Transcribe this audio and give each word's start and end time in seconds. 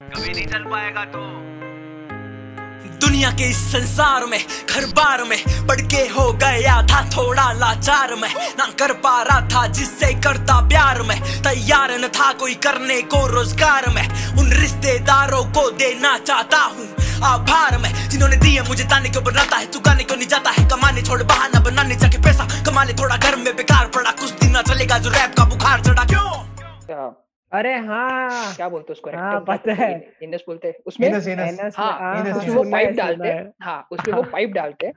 कभी 0.00 0.32
नहीं 0.32 0.46
चल 0.46 0.64
पाएगा 0.64 1.04
तो। 1.04 1.20
दुनिया 2.98 3.30
के 3.30 3.44
इस 3.50 3.58
संसार 3.72 4.24
में 4.26 4.38
घर 4.38 4.86
बार 4.86 5.22
में 5.24 5.38
पड़ 5.68 5.80
के 5.80 6.02
हो 6.08 6.32
गया 6.32 6.76
था 6.82 7.02
थोड़ा 7.10 7.52
लाचार 7.52 8.14
में। 8.14 8.28
ना 8.58 8.66
कर 8.78 8.92
पा 8.92 9.22
रहा 9.22 9.40
था 9.48 9.66
जिससे 9.66 10.12
करता 10.14 10.60
प्यार 10.68 11.02
में। 11.02 11.20
तैयार 11.42 11.98
न 11.98 12.08
था 12.08 12.32
कोई 12.32 12.54
करने 12.54 13.00
को 13.02 13.26
रोज़गार 13.26 13.88
में। 13.88 14.02
उन 14.38 14.52
रिश्तेदारों 14.52 15.44
को 15.52 15.70
देना 15.70 16.16
चाहता 16.18 16.58
हूँ 16.58 16.88
आभार 17.24 17.78
में। 17.78 18.08
जिन्होंने 18.08 18.36
दिए 18.36 18.62
मुझे 18.62 18.84
ताने 18.84 19.08
क्यों 19.08 19.24
बनाता 19.24 19.56
है 19.56 19.70
तू 19.70 19.80
गाने 19.80 20.04
क्यों 20.04 20.16
नहीं 20.16 20.28
जाता 20.28 20.50
है। 20.50 20.68
कमाने 20.68 21.02
छोड़ 21.02 21.22
बहाना 21.22 21.60
बनाने 21.60 21.96
जाके 21.96 22.18
पैसा। 22.18 22.48
कमाने 22.64 22.92
थोड़ा 22.92 23.16
घर 23.16 23.36
में 23.36 23.56
बेकार 23.56 23.86
पड़ा 23.86 24.10
कुछ 24.10 24.30
दिन 24.30 24.50
ना 24.50 24.62
चलेगा 24.62 24.98
जो 24.98 25.10
रैप 25.10 25.34
का 25.38 25.44
बुखार 25.44 25.84
चढ़ा। 25.84 26.04
क्यों? 26.04 26.30
क्या? 26.86 27.27
अरे 27.52 27.74
हाँ। 27.74 28.54
क्या 28.54 28.68
बोलते 28.68 28.86
हैं 28.88 28.94
उसको? 28.94 29.10
हाँ, 29.10 29.40
पता 29.40 29.72
है। 29.72 30.12
इंडस 30.22 30.44
बोलते 30.46 30.68
हैं। 30.68 30.74
उसमें 30.86 31.08
इनस 31.08 31.28
इनस 31.28 31.78
हाँ, 31.78 31.92
हाँ, 31.98 32.20
इनस 32.20 32.36
उसमें 32.36 32.54
वो 32.54 32.64
सुना 32.64 32.76
है, 32.76 32.84
पाइप 32.84 32.96
डालते 32.96 33.28
हैं। 33.28 33.52
हाँ। 33.62 33.88
उसमें 33.90 34.14
वो 34.14 34.22
पाइप 34.22 34.50
डालते 34.50 34.86
हैं। 34.86 34.94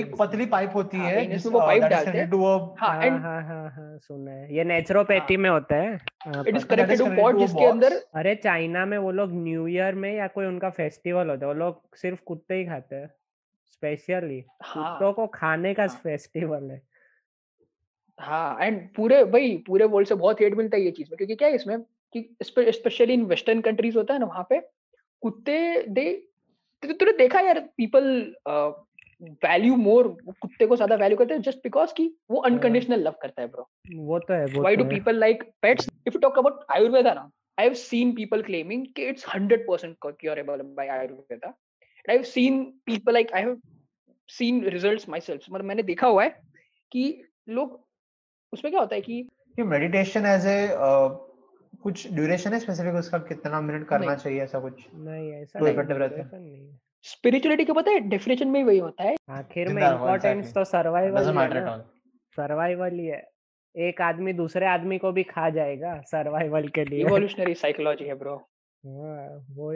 एक 0.00 0.14
पतली 0.18 0.46
पाइप 0.46 0.70
होती 0.74 0.96
हाँ, 0.96 1.06
है 1.06 1.24
इनस 1.24 1.32
जिस 1.32 1.46
में 1.46 1.52
वो 1.52 1.60
पाइप 1.60 1.82
डालते 1.82 2.10
हैं। 2.10 2.30
हाँ 2.78 2.96
हाँ 2.96 3.04
एंड 3.04 3.20
हाँ 3.20 3.42
हाँ 3.42 3.70
हाँ 3.70 3.98
सुना 3.98 4.30
है। 4.30 4.56
ये 4.56 4.64
नेचुरोपैथी 4.64 5.36
में 5.36 5.50
होता 5.50 5.76
है। 5.76 5.94
It 6.48 6.56
is 6.56 6.66
connected 6.66 6.98
to 6.98 7.06
pot 7.06 7.36
जिसके 7.36 7.64
अंदर 7.64 7.92
अरे 7.92 8.34
चाइना 8.34 8.86
में 8.86 8.98
वो 8.98 9.10
लोग 9.10 9.30
न्यू 9.32 9.66
ईयर 9.66 9.94
में 9.94 10.14
या 10.14 10.26
कोई 10.26 10.46
उनका 10.46 10.70
फेस्टिवल 10.70 11.30
होता 11.30 11.46
है 11.46 11.52
वो 11.52 11.58
लोग 11.58 11.96
सिर्फ़ 11.96 12.20
कुत्ते 12.26 12.54
ही 12.54 12.64
खाते 12.64 12.96
हैं। 12.96 13.10
स्पेशली 13.66 14.40
कुत्तों 14.40 15.12
को 15.12 15.26
खाने 15.26 15.74
का। 15.74 15.86
फेस्टिवल 15.86 16.70
है। 16.70 16.82
हाँ 18.18 18.58
एंड 18.60 18.94
पूरे 18.94 19.22
वही 19.22 19.56
पूरे 19.56 19.84
वर्ल्ड 19.84 20.08
से 20.08 20.14
बहुत 20.14 20.40
हेट 20.40 20.54
मिलता 20.54 20.76
है 20.76 20.82
ये 20.82 20.90
चीज़ 20.90 21.08
में 21.10 21.16
क्योंकि 21.16 21.34
क्या 21.34 21.48
है 21.48 21.54
इसमें 21.54 21.82
कि 21.82 22.36
स्पेशली 22.42 23.14
इन 23.14 23.24
वेस्टर्न 23.24 23.60
कंट्रीज़ 23.60 23.98
होता 23.98 24.14
है 24.14 24.20
ना 24.20 24.26
वहाँ 24.26 24.46
पे 24.50 24.60
कुत्ते 25.20 25.82
दे 25.88 26.28
तूने 26.82 27.12
देखा 27.12 27.40
यार 27.40 27.60
पीपल 27.76 28.34
वैल्यू 29.22 29.76
मोर 29.76 30.08
कुत्ते 30.40 30.66
को 30.66 30.76
ज़्यादा 30.76 30.94
वैल्यू 30.94 31.18
करते 31.18 31.34
हैं 31.34 31.40
जस्ट 31.42 31.58
बिकॉज़ 31.58 31.94
कि 31.94 32.16
वो 32.30 32.40
अनकंडीशनल 32.40 33.00
लव 33.00 33.14
करता 33.22 33.42
है 33.42 33.48
ब्रो 33.48 33.70
वो 33.90 34.18
तो 34.18 34.34
है 34.34 34.46
वो 34.46 34.62
why 34.62 34.76
तो 34.76 34.82
do 34.82 34.92
है। 34.92 34.98
people 34.98 35.20
like 35.20 35.42
pets? 35.62 35.88
If 36.08 36.14
you 36.14 36.20
talk 36.20 36.36
about 36.36 36.78
ayurveda 36.78 37.14
now 37.14 37.30
i 37.58 37.62
have 37.62 37.78
seen 37.78 38.14
people 38.14 38.42
claiming 38.42 38.86
कि 38.96 39.12
it's 39.12 39.26
100% 39.26 39.96
cu- 40.06 40.12
curable 40.12 40.62
by 40.62 40.86
ayurveda. 40.86 41.52
And 42.04 42.08
i've 42.08 42.26
seen 42.26 42.72
people 42.86 43.14
like 43.14 43.32
i 43.34 43.40
have 43.40 43.58
seen 44.28 44.60
results 44.60 45.08
myself 45.08 45.50
मतलब 45.50 45.64
मैंने 45.64 45.82
देखा 45.82 46.06
हुआ 46.06 46.24
है 46.24 46.42
कि 46.92 47.22
लोग 47.48 47.83
उसमें 48.54 48.70
क्या 48.72 48.80
होता 48.80 48.94
है 48.94 49.00
कि 49.00 49.14
ये 49.58 49.64
मेडिटेशन 49.66 50.26
एज 50.26 50.46
ए 50.46 50.58
कुछ 51.82 52.06
ड्यूरेशन 52.12 52.52
है 52.52 52.58
स्पेसिफिक 52.60 52.94
उसका 52.94 53.18
कितना 53.28 53.60
मिनट 53.60 53.86
करना 53.88 54.06
नहीं। 54.06 54.16
चाहिए 54.16 54.42
ऐसा 54.42 54.58
कुछ? 54.60 54.86
नहीं 54.94 55.32
ऐसा 55.32 55.58
तो 55.58 55.64
नहीं 55.64 55.74
रहता 55.76 56.16
है। 56.16 56.28
नहीं। 56.32 56.66
स्पिरिचुअलिटी 57.04 57.64
का 57.64 57.72
पता 57.72 57.90
है? 57.90 58.00
डेफिनेशन 58.10 58.48
में 58.48 58.58
ही 58.60 58.66
वही 58.66 58.78
होता 58.78 59.04
है। 59.04 59.14
आखिर 59.30 59.72
में 59.72 59.82
exactly. 59.82 60.54
तो 60.54 60.64
survival 60.64 61.20
doesn't 61.20 61.36
matter 61.36 61.56
at 61.56 61.68
all 61.68 61.82
survival 62.38 62.98
ही 63.00 63.06
है। 63.06 63.22
एक 63.74 64.00
आदमी 64.02 64.32
दूसरे 64.32 64.66
आदमी 64.66 64.98
को 64.98 65.12
भी 65.12 65.22
खा 65.24 65.48
जाएगा 65.50 66.00
सर्वाइवल 66.06 66.68
के 66.68 66.84
लिए। 66.84 67.00
इवोल्यूशनरी 67.00 67.54
साइकोलॉजी 67.54 68.04
है 68.04 68.14
ब्रो 68.14 68.34
हाँ, 68.34 69.46
वो 69.50 69.74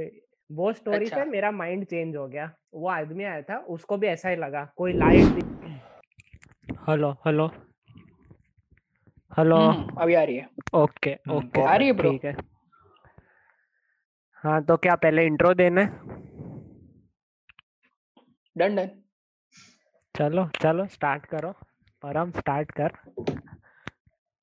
वो 0.50 0.72
स्टोरी 0.72 1.04
अच्छा। 1.04 1.16
से 1.16 1.30
मेरा 1.30 1.50
माइंड 1.52 1.84
चेंज 1.84 2.16
हो 2.16 2.26
गया। 2.28 2.50
वो 2.74 2.88
आदमी 2.88 3.24
आया 3.24 3.40
था 3.42 3.56
उसको 3.68 3.96
भी 3.96 4.06
ऐसा 4.06 4.28
ही 4.28 4.36
लगा 4.36 4.68
कोई 4.76 4.92
लाइट 4.92 5.44
हेलो 6.88 7.10
हेलो 7.26 7.50
हेलो 9.38 9.56
अभी 9.98 10.14
आ 10.14 10.22
रही 10.24 10.36
है। 10.36 10.48
ओके 10.74 11.14
ओके 11.30 11.62
आ 11.62 11.74
रही 11.76 11.88
है 11.88 11.94
ठीक 11.94 12.24
है। 12.24 12.36
हाँ 14.44 14.64
तो 14.64 14.76
क्या 14.76 14.94
पहले 14.94 15.24
इंट्रो 15.26 15.52
देना 15.54 15.80
है? 15.80 15.86
डन 18.56 18.76
डन 18.76 18.90
चलो 20.14 20.48
चलो 20.60 20.86
स्टार्ट 20.86 21.26
करो। 21.26 21.52
परम 22.02 22.30
स्टार्ट 22.30 22.70
कर। 22.80 22.92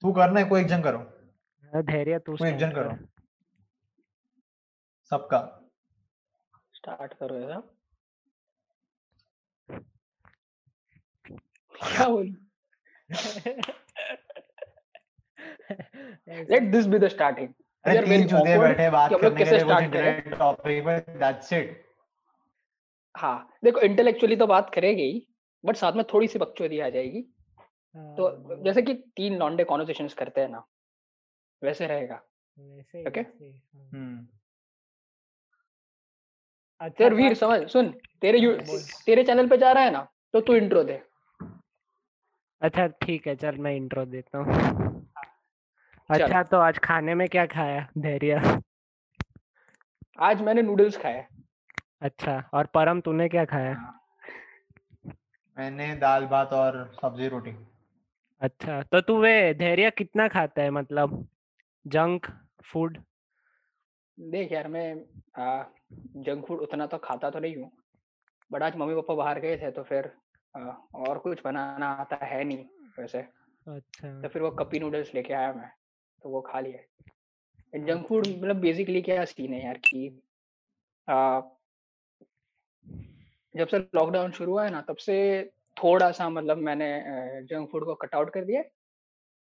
तू 0.01 0.11
करना 0.13 0.39
है 0.39 0.45
कोई 0.45 0.61
एक 0.61 0.67
जन 0.67 0.81
करो। 0.81 0.99
धैर्य 1.83 2.19
तू 2.19 2.35
कोई 2.35 2.49
एक 2.49 2.57
जन 2.57 2.71
करो। 2.71 2.97
सबका। 5.11 5.39
स्टार्ट 6.73 7.13
करो 7.13 7.39
ऐसा। 7.39 7.61
क्या 11.75 12.07
बोलूँ? 12.07 12.35
Let 15.71 16.71
this 16.71 16.85
be 16.85 16.99
the 16.99 17.07
starting 17.07 17.47
अरे 17.85 18.01
तीन 18.01 18.27
very 18.27 18.59
बैठे 18.59 18.89
बात 18.89 19.11
करने 19.11 19.43
के 19.43 19.51
लिए 19.51 19.63
कुछ 19.63 19.71
करें। 19.71 19.85
इंटरनेट 19.85 20.37
टॉपिक 20.39 20.83
पर 20.83 20.99
दैट्स 21.19 21.53
इट 21.53 21.83
हाँ 23.15 23.37
देखो 23.63 23.79
इंटेलेक्चुअली 23.79 24.35
तो 24.35 24.47
बात 24.47 24.69
करेगी 24.73 25.03
ही 25.03 25.27
बट 25.63 25.75
साथ 25.75 25.93
में 25.93 26.03
थोड़ी 26.13 26.27
सी 26.27 26.39
बकचोदी 26.39 26.79
आ 26.79 26.89
जाएगी। 26.89 27.21
तो 27.21 28.27
हाँ, 28.27 28.63
जैसे 28.63 28.81
कि 28.81 28.93
तीन 29.15 29.37
लॉन्डे 29.37 29.63
कॉन्वर्सेशंस 29.63 30.13
करते 30.13 30.41
हैं 30.41 30.49
ना 30.49 30.63
वैसे 31.61 31.87
रहेगा। 31.87 32.21
वैसे 32.57 32.97
ही, 32.97 33.03
ही, 33.03 33.51
हाँ। 33.75 33.89
हम्म। 33.93 34.27
अच्छा 36.81 37.09
तो 37.09 37.15
वीर 37.15 37.33
समझ 37.33 37.67
सुन 37.69 37.89
तेरे 38.21 38.39
यू 38.39 38.51
तेरे 39.05 39.23
चैनल 39.23 39.47
पे 39.47 39.57
जा 39.57 39.71
रहा 39.71 39.83
है 39.83 39.91
ना 39.91 40.07
तो 40.33 40.41
तू 40.41 40.55
इंट्रो 40.55 40.83
दे। 40.83 41.01
अच्छा 42.61 42.87
ठीक 43.01 43.27
है 43.27 43.35
चल 43.35 43.57
मैं 43.57 43.75
इंट्रो 43.75 44.05
देता 44.05 44.37
हूँ। 44.37 44.94
अच्छा 46.09 46.41
तो 46.43 46.57
आज 46.57 46.77
खाने 46.79 47.13
में 47.15 47.27
क्या 47.27 47.45
खाया? 47.45 47.87
धैर्य। 47.97 48.59
आज 50.19 50.41
मैंने 50.41 50.61
नूडल्स 50.61 50.97
खाए। 50.97 51.25
अच्छा 52.01 52.49
और 52.53 52.65
परम 52.65 52.99
तूने 53.01 53.27
क्या 53.29 53.45
खाया? 53.45 53.73
मैंने 55.57 55.95
दाल 55.95 56.25
भात 56.25 56.53
और 56.53 56.77
सब्ज़ी 57.01 57.27
रोटी। 57.27 57.55
अच्छा 58.41 58.81
तो 58.81 59.01
तू 59.01 59.17
वे 59.21 59.53
धैर्य 59.53 59.91
कितना 59.91 60.27
खाता 60.27 60.61
है 60.61 60.69
मतलब? 60.69 61.27
Junk 61.85 62.27
food? 62.63 62.97
देख 64.17 64.51
यार 64.51 64.67
मैं 64.67 64.95
जंक 66.17 66.45
फ़ूड 66.47 66.59
उतना 66.59 66.85
तो 66.87 66.97
खाता 66.97 67.29
तो 67.29 67.39
नहीं 67.39 67.55
हूँ 67.55 67.71
बट 68.51 68.63
आज 68.63 68.75
मम्मी 68.75 68.95
पापा 68.95 69.13
बाहर 69.13 69.39
गए 69.39 69.57
थे 69.57 69.71
तो 69.71 69.83
फिर 69.83 70.11
आ, 70.55 70.59
और 70.95 71.17
कुछ 71.19 71.41
बनाना 71.45 71.87
आता 72.01 72.25
है 72.25 72.43
नहीं 72.43 72.65
वैसे। 72.99 73.19
अच्छा। 73.67 74.21
तो 74.21 74.27
फिर 74.27 74.41
वो 74.41 74.51
कपी 74.51 74.79
नूडल्स 74.79 75.13
लेके 75.15 75.33
आया 75.33 75.51
मैं। 75.53 75.69
तो 76.25 76.29
वो 76.29 76.41
खा 76.41 76.59
लिया 76.59 77.85
जंक 77.85 78.07
फ़ूड 78.07 78.27
मतलब 78.27 78.55
बेसिकली 78.55 79.01
क्या 79.01 79.25
सीन 79.25 79.53
है 79.53 79.65
यार 79.65 79.77
कि 79.77 80.21
आ, 81.09 81.41
जब 83.55 83.67
से 83.67 83.79
लॉकडाउन 83.79 84.31
शुरू 84.31 84.51
हुआ 84.51 84.65
है 84.65 84.71
ना 84.71 84.81
तब 84.81 84.95
से 84.95 85.43
थोड़ा 85.83 86.11
सा 86.11 86.29
मतलब 86.29 86.57
मैंने 86.57 87.03
जंक 87.43 87.69
फ़ूड 87.71 87.85
को 87.85 87.95
कट 87.95 88.15
आउट 88.15 88.33
कर 88.33 88.45
दिया 88.45 88.63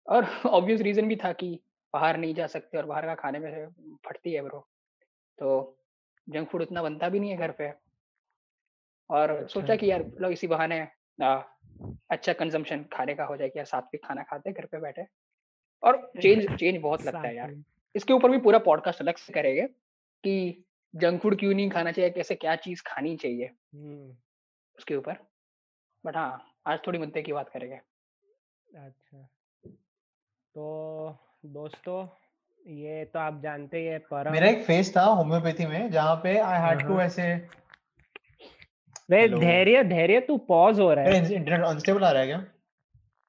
और 0.06 0.24
ऑब्वियस 0.46 0.80
रीजन 0.80 1.08
भी 1.08 1.16
था 1.16 1.32
कि 1.32 1.60
बाहर 1.94 2.16
नहीं 2.16 2.34
जा 2.34 2.46
सकते 2.46 2.78
और 2.78 2.86
बाहर 2.86 3.06
का 3.06 3.14
खाने 3.14 3.38
में 3.38 3.68
फटती 4.08 4.32
है 4.32 4.42
ब्रो 4.42 4.68
तो 5.38 5.78
जंक 6.28 6.48
फ़ूड 6.48 6.62
उतना 6.62 6.82
बनता 6.82 7.08
भी 7.08 7.20
नहीं 7.20 7.30
है 7.30 7.36
घर 7.36 7.50
पे। 7.50 7.72
और 9.10 9.48
सोचा 9.48 9.62
अच्छा। 9.62 9.76
कि 9.76 9.90
यार 9.90 10.02
मतलब 10.02 10.30
इसी 10.30 10.46
बहाने 10.46 10.88
आ, 11.22 11.42
अच्छा 12.10 12.32
कंजम्पशन 12.32 12.84
खाने 12.84 13.14
का 13.14 13.24
हो 13.24 13.36
जाए 13.36 13.48
कि 13.48 13.58
यार 13.58 13.66
सात्विक 13.66 14.06
खाना 14.06 14.22
खाते 14.22 14.52
घर 14.52 14.66
पे 14.66 14.80
बैठे। 14.80 15.21
और 15.82 16.12
चेंज 16.22 16.58
चेंज 16.58 16.80
बहुत 16.82 17.04
लगता 17.04 17.20
है 17.20 17.36
यार। 17.36 17.54
इसके 17.94 18.12
ऊपर 18.12 18.30
भी 18.30 18.38
पूरा 18.38 18.58
पॉडकास्ट 18.58 19.00
अलग 19.00 19.16
से 19.16 19.32
करेंगे 19.32 19.62
कि 20.24 20.64
जंक 20.94 21.22
फ़ूड 21.22 21.38
क्यों 21.38 21.54
नहीं 21.54 21.70
खाना 21.70 21.92
चाहिए 21.92 22.10
कैसे 22.10 22.34
क्या 22.34 22.56
चीज़ 22.56 22.82
खानी 22.86 23.16
चाहिए। 23.16 23.50
हम्म, 23.74 24.16
उसके 24.78 24.96
ऊपर। 24.96 25.16
बट 26.06 26.16
हाँ 26.16 26.54
आज 26.66 26.78
थोड़ी 26.86 26.98
मुद्दे 26.98 27.22
की 27.22 27.32
बात 27.32 27.48
करेंगे। 27.48 27.76
अच्छा। 28.86 29.28
तो 30.54 31.18
दोस्तों 31.44 32.06
ये 32.66 33.04
तो 33.04 33.18
आप 33.18 33.40
जानते 33.42 33.78
ही 33.78 33.86
है 33.86 33.98
परम 33.98 34.32
मेरा 34.32 34.48
एक 34.48 34.62
फेस 34.64 34.96
था 34.96 35.02
होम्योपैथी 35.02 35.66
में 35.66 35.90
जहाँ 35.90 36.16
पे 36.16 36.38
आई 36.38 36.60
हैड 36.60 36.86
टू। 36.88 37.00
ऐसे 37.00 37.34
वे 39.10 39.28
धैर्य 39.28 39.82
धैर्य 39.84 40.20
तू 40.20 40.36
पॉज 40.36 40.80
हो 40.80 40.92
रहा 40.94 41.04
है। 41.04 41.34
इंटरनेट 41.34 41.64
अनस्टेबल 41.66 42.04
आ 42.04 42.10
रहा 42.10 42.22
है 42.22 42.28
क्या? 42.28 42.44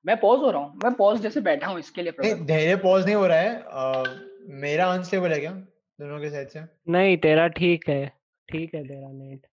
मैं 0.06 0.20
पॉज 0.20 0.40
हो 0.40 0.52
रहा 0.52 0.62
हूँ। 0.62 0.80
मैं 0.84 0.94
पॉज 0.94 1.22
जैसे 1.22 1.42
बैठा 1.42 1.68
हूँ 1.68 1.80
इसके 1.80 2.02
लिए। 2.02 2.34
धैर्य 2.36 2.76
पॉज 2.76 3.06
नहीं 3.06 3.16
हो 3.16 3.28
रहा 3.28 3.38
है। 3.38 3.56
अ, 3.56 4.04
मेरा 4.62 4.92
अनस्टेबल 4.92 5.32
है 5.32 5.40
क्या? 5.40 5.52
दोनों 6.00 6.20
के 6.20 6.30
साइड 6.30 6.50
से? 6.50 6.62
नहीं 6.90 7.18
तेरा 7.18 7.48
ठीक 7.48 7.90
है। 7.90 8.06
ठीक 8.50 8.76
है 8.76 8.84
तेरा 8.84 9.08
नेट 9.12 9.48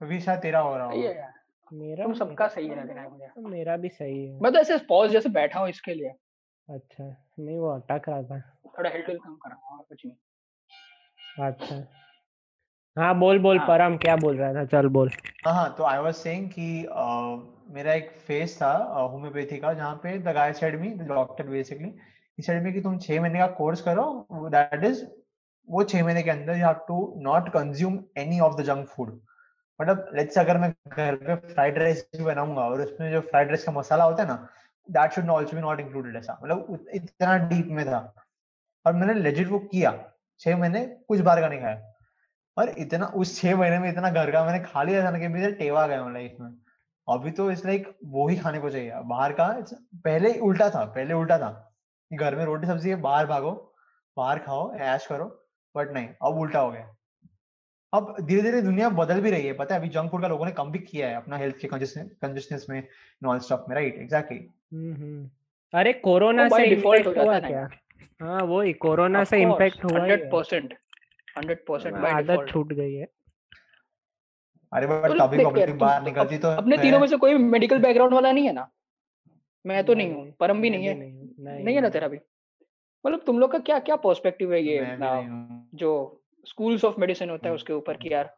अभी 0.00 0.20
शायद 0.20 0.40
तेरा 0.40 0.60
हो 0.60 0.76
रहा 0.76 0.88
है। 0.88 1.32
मेरा 1.72 2.04
तुम 2.04 2.14
सबका 2.14 2.48
सही 2.48 2.68
लग 2.68 2.90
रहा 2.90 3.04
है 3.04 3.10
मुझे। 3.10 3.48
मेरा 3.48 3.76
भी 3.76 3.88
सही 3.88 4.26
है। 4.26 4.40
मैं 4.40 4.52
तो 4.52 4.58
ऐसे 4.58 4.78
पॉज 4.78 5.10
जैसे 5.10 5.28
बैठा 5.28 5.60
हूँ 5.60 5.68
इसके 5.68 5.94
लिए। 5.94 6.08
अच्छा 6.68 7.04
नहीं 7.38 7.58
वो 7.58 7.68
अटक 7.68 8.08
रहा 8.08 8.22
था। 8.22 8.40
थोड़ा 8.78 8.90
हेल्थ 8.90 9.06
कम 9.06 9.34
कर 9.34 9.50
रहा 9.50 9.68
हूँ 9.68 9.78
और 9.78 9.84
कुछ 9.88 10.06
नहीं। 10.06 11.46
अच्छा। 11.48 11.84
हाँ 12.96 13.18
बोल 13.18 13.38
बोल 13.38 13.58
हाँ। 13.58 13.68
परम 13.68 13.96
क्या 13.96 14.16
बोल 14.16 14.36
रहा 14.36 14.52
था? 14.54 14.64
चल 14.64 14.88
बोल। 14.88 15.10
हाँ 15.46 15.54
हाँ 15.54 15.74
तो 15.78 15.84
आई 15.84 15.98
वाज 15.98 16.14
सेइंग 16.14 16.48
कि 16.48 16.84
मेरा 17.72 17.92
एक 17.94 18.10
फेस 18.26 18.56
था 18.62 18.72
होम्योपैथी 19.12 19.56
का, 19.58 19.72
जहाँ 19.72 19.94
पे 20.02 20.18
the 20.18 20.34
guy 20.34 20.52
said 20.52 20.80
me 20.80 20.88
doctor 21.06 21.46
basically 21.48 21.88
he 21.88 22.42
said 22.42 22.62
me 22.62 22.72
कि 22.72 22.80
तुम 22.80 22.98
छह 22.98 23.20
महीने 23.20 23.38
का 23.38 23.46
कोर्स 23.58 23.80
करो 23.82 24.04
दैट 24.32 24.84
इज़ 24.84 25.04
वो 25.68 25.82
छह 25.84 26.04
महीने 26.04 26.22
के 26.22 26.30
अंदर 26.30 26.56
you 26.56 26.66
have 26.66 26.80
to 26.88 26.96
not 27.22 27.48
consume 27.52 27.98
any 28.18 28.40
of 28.40 28.60
the 28.60 28.64
junk 28.64 28.88
food 28.88 29.20
मतलब 29.80 30.10
लेट्स 30.14 30.38
अगर 30.38 30.58
मैं 30.58 30.70
घर 30.88 31.14
पे 31.16 31.34
फ्राइड 31.52 31.78
राइस 31.78 32.04
भी 32.16 32.24
बनाऊँगा 32.24 32.62
और 32.62 32.80
उसमें 32.80 33.10
जो 33.12 33.20
फ्राइड 33.20 33.48
राइस 33.48 33.64
का 33.64 33.72
मसाला 33.72 34.04
होता 34.04 34.22
है 34.22 34.28
ना 34.28 34.48
that 34.88 35.12
should 35.12 35.30
also 35.30 35.56
be 35.56 35.62
not 35.62 35.80
included 35.80 36.16
ऐसा। 36.16 36.38
मतलब 36.42 36.86
इतना 36.94 37.36
डीप 37.48 37.66
में 37.70 37.84
था। 37.86 37.98
और 38.86 38.92
मैंने 38.92 39.14
लेजिट 39.14 39.48
वो 39.48 39.58
किया, 39.58 39.92
छह 40.40 40.56
महीने 40.56 40.84
कुछ 41.08 41.20
बार 41.20 41.40
का 41.40 41.48
नहीं 41.48 41.60
खाया। 41.60 41.92
और 42.56 42.68
इतना, 42.68 43.06
उस 43.06 43.40
छह 43.40 43.56
महीने 43.56 43.78
में 43.78 43.88
इतना 43.88 44.10
घर 44.10 44.30
का 44.30 44.44
मैंने 44.44 44.64
खा 44.64 44.82
लिया 44.82 45.04
था 45.04 45.10
ना 45.10 45.18
कि 45.18 45.28
मेरे 45.28 45.52
टेवा 45.54 45.86
गया 45.86 46.08
लाइफ 46.10 46.36
में। 46.40 46.50
अभी 47.08 47.30
तो 47.30 47.50
इट्स 47.50 47.64
लाइक 47.66 47.86
वो 48.06 48.28
ही 48.28 48.36
खाने 48.36 48.58
को 48.58 48.70
चाहिए। 48.70 49.00
बाहर 49.06 49.32
का 49.32 49.46
पहले 50.04 50.32
उल्टा 50.40 50.68
था 50.70 50.84
पहले 50.86 51.14
उल्टा 51.14 51.38
था। 51.38 51.50
घर 52.10 52.36
में 52.36 52.44
रोटी 52.44 52.66
सब्ज़ी 52.66 52.90
है 52.90 52.96
बाहर 53.02 53.26
भागो 53.26 53.50
बाहर 54.16 54.38
खाओ 54.38 54.72
ऐश 54.74 55.06
करो 55.06 55.24
बट 55.74 55.92
नहीं 55.92 56.08
अब 56.22 56.38
उल्टा 56.38 56.60
हो 56.60 56.70
गया। 56.70 56.94
अब 57.92 58.14
धीरे 58.20 58.42
धीरे 58.42 58.60
दुनिया 58.62 58.88
बदल 58.90 59.20
भी 59.20 59.30
रही 59.30 59.46
है। 59.46 59.52
पता 59.54 59.74
है 59.74 59.80
अभी 59.80 59.88
जंक 59.90 60.10
फ़ूड 60.10 60.22
का 60.22 60.28
लोगों 60.28 60.46
ने 60.46 60.52
कम 60.52 60.70
भी 60.72 60.78
किया 60.80 61.08
है 61.08 61.14
अपना 61.16 61.36
हेल्थ 61.36 61.56
के 61.58 61.68
कंजस्टेंस 61.68 62.66
में 62.70 62.82
नॉन 63.22 63.38
स्टॉप 63.40 63.64
में 63.68 63.74
राइट 63.76 63.98
एग्जैक्टली 64.00 64.38
अरे 65.72 65.92
कोरोना 66.04 66.48
से 66.48 66.66
डिफ़ॉल्ट 66.66 67.06
हो 67.06 67.12
जाता 67.14 67.38
क्या? 67.40 67.68
हाँ 68.22 68.42
वही 68.44 68.72
कोरोना 68.80 69.24
से 69.24 69.40
इम्पैक्ट 69.42 69.84
हुआ 69.84 69.98
hundred 69.98 70.30
percent 70.32 70.74
hundred 71.36 71.64
percent 71.66 71.96
by 71.96 72.12
आदत 72.12 72.46
छूट 72.48 72.72
गई 72.72 72.94
है। 72.94 73.06
अरे 74.72 74.86
बट 74.86 75.04
मतलब 75.04 75.46
कभी 75.46 75.64
तुम 75.64 75.78
बाहर 75.78 76.02
निकलती 76.02 76.38
तो 76.38 76.48
अपने 76.56 76.76
तीनों 76.78 76.98
में 77.00 77.06
से 77.06 77.16
कोई 77.16 77.34
मेडिकल 77.46 77.78
बैकग्राउंड 77.78 78.14
वाला 78.14 78.32
नहीं 78.32 78.46
है 78.46 78.52
ना? 78.52 78.68
मैं 79.64 79.84
तो 79.84 79.94
नहीं 79.94 80.12
हूँ 80.12 80.30
परम 80.40 80.60
भी 80.60 80.70
नहीं 80.70 80.86
है। 80.86 80.94
नहीं, 80.94 81.64
नहीं 81.64 81.74
है 81.74 81.80
ना 81.80 81.88
तेरा 81.88 82.08
भी? 82.08 82.18
मतलब 83.04 83.22
तुम 83.26 83.38
लोग 83.38 83.52
का 83.52 83.58
क्या 83.60 83.78
क्या 83.80 83.96
पर्सपेक्टिव 83.98 84.52
है 84.52 84.62
ये 84.62 84.80
मैं 84.80 84.98
भी 84.98 85.06
आ, 85.06 85.14
नहीं 85.14 85.60
जो 85.74 85.90
स्कूल्स 86.46 86.84
ऑफ़ 86.84 87.00
मेडिसिन 87.00 87.30
होता 87.30 87.48
है 87.48 87.54
उसके 87.54 87.72
ऊपर 87.72 87.96
कि 87.96 88.12
यार 88.12 88.34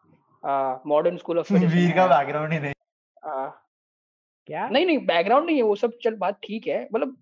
मॉडर्न 0.86 1.16
स्कूल 1.16 1.38
ऑफ़ 1.38 1.52
वीर 1.52 1.92
का 1.96 2.06
बैकग्राउंड 2.06 2.52
ही 2.52 2.58
नहीं। 2.58 2.72
क्या? 4.48 4.68
नहीं 4.68 4.86
नहीं 4.86 4.98
बैकग्राउंड 5.06 5.46
नहीं 5.46 5.56
है 5.56 5.62
वो 5.62 5.74
सब 5.76 5.92
चल 6.02 6.14
बात 6.16 6.38
ठीक 6.44 6.66
है 6.66 6.88
मतलब 6.94 7.16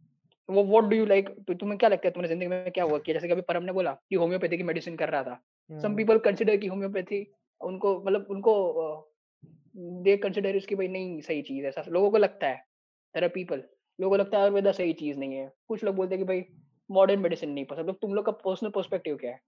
वो 0.49 0.65
व्हाट 0.65 0.85
डू 0.85 0.97
यू 0.97 1.05
लाइक 1.07 1.29
तो 1.49 1.55
तुम्हें 1.55 1.79
क्या 1.79 1.89
लगता 1.89 2.09
है 2.09 2.13
तुम्हारी 2.13 2.29
ज़िंदगी 2.29 2.47
में 2.49 2.71
क्या 2.71 2.85
हुआ 2.85 2.99
कि 2.99 3.13
जैसे 3.13 3.27
कि 3.27 3.33
अभी 3.33 3.43
परम 3.43 3.63
ने 3.63 3.73
बोला 3.73 3.93
कि 3.93 4.17
होम्योपैथी 4.17 4.57
की 4.57 4.63
मेडिसिन 4.63 4.97
कर 4.97 5.09
रहा 5.09 5.23
था। 5.23 5.39
सम 5.71 5.95
पीपल 5.97 6.19
कंसिडर 6.19 6.57
कि 6.57 6.67
होम्योपैथी 6.67 7.21
उनको 7.63 8.03
मतलब 8.07 8.27
उनको 8.31 8.55
दे 9.77 10.17
कंसिडर 10.17 10.57
इसकी 10.57 10.75
भाई 10.75 10.89
नहीं 10.89 11.21
सही 11.21 11.43
चीज़ 11.43 11.63
है 11.63 11.69
ऐसा 11.69 11.85
लोगों 11.89 12.11
को 12.11 12.19
लगता 12.19 12.47
है 12.47 12.55
देयर 12.55 13.25
आर 13.25 13.31
पीपल 13.31 13.63
लोगों 14.01 14.11
को 14.11 14.17
लगता 14.17 14.37
है 14.37 14.43
आयुर्वेदा 14.43 14.73
सही 14.73 14.93
चीज़ 14.93 15.19
नहीं 15.19 15.35
है। 15.35 15.53
कुछ 15.69 15.85
लोग 15.85 15.97
बोलते 15.97 16.15
हैं 16.15 16.25
कि 16.25 16.29
भाई 16.29 16.45
मॉडर्न 16.91 17.21
मेडिसिन 17.21 17.51
नहीं 17.51 17.65
पसंद 17.65 17.87
तो 17.87 17.93
तुम 17.93 18.15
लोग 18.15 18.27
का 18.27 18.33
पर्सनल 18.33 18.71
पर्सपेक्टिव 18.71 19.17
क्या 19.17 19.31
है? 19.31 19.41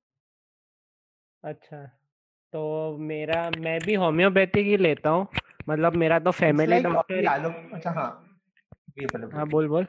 अच्छा 1.44 1.84
तो 2.52 2.96
मेरा 2.99 3.50
मैं 3.58 3.78
भी 3.87 3.94
होम्योपैथिक 3.94 4.67
ही 4.67 4.76
लेता 4.76 5.10
हूँ 5.10 5.26
मतलब 5.69 5.94
मेरा 5.94 6.19
तो 6.19 6.31
फैमिली 6.31 6.76
like 6.76 6.94
डॉक्टर 6.94 7.26
अच्छा 7.72 7.90
हाँ 7.90 8.31
हाँ 9.32 9.46
बोल 9.49 9.69
बोल। 9.69 9.87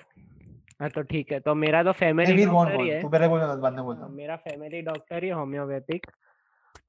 हाँ 0.81 0.89
तो 0.89 1.01
ठीक 1.01 1.31
है 1.31 1.39
तो 1.39 1.55
मेरा 1.55 1.83
तो 1.83 1.91
फैमिली 1.91 2.45
डॉक्टर 2.45 2.81
ही 2.81 2.89
है। 2.89 3.01
तू 3.01 3.07
हाँ, 3.07 3.57
हूँ। 3.83 4.15
मेरा 4.15 4.35
फैमिली 4.35 4.81
डॉक्टर 4.81 5.23
ही 5.23 5.29
होम्योपैथिक 5.29 6.05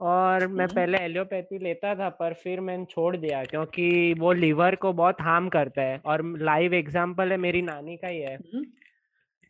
और 0.01 0.47
मैं 0.47 0.65
हम्म। 0.65 0.75
पहले 0.75 0.99
एलोपैथी 0.99 1.59
लेता 1.59 1.95
था 1.95 2.09
पर 2.09 2.35
फिर 2.35 2.61
मैंने 2.61 2.85
छोड़ 2.85 3.17
दिया 3.17 3.43
क्योंकि 3.45 4.15
वो 4.19 4.33
लीवर 4.33 4.75
को 4.75 4.93
बहुत 4.93 5.21
हार्म 5.21 5.49
करता 5.49 5.83
है 5.83 6.01
और 6.07 6.23
लाइव 6.39 6.75
एग्जांपल 6.75 7.31
है 7.31 7.37
मेरी 7.37 7.63
नानी 7.63 7.97
का 7.97 8.09
ही 8.09 8.21
है। 8.21 8.39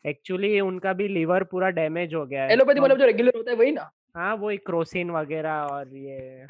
एक्चुअली 0.04 0.60
उनका 0.60 0.92
भी 0.92 1.08
लीवर 1.08 1.44
पूरा 1.44 1.70
डैमेज 1.70 2.14
हो 2.14 2.24
गया 2.26 2.44
है 2.44 2.52
एलोपैथी 2.52 2.74
तो- 2.74 2.84
मतलब 2.84 2.98
जो 2.98 3.06
रेगुलर 3.06 3.36
होता 3.36 3.50
है 3.50 3.56
वही 3.56 3.72
ना? 3.72 3.90
हाँ 4.16 4.34
वही 4.36 4.56
क्रोसिन 4.56 5.10
वगैरह 5.10 5.52
और 5.52 5.94
ये 5.96 6.46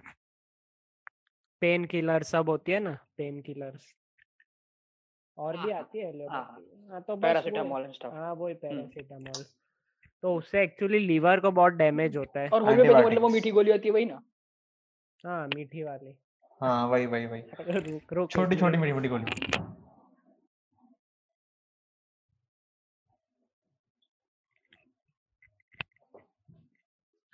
पेन 1.63 1.85
किलर 1.85 2.23
सब 2.23 2.49
होती 2.49 2.73
है 2.73 2.81
ना 2.81 2.99
पेन 3.17 3.41
किलर्स। 3.41 3.95
और 5.39 5.57
भी 5.57 5.71
हाँ, 5.73 5.79
आती 5.81 5.99
है 5.99 6.05
हाँ, 6.05 6.13
एलोपैथी 6.13 6.89
हाँ 6.93 7.01
तो 7.03 7.17
बस 7.17 7.17
वो 7.17 7.21
पैरासीटामोल 7.23 7.87
हाँ 8.05 8.33
वही 8.35 8.55
पैरासीटामोल। 8.55 9.45
तो 10.23 10.35
उससे 10.35 10.63
एक्चुअली 10.63 10.99
लीवर 10.99 11.41
को 11.41 11.51
बहुत 11.51 11.73
डैमेज 11.73 12.17
होता 12.17 12.41
है। 12.41 12.49
और 12.49 12.63
होम्योपैथी 12.63 13.07
मतलब 13.07 13.23
वो 13.23 13.29
मीठी 13.29 13.51
गोली 13.51 13.71
होती 13.71 13.89
है 13.89 13.95
वही 13.95 14.05
ना? 14.05 14.23
हाँ 15.27 15.49
मीठी 15.49 15.83
वाली। 15.83 16.19
हाँ 16.63 16.89
वही 16.89 17.07
वही 17.07 17.27
वही। 17.27 17.41
रुक 17.91 18.13
रुक 18.13 18.31
छोटी 18.31 18.57
छोटी 18.57 18.79
मीठी 18.79 18.93
मीठी 18.93 19.09
गोली। 19.09 19.25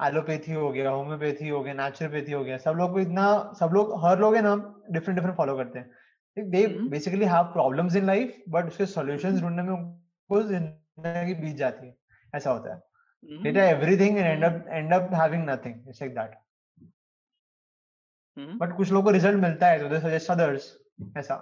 एलोपैथी 0.00 0.52
हो 0.52 0.70
गया 0.72 0.90
होम्योपैथी 0.90 1.48
हो 1.48 1.62
गया 1.62 1.74
नेचुरोपैथी 1.74 2.32
हो 2.32 2.42
गया 2.44 2.56
सब 2.58 2.74
लोग 2.78 2.92
को 2.92 3.00
इतना 3.00 3.26
सब 3.60 3.70
लोग 3.74 3.92
हर 4.04 4.18
लोग 4.18 4.34
है 4.36 4.42
ना 4.42 4.54
डिफरेंट 4.90 5.18
डिफरेंट 5.18 5.36
फॉलो 5.36 5.56
करते 5.56 5.78
हैं। 5.78 6.50
They 6.50 6.64
hmm. 6.64 6.88
Basically 6.90 7.24
have 7.26 7.44
problems 7.52 7.96
in 7.96 8.06
life 8.06 8.42
but 8.48 8.66
उसके 8.66 8.86
सॉल्यूशंस 8.86 9.40
ढूँढने 9.40 9.62
में 9.62 9.72
उनको 9.72 10.42
ज़िंदगी 10.42 11.34
बीत 11.34 11.56
जाती 11.56 11.86
है। 11.86 11.96
ऐसा 12.34 12.50
होता 12.50 12.74
है। 12.74 12.76
हम्म, 12.76 13.42
they 13.42 13.52
try 13.52 13.66
everything 13.72 14.16
and 14.22 14.26
end 14.30 14.44
up 14.46 14.56
end 14.78 14.94
up 14.94 15.12
having 15.18 15.44
hmm, 18.38 18.58
but 18.58 18.76
कुछ 18.76 18.90
लोगों 18.92 19.04
को 19.04 19.10
रिज़ल्ट 19.10 19.42
मिलता 19.42 19.66
है 19.66 19.78
तो 19.78 19.88
they 19.88 20.00
suggest 20.04 20.30
others 20.30 20.62
ऐसा। 21.18 21.34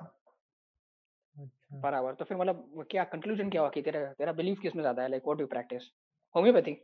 अच्छा। 1.39 1.81
बराबर 1.81 2.15
तो 2.15 2.25
फिर 2.25 2.37
मतलब 2.37 2.87
क्या 2.91 3.05
कंक्लूजन 3.05 3.51
क्या 3.51 3.61
हुआ 3.61 3.71
कि 3.71 3.83
तेरा 3.83 4.01
तेरा 4.13 4.33
बिलीफ 4.33 4.59
किसमें 4.59 4.83
ज़्यादा 4.83 5.03
है? 5.03 5.09
Like 5.09 5.23
what 5.27 5.39
do 5.39 5.47
practice 5.47 5.83
homeopathy 6.37 6.77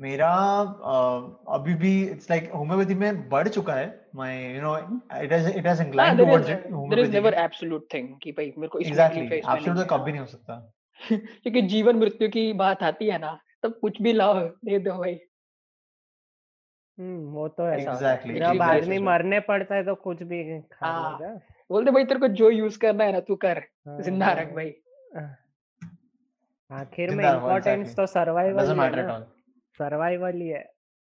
मेरा 0.00 0.28
uh, 0.60 1.46
अभी 1.48 1.74
भी 1.74 1.90
इट्स 2.08 2.30
लाइक 2.30 2.50
होम्योपैथी 2.52 2.94
में 2.94 3.28
बढ़ 3.28 3.48
चुका 3.48 3.74
है। 3.74 4.06
My 4.16 4.54
you 4.56 4.62
know 4.62 4.76
it 5.22 5.32
has 5.32 5.48
it 5.48 5.66
has 5.66 5.82
inclined 5.82 6.18
towards 6.18 6.46
there 6.46 6.98
is 6.98 7.10
never 7.10 7.34
absolute 7.34 7.86
thing 7.94 8.08
कि। 8.22 8.32
भाई 8.32 8.52
मेरे 8.58 8.68
को 8.68 8.78
इसमें 8.78 8.92
एग्जैक्टली 8.92 9.36
एब्सोल्यूट 9.36 9.76
तो 9.78 9.96
कभी। 9.96 10.12
नहीं 10.12 10.20
हो 10.20 10.26
सकता। 10.26 10.72
क्योंकि 11.12 11.62
जीवन 11.62 11.96
मृत्यु 11.96 12.28
की 12.28 12.52
बात 12.52 12.82
आती 12.82 13.06
है 13.06 13.18
ना 13.18 13.38
तब 13.62 13.78
कुछ 13.80 14.02
भी 14.02 14.12
लाओ 14.12 14.40
दे 14.40 14.78
दो 14.78 14.98
भाई। 14.98 15.18
हम्म 16.98 17.32
वो 17.32 17.46
तो 17.48 17.64
है। 17.64 17.78
एग्जैक्टली 17.80 18.34
Actually 18.34 18.54
जब 18.54 18.62
आदमी. 18.62 18.98
मरने 18.98 19.40
पड़ता 19.40 19.74
है 19.74 19.84
तो 19.84 19.94
कुछ 20.04 20.22
भी 20.22 20.42
खा 20.60 20.86
हाँ, 20.86 21.12
लेगा। 21.12 21.34
बोलते 21.70 21.90
भाई 21.90 22.04
तेरे 22.04 22.20
को 22.20 22.28
जो 22.40 22.50
यूज़ 22.50 22.78
करना 22.78 23.04
है 23.04 23.12
ना 23.12 23.20
तू 23.20 23.36
कर। 23.36 23.58
हाँ, 23.86 24.00
ज़िंदा 24.02 24.32
रख 24.32 24.52
भाई। 24.54 24.74
आखिर 26.70 27.10
में 27.10 27.24
इम्पोर्टेंस 27.24 27.78
exactly. 27.78 27.96
तो 27.96 28.06
सर्वाइवल 28.08 28.82
है 28.82 29.20
सर्वाइवल 29.78 30.36
ही 30.36 30.48
है। 30.48 30.64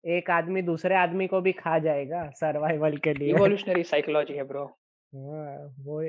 एक 0.04 0.30
आदमी 0.32 0.62
दूसरे 0.62 0.96
आदमी 0.96 1.28
को 1.28 1.42
भी 1.42 1.52
खा 1.54 1.78
जाएगा 1.80 2.30
सर्वाइवल 2.36 2.98
के 2.98 3.14
लिए। 3.14 3.30
इवोल्यूशनरी 3.30 3.84
साइकोलॉजी 3.84 4.34
है 4.34 4.44
ब्रो 4.44 4.66
हाँ, 4.66 5.76
वो 5.80 6.02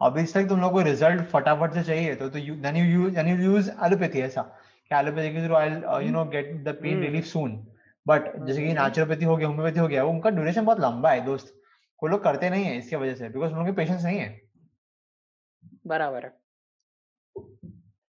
अभी 0.00 0.22
लाइक 0.22 0.48
तुम 0.48 0.60
लोग 0.60 0.72
को 0.72 0.80
रिज़ल्ट 0.82 1.22
फटाफट 1.28 1.72
से 1.74 1.82
चाहिए 1.82 2.14
तो 2.14 2.28
तो 2.28 2.38
then 2.38 2.76
you 2.76 2.84
use 2.84 3.14
then 3.14 3.28
you 3.28 3.36
use 3.44 3.70
allopathy 3.84 4.20
ऐसा। 4.20 4.42
कि 4.90 4.94
एलोपैथी 4.94 5.32
के 5.34 5.46
through 5.46 5.54
I 5.54 6.04
you 6.06 6.12
know 6.12 6.24
get 6.34 6.52
the 6.64 6.74
pain. 6.82 7.00
Relief 7.02 7.24
soon 7.26 7.56
but 8.06 8.24
जैसे 8.46 8.62
कि 8.62 8.68
हम्म। 8.68 8.82
नेचुरोपैथी 8.82 9.24
हो 9.24 9.36
गया 9.36 9.48
होम्योपैथी 9.48 9.80
हो 9.80 9.86
गया 9.88 10.04
वो 10.04 10.10
उनका 10.10 10.30
ड्यूरेशन 10.30 10.64
बहुत 10.64 10.80
लंबा 10.80 11.10
है 11.10 11.24
दोस्त। 11.24 11.54
वो 12.02 12.08
लोग 12.08 12.22
करते 12.24 12.50
नहीं 12.50 12.64
है 12.64 12.76
इसकी 12.78 12.96
वजह 12.96 13.14
से 13.14 13.28
बिकॉज़ 13.28 13.52
उन 13.52 13.58
लोगों 13.58 13.66
के 13.66 13.76
पेशेंस 13.76 14.04
नहीं 14.04 14.18
है। 14.18 14.40
बराबर 15.86 16.24
है। 16.24 16.32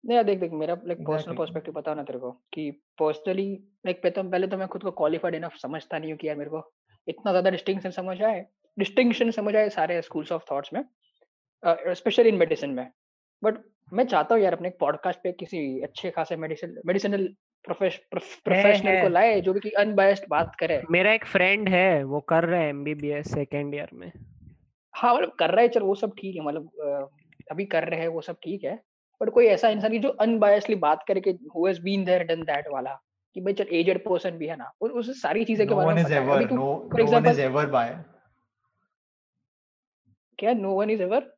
नहीं 0.04 0.22
देख 0.24 0.38
देख 0.40 0.52
मेरा 0.54 0.74
लाइक 0.86 0.98
पर्सनल 1.06 1.36
पर्सपेक्टिव 1.36 1.74
बताओ 1.74 1.94
ना 1.94 2.02
तेरे 2.02 2.18
को 2.18 2.30
कि 2.54 2.70
पर्सनली 2.98 3.50
लाइक 3.86 4.02
पहले 4.02 4.10
तो 4.12 4.22
पहले 4.30 4.46
तो 4.46 4.56
मैं 4.56 4.68
खुद 4.68 4.82
को 4.82 4.90
क्वालिफाइड 5.00 5.34
इनफ 5.34 5.56
समझता 5.62 5.98
नहीं 5.98 6.10
हूँ 6.10 6.18
कि 6.18 6.28
यार 6.28 6.36
मेरे 6.36 6.50
को 6.50 6.62
इतना 7.08 7.32
ज़्यादा 7.32 7.50
डिस्टिंक्शन 7.50 7.90
समझ 7.90 8.20
आए। 8.22 8.44
डिस्टिंक्शन 8.78 9.30
समझ 9.30 9.54
आए 9.56 9.68
सारे 9.70 10.00
स्कूल्स 10.02 10.32
ऑफ़ 10.32 10.44
थॉट्स 10.50 10.72
में 10.72 10.82
स्पेशली 11.94 12.28
इन 12.28 12.34
मेडिसिन 12.38 12.70
में। 12.70 12.90
बट 13.42 13.58
मैं 13.92 14.06
चाहता 14.06 14.34
हूँ 14.34 14.42
यार 14.42 14.52
अपने 14.52 14.70
पॉडकास्ट 14.80 15.20
पे 15.22 15.32
किसी 15.32 15.58
अच्छे 15.82 16.10
खासे 16.10 16.36
मेडिसिन 16.36 16.80
मेडिसिनल 16.86 17.28
प्रोफेशनल 17.64 19.00
को 19.02 19.08
लाए 19.08 19.40
जो 19.40 19.52
कि 19.54 19.70
अनबायस्ड 19.78 20.24
बात 20.30 20.54
करे। 20.60 20.82
मेरा 20.90 21.12
एक 21.12 21.24
फ्रेंड 21.24 21.68
है 21.68 22.02
वो 22.04 22.20
कर 22.28 22.44
रहा 22.44 22.60
है 22.60 22.68
एमबीबीएस 22.68 23.32
सेकंड 23.34 23.74
ईयर 23.74 23.88
में। 23.92 24.10
हाँ 24.94 25.14
मतलब 25.14 25.32
कर 25.38 25.50
रहा 25.50 25.62
है 25.62 25.68
चल 25.68 25.82
वो 25.82 25.94
सब 25.94 26.12
ठीक 26.18 26.36
है 26.36 26.42
मतलब 26.42 27.10
अभी 27.50 27.64
कर 27.64 27.84
रहे 27.84 28.00
हैं 28.00 28.08
वो 28.08 28.20
सब 28.20 28.36
ठीक 28.44 28.64
है। 28.64 28.74
बट 29.20 29.30
कोई 29.30 29.46
ऐसा 29.46 29.68
इंसान 29.68 29.90
की 29.90 29.98
जो 29.98 30.08
अनबायसली 30.22 30.74
बात 30.78 31.04
करे 31.08 31.20
कि 31.20 31.38
who 31.56 31.66
has 31.66 31.80
been 31.82 32.04
there 32.04 32.24
done 32.24 32.42
that 32.42 32.68
वाला। 32.72 32.98
कि 33.36 33.40
भाई 33.40 33.52
चल 33.52 33.66
एजेड 33.76 33.98
पर्सन 34.04 34.38
भी 34.38 34.46
है 34.46 34.56
ना 34.56 34.70
और 34.82 34.90
उसे 34.90 35.12
सारी 35.14 35.44
चीज़ें 35.44 35.66
के 35.68 35.74
बारे 35.74 35.94
में 35.94 36.04
पता 36.04 36.14
है। 36.14 36.30
अभी 36.30 36.44
तू 36.46 36.56
फॉर 36.92 37.00
एग्जांपल 37.00 37.34
क्या? 40.38 40.52
No 40.54 40.72
one 40.74 40.90
is 40.90 41.02
ever 41.02 41.32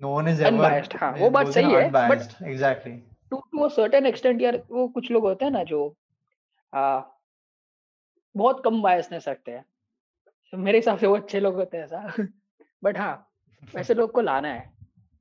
no 0.00 0.08
one 0.10 0.28
is 0.28 0.42
ever 0.42 0.48
unbiased 0.48 0.94
हाँ 0.96 1.12
वो 1.12 1.30
बात 1.30 1.46
सही 1.48 1.72
है 1.72 1.88
but 1.90 2.42
exactly 2.44 2.92
to 3.34 3.58
to 3.58 3.64
a 3.64 3.68
certain 3.68 4.06
extent 4.06 4.42
यार 4.42 4.62
वो 4.70 4.88
कुछ 4.88 5.10
लोग 5.10 5.22
होते 5.22 5.44
हैं 5.44 5.52
ना 5.52 5.64
जो 5.64 5.96
आ, 6.74 7.00
बहुत 8.36 8.62
कम 8.64 8.82
बायसनेस 8.82 9.28
रखते 9.28 9.52
हैं। 9.52 9.64
तो 10.52 10.58
मेरे 10.58 10.78
हिसाब 10.78 10.98
से 10.98 11.06
वो 11.06 11.16
अच्छे 11.16 11.40
लोग 11.40 11.54
होते 11.54 11.76
हैं 11.76 11.84
ऐसा। 11.84 12.06
बट 12.84 12.98
हाँ 12.98 13.30
वैसे 13.74 13.94
लोग 13.94 14.12
को 14.12 14.20
लाना 14.20 14.48
है। 14.48 14.72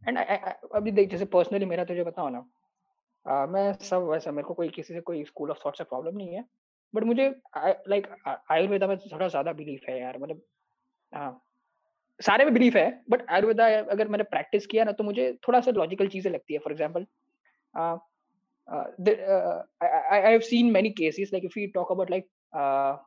एंड 0.08 0.18
अभी 0.76 0.92
देख 0.92 1.10
जैसे 1.10 1.26
पर्सनली 1.26 1.66
मेरा 1.66 1.86
तुझे 1.86 2.04
बताओ 2.04 2.30
ना 2.30 2.46
आ, 3.26 3.46
मैं 3.46 3.74
सब 3.74 4.04
वैसा 4.04 4.32
मेरे 4.32 4.48
को 4.48 4.54
कोई 4.54 4.70
किसी 4.70 4.94
से 4.94 5.02
कोई 5.02 5.24
स्कूल 5.24 5.52
ऑफ़ 5.52 5.60
थॉट 5.66 5.78
से 5.78 5.84
प्रॉब्लम 5.84 6.18
नहीं 6.18 6.36
है। 6.36 6.46
बट 6.96 7.04
मुझे 7.04 7.30
लाइक 7.90 8.08
आयुर्वेदा 8.52 8.88
में 8.88 8.98
थोड़ा 8.98 9.28
ज़्यादा 9.28 9.54
बिलीफ 9.54 9.82
है 9.90 10.02
यार 10.02 10.18
मतलब 10.18 10.42
हाँ 11.12 11.42
सारे 12.20 12.46
में 12.46 12.54
बिलीफ 12.54 12.76
है 12.76 13.04
बट 13.10 13.30
आयुर्वेदा 13.32 13.68
अगर 13.92 14.08
मैंने 14.08 14.24
प्रैक्टिस 14.24 14.68
किया 14.68 14.84
ना 14.84 14.92
तो 14.92 15.04
मुझे 15.04 15.40
थोड़ा 15.48 15.62
सा 15.62 15.72
लॉजिकल 15.72 16.08
चीज़ें 16.08 16.32
लगती 16.32 16.54
है। 16.54 16.60
For 16.60 16.72
example 16.72 17.06
uh, 17.74 17.98
uh, 18.68 18.86
the, 19.00 19.14
uh, 19.28 19.62
I, 19.82 20.20
I 20.20 20.32
have 20.32 20.44
seen 20.44 20.72
many 20.72 20.92
cases 20.92 21.32
like 21.32 21.44
if 21.44 21.56
we 21.56 21.72
talk 21.72 21.90
about 21.90 22.10
like 22.10 22.28
uh, 22.54 22.98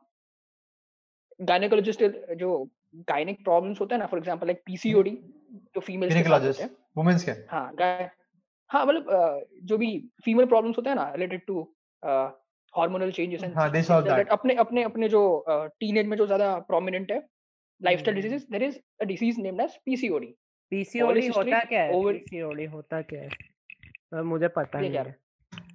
जो 1.39 2.69
गायनिक 3.09 3.43
प्रॉब्लम्स 3.43 3.79
होते 3.81 3.95
हैं 3.95 3.99
ना 3.99 4.05
फॉर 4.05 4.19
एग्जांपल 4.19 4.47
लाइक 4.47 4.61
पीसीओडी 4.65 5.11
जो 5.75 5.81
फीमेल्स 5.81 6.13
के 6.15 6.23
साथ 6.23 6.45
होते 6.45 6.63
हैं। 6.63 6.69
वुमेन्स 6.97 7.23
के? 7.23 7.31
हाँ 7.31 8.11
हाँ 8.69 8.85
मतलब 8.85 9.47
जो 9.63 9.77
भी 9.77 9.89
फीमेल 10.25 10.45
प्रॉब्लम्स 10.45 10.77
होते 10.77 10.89
हैं 10.89 10.95
ना 10.95 11.09
related 11.11 11.45
to 11.47 11.61
hormonal 12.73 13.11
changes 13.11 13.43
and 13.43 13.57
हाँ, 13.57 13.69
अपने 14.31 14.55
अपने 14.55 14.83
अपने 14.83 15.09
जो 15.09 15.21
टीनेज 15.79 16.07
में 16.07 16.17
जो 16.17 16.25
ज़्यादा 16.25 16.57
प्रोमिनेंट 16.71 17.11
है 17.11 17.19
lifestyle 17.81 18.15
diseases 18.15 18.47
there 18.51 18.63
is 18.63 18.79
a 19.01 19.05
disease 19.05 19.39
named 19.39 19.61
as 19.61 19.77
PCOD 19.85 20.33
PCOD 20.71 21.27
होता 21.27 21.59
क्या 21.59 21.81
है? 21.81 21.91
पीसीओडी 21.91 22.65
होता 22.65 23.01
क्या 23.01 23.21
है? 23.21 23.29
मुझे 24.11 24.47
पता 24.49 24.79
नहीं 24.79 24.91
है। 24.91 25.15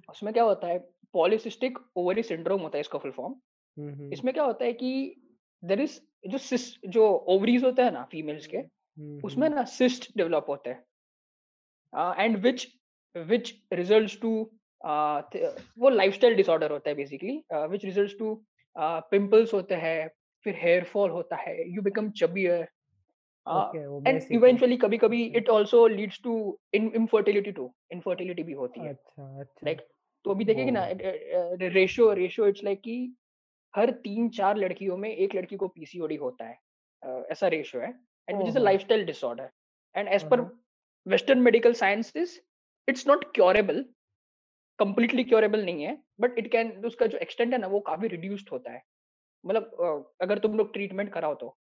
उसमें 0.09 0.33
क्या 0.33 0.43
होता 0.43 0.67
है 0.67 0.77
पॉलिसिस्टिक 1.13 1.77
ओवरी 1.97 2.23
सिंड्रोम 2.23 2.61
होता 2.61 2.77
है 2.77 2.81
इसका 2.81 2.99
फुल 2.99 3.11
फॉर्म 3.11 4.09
इसमें 4.13 4.33
क्या 4.33 4.43
होता 4.43 4.65
है 4.65 4.73
कि 4.73 4.91
देर 5.63 5.81
इज़ 5.81 5.99
जो 6.25 6.37
सिस्ट 6.39 6.87
जो 6.87 7.07
ओवरीज 7.29 7.63
होता 7.63 7.83
है 7.83 7.91
ना 7.91 8.03
फीमेल्स 8.11 8.47
के 8.47 8.63
उसमें 9.23 9.49
ना 9.49 9.63
सिस्ट 9.69 10.11
डेवलप 10.17 10.45
होते 10.49 10.69
हैं। 10.69 10.83
And 12.19 12.37
which 12.43 12.67
which 13.15 13.53
result 13.73 14.19
to 14.21 14.31
वो 15.79 15.89
लाइफस्टाइल 15.89 16.35
डिसऑर्डर 16.35 16.71
होता 16.71 16.89
है 16.89 16.95
basically 16.95 17.37
which 17.69 17.85
result 17.85 18.17
to 18.19 18.35
pimples 18.75 19.53
होते 19.53 19.75
हैं 19.75 20.09
फिर 20.45 20.55
हेयर 20.57 20.83
फॉल 20.83 21.09
होता 21.11 21.35
है 21.35 21.57
you 21.71 21.81
become 21.81 22.09
chubbier 22.21 22.67
and 23.47 24.21
eventually 24.31 24.77
कभी 24.77 24.97
कभी 24.97 25.23
it 25.37 25.49
also 25.49 25.85
leads 25.87 26.19
to 26.23 26.35
infertility 26.73 27.51
to 27.51 27.73
infertility 27.91 28.43
भी 28.43 28.53
होती 28.53 28.79
है 28.79 28.89
अच्छा 28.89 29.39
अच्छा। 29.39 29.65
लाइक 29.65 29.81
तो 30.25 30.31
अभी 30.31 30.45
देखिए 30.45 30.71
ना 30.71 30.87
रेशियो 31.67 32.11
रेशियो 32.13 32.47
इट्स 32.47 32.63
लाइक 32.63 32.81
कि 32.81 33.15
हर 33.73 33.91
तीन 34.03 34.29
चार 34.29 34.57
लड़कियों 34.57 34.97
में 34.97 35.09
एक 35.09 35.35
लड़की 35.35 35.55
को 35.55 35.67
पीसीओडी 35.67 36.15
होता 36.15 36.45
है 36.45 36.59
ऐसा 37.31 37.47
रेशियो 37.47 37.81
है 37.81 37.89
and 38.27 38.37
which 38.37 38.47
is 38.47 38.57
a 38.57 38.61
lifestyle 38.61 39.05
disorder 39.05 39.49
and 39.95 40.07
as 40.07 40.23
per 40.29 40.41
western 41.05 41.39
medical 41.39 41.73
sciences 41.73 42.39
it's 42.87 43.07
not 43.07 43.25
curable 43.35 43.85
completely 44.79 45.23
curable 45.23 45.65
नहीं 45.65 45.83
है 45.83 45.97
बट 46.19 46.37
इट 46.39 46.51
कैन 46.51 46.71
उसका 46.85 47.05
जो 47.05 47.17
एक्सटेंट 47.17 47.53
है 47.53 47.59
ना 47.59 47.67
वो 47.67 47.79
काफ़ी 47.79 48.07
रिड्यूस्ड 48.07 48.49
होता 48.51 48.71
है। 48.71 48.81
मतलब 49.43 50.15
अगर 50.21 50.39
तुम 50.39 50.57
लोग 50.57 50.73
ट्रीटमेंट 50.73 51.11
कराओ 51.13 51.35
तो। 51.35 51.57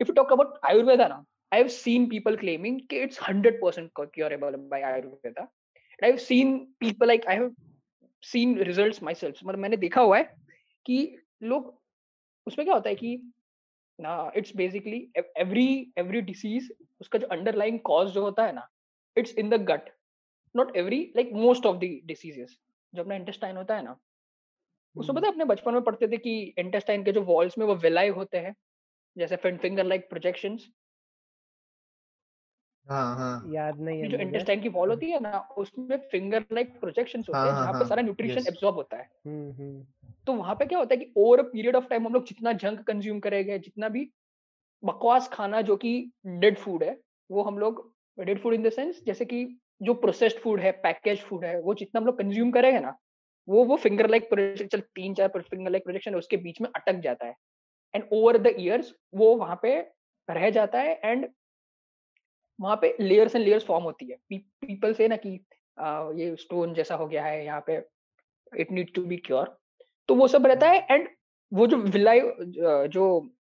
If 0.00 0.08
you 0.08 0.14
talk 0.14 0.30
about 0.30 0.60
Ayurveda 0.62 1.08
now, 1.08 1.24
I've 1.52 1.70
seen 1.70 2.08
people 2.08 2.36
claiming 2.36 2.86
it's 2.90 3.18
100% 3.18 3.90
curable 4.12 4.56
by 4.70 4.80
Ayurveda. 4.80 5.46
And 5.98 6.02
I've 6.02 6.20
seen 6.20 6.68
people 6.80 7.06
like 7.06 7.24
I 7.28 7.34
have 7.34 7.52
seen 8.22 8.56
results 8.58 9.00
myself. 9.02 9.42
मतलब 9.44 9.58
मैंने 9.58 9.76
देखा 9.76 10.00
हुआ 10.00 10.18
है 10.18 10.34
कि 10.86 11.16
लोग 11.42 11.74
उसमें 12.46 12.66
क्या 12.66 12.74
होता 12.74 12.88
है 12.88 12.94
कि 12.94 13.16
ना 13.98 14.32
it's 14.36 14.54
basically 14.56 14.98
every 15.16 15.92
every 15.98 16.20
disease 16.20 16.72
उसका 17.00 17.18
जो 17.18 17.26
अंडरलाइंग 17.26 17.78
कॉज 17.80 18.10
जो 18.10 18.22
होता 18.22 18.44
है 18.46 18.52
ना 18.54 18.68
it's 19.16 19.34
in 19.38 19.50
the 19.50 19.60
gut 19.70 19.90
not 20.56 20.76
every 20.76 21.00
like 21.16 21.32
most 21.32 21.66
of 21.66 21.76
the 21.76 22.00
diseases 22.04 22.56
जो 22.94 23.02
अपना 23.02 23.14
इंटेस्टाइन 23.14 23.56
होता 23.56 23.76
है 23.76 23.84
ना 23.84 23.96
उसमें 24.96 25.16
पता 25.16 25.26
है 25.26 25.32
अपने 25.32 25.44
बचपन 25.44 25.74
में 25.74 25.82
पढ़ते 25.82 26.08
थे 26.08 26.16
कि 26.16 26.34
इंटेस्टाइन 26.58 27.04
के 27.04 27.12
जो 27.12 27.22
वॉल्स 27.22 27.58
में 27.58 27.66
वो 27.66 27.74
विलाई 27.74 28.08
होते 28.18 28.38
हैं 28.38 28.54
जैसे 29.18 29.36
फिंगर 29.36 29.84
लाइक 29.84 30.08
प्रोजेक्शंस 30.08 30.68
हाँ 32.88 33.16
हाँ। 33.16 33.42
याद 33.48 33.80
नहीं 33.80 34.00
है 34.00 34.08
जो 34.08 34.18
इंटेस्टाइन 34.18 34.60
की 34.60 34.68
वॉल 34.68 34.90
होती 34.90 35.10
है 35.10 35.20
ना 35.20 35.38
उसमें 35.58 35.96
फिंगर 35.98 36.44
लाइक 36.52 36.80
प्रोजेक्शंस 36.80 37.28
होते 37.28 37.38
हैं 37.38 37.52
हाँ, 37.52 37.60
जहाँ 37.62 37.72
पे 37.72 37.78
हाँ, 37.78 37.88
सारा 37.88 38.02
न्यूट्रिशन 38.02 38.44
एब्जॉर्ब 38.48 38.76
होता 38.76 38.96
है। 38.96 39.10
हम्म, 39.26 39.52
हम्म। 39.52 39.86
तो 40.26 40.32
वहाँ 40.32 40.54
पे 40.54 40.66
क्या 40.66 40.78
होता 40.78 40.94
है 40.94 41.04
कि 41.04 41.12
over 41.16 41.38
a 41.38 41.42
period 41.42 41.76
of 41.76 41.84
time 41.84 42.06
हम 42.06 42.12
लोग 42.14 42.26
जितना 42.26 42.52
जंक 42.52 42.80
कंज्यूम 42.80 43.20
करेंगे 43.20 43.58
जितना 43.58 43.88
भी 43.88 44.10
बकवास 44.84 45.28
खाना 45.32 45.60
जो 45.60 45.76
कि 45.76 46.12
डेड 46.26 46.58
फ़ूड 46.58 46.82
है 46.82 47.00
वो 47.30 47.42
हम 47.42 47.58
लोग 47.58 47.94
dead 48.18 48.42
food 48.42 48.54
in 48.54 48.62
the 48.62 48.70
sense 48.70 49.02
जैसे 49.06 49.24
कि 49.24 49.60
जो 49.82 49.94
प्रोसेस्ड 49.94 50.38
फ़ूड 50.38 50.60
है 50.60 50.72
पैकेज 50.72 51.20
फ़ूड 51.20 51.44
है 51.44 51.60
वो 51.60 51.74
जितना 51.74 52.00
हम 52.00 52.06
लोग 52.06 52.18
कंज्यूम 52.18 52.50
करेंगे 52.50 52.80
ना 52.80 52.98
वो 53.48 53.64
वो 53.64 53.76
फिंगर 53.76 54.10
लाइक 54.10 54.28
प्रोजेक्शन 54.28 54.66
चल 54.66 54.80
तीन 54.80 55.14
चार 55.14 55.28
फिंगर 55.28 55.70
लाइक 55.70 55.84
प्रोजेक्शन 55.84 56.14
उसके 56.14 56.36
बीच 56.36 56.60
में 56.60 56.70
अटक 56.76 56.94
जाता 56.94 57.26
है। 57.26 57.34
एंड 57.94 58.04
ओवर 58.12 58.38
द 58.38 58.54
ईयर्स 58.58 58.92
वो 59.14 59.34
वहाँ 59.36 59.58
पे 59.62 59.78
रह 60.28 60.48
जाता 60.50 60.80
है 60.80 61.00
एंड 61.04 61.28
वहाँ 62.58 62.76
पे 62.82 62.94
लेयर्स 63.00 63.34
एंड 63.36 63.44
लेयर्स 63.44 63.64
फॉर्म 63.64 63.84
होती 63.84 64.06
है। 64.06 64.16
पीपल 64.30 64.94
से 64.94 65.08
ना 65.08 65.16
कि 65.16 65.38
आ, 65.78 66.10
ये 66.14 66.34
स्टोन 66.36 66.74
जैसा 66.74 66.94
हो 66.94 67.06
गया 67.06 67.24
है 67.24 67.44
यहाँ 67.44 67.62
पे 67.66 67.76
it 68.52 68.72
need 68.72 68.92
to 68.94 69.04
be 69.04 69.16
cure 69.16 69.56
तो 70.08 70.14
वो 70.14 70.28
सब 70.28 70.46
रहता 70.46 70.68
है 70.70 70.86
एंड 70.90 71.08
वो 71.52 71.66
जो 71.66 71.76
विलाई 71.76 72.20
जो 72.88 73.04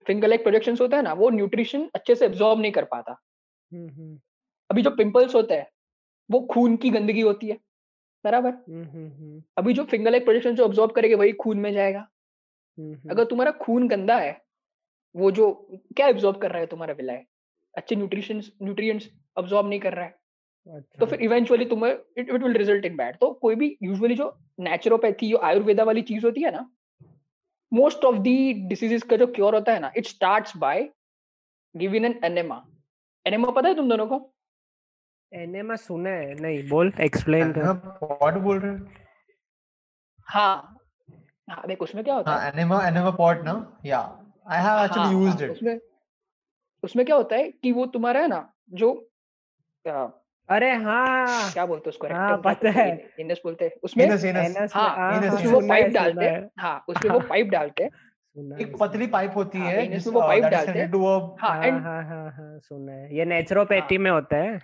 फिंगर 0.06 0.28
लाइक 0.28 0.44
प्रोजेक्शन 0.44 0.78
होता 0.82 0.98
है 0.98 1.04
ना 1.04 1.14
वो 1.14 1.30
न्यूट्रिशन 1.30 1.90
अच्छे 1.96 2.16
से 2.16 2.26
एब्जॉर्ब 2.26 2.60
नहीं 2.62 2.72
कर 2.72 2.86
पाता। 2.86 3.16
हम्म, 3.72 3.90
हम्म। 3.90 4.20
अभी 4.70 4.82
जो 4.82 4.92
पिंपल्स 4.92 5.36
होते 5.36 5.54
हैं 5.54 5.68
वो 6.30 6.40
खून 6.52 6.76
की 6.78 6.90
गंदगी 6.90 7.22
होती 7.22 7.48
है। 7.48 7.58
बराबर? 8.26 8.50
हम्म, 8.50 9.42
अभी 9.58 9.74
जो 9.74 9.84
फिंगर 9.84 10.12
लाइक 10.12 10.24
प्रोजेक्शन 10.24 10.56
जो 10.56 10.66
ऑब्जॉर्व 10.66 10.92
करेगा 10.92 11.18
वही 11.18 11.32
खून 11.34 11.60
में 11.60 11.72
जाएगा। 11.74 12.08
अगर 12.78 13.24
तुम्हारा 13.24 13.52
खून 13.62 13.88
गंदा 13.88 14.18
है 14.18 14.40
वो 15.16 15.32
जो 15.32 15.52
क्या 15.96 16.08
एब्जॉर्ब 16.08 16.38
कर 16.42 16.52
रहा 16.52 16.60
है 16.60 16.66
तुम्हारा 16.68 16.94
विलाय 16.94 17.24
अच्छे 17.76 17.96
न्यूट्रिशन 17.96 18.42
न्यूट्रिएंट्स 18.62 19.10
अब्जॉर्ब 19.38 19.68
नहीं 19.70 19.80
कर 19.80 19.94
रहा 19.94 20.06
है। 20.06 20.20
अच्छा। 20.68 21.00
तो 21.00 21.06
फिर 21.06 21.22
इवेंचुअली 21.22 21.66
तुम्हें 21.66 21.92
it 21.92 22.30
it 22.30 22.44
will 22.44 22.54
result 22.54 22.86
in 22.86 22.96
bad 22.98 23.16
तो 23.18 23.32
कोई 23.42 23.56
भी 23.56 23.78
यूजुअली 23.84 24.16
जो 24.16 24.30
नेचुरोपैथी 24.60 25.30
जो 25.30 25.38
आयुर्वेदा 25.44 25.84
वाली 25.84 26.02
चीज़ 26.02 26.26
होती 26.26 26.42
है 26.42 26.52
ना 26.52 26.70
मोस्ट 27.72 28.06
ऑफ़ 28.06 28.18
दी 28.20 28.54
डिसीजेस 28.70 29.04
का 29.04 29.18
जो 29.18 29.28
क्योर 29.28 29.56
होता 29.56 29.74
है 29.74 29.80
ना 29.80 29.92
it 29.98 30.06
starts 30.08 30.58
by 30.58 30.90
giving 31.76 32.06
an 32.06 32.20
enema 32.26 32.64
enema 33.26 33.52
पता 33.52 33.70
है 33.70 33.76
तुम 33.76 33.90
दोनों 33.90 34.08
को? 34.08 34.34
एनेमा 35.32 35.76
सुना 35.78 36.10
है? 36.10 36.34
नहीं 36.36 36.68
बोल 36.70 36.92
एक्सप्लेन 37.02 37.52
कर। 37.52 37.64
व्हाट 38.04 38.38
बोल 38.44 38.60
रहे 38.60 39.00
हाँ। 40.28 40.78
हाँ 41.52 41.64
देख 41.68 41.82
उसमें 41.82 42.04
क्या 42.04 42.16
होता 42.16 42.36
है 42.36 42.52
एनिमा 42.52 42.88
एनिमा 42.88 43.10
पॉट 43.12 43.44
ना? 43.44 43.78
या 43.86 44.00
I 44.48 44.64
have 44.64 44.86
actually 44.86 45.12
used 45.14 45.42
it 45.42 45.52
उसमें 45.52 45.80
उसमें 46.84 47.06
क्या 47.06 47.16
होता 47.16 47.36
है 47.36 47.52
कि 47.52 47.72
वो 47.72 47.86
तुम्हारा 47.86 48.20
है 48.20 48.28
ना 48.28 48.54
जो 48.74 49.08
अरे 50.50 50.72
हाँ। 50.72 51.52
क्या 51.52 51.66
बोलते 51.66 51.90
उसको? 51.90 52.08
हाँ 52.08 52.38
पता 52.38 52.70
है। 52.70 53.10
इनस 53.20 53.42
बोलते 53.44 53.66
हैं। 53.66 53.72
उसमें 53.84 54.06
इनस 54.06 54.26
इनस 54.26 54.76
हाँ, 54.76 54.90
हाँ 54.90 55.32
उसमें 55.32 55.52
वो 55.52 55.60
पाइप 55.70 55.88
डालते 55.88 56.26
हैं। 56.26 56.50
हाँ। 56.60 56.86
उसमें 56.88 57.12
वो 57.12 57.20
पाइप 57.20 57.48
डालते 57.48 57.84
हैं। 57.84 57.92
एक 58.58 58.78
पतली 58.80 59.08
पाइप 59.08 59.32
होती 59.36 59.58
हाँ, 59.58 59.68
है 59.68 59.88
जिसमें 59.88 60.14
वो 60.14 60.22
पाइप 60.22 60.44
डालते 60.44 60.72
हैं। 60.72 60.92
हाँ 61.40 61.72
हाँ 61.72 62.04
हाँ 62.04 62.32
हाँ 62.32 62.60
सुना 62.60 62.92
है। 62.92 63.18
ये 63.18 63.26
नेचुरोपैथी 63.26 63.98
में 63.98 64.12
होता 64.12 64.38
है। 64.38 64.56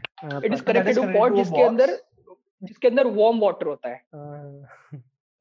It 0.46 0.54
is 0.54 0.64
connected 0.64 0.96
to 0.96 1.04
pot 1.04 1.36
जिसके 1.36 1.62
अंदर 1.62 1.98
जिसके 2.64 2.88
अंदर 2.88 3.08
वार्म 3.08 3.40
वाटर 3.40 3.68
होता 3.68 3.90
है। 3.90 4.02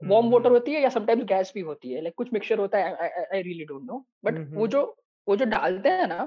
वार्म 0.04 0.30
वाटर 0.30 0.50
होती 0.50 0.72
है 0.72 0.80
या 0.82 0.88
समटाइम्स 0.88 1.24
गैस 1.24 1.52
भी 1.54 1.60
होती 1.60 1.92
है 1.92 2.00
लाइक 2.02 2.14
कुछ 2.16 2.32
मिक्सचर 2.32 2.58
होता 2.58 2.78
है 2.78 2.94
I 3.34 3.42
really 3.42 3.64
don't 3.64 3.84
know 3.84 4.06
but 4.24 4.34
वो 4.54 4.66
जो 4.66 4.82
वो 5.28 5.36
जो 5.36 5.44
डालते 5.44 5.88
हैं 5.88 6.06
ना 6.06 6.24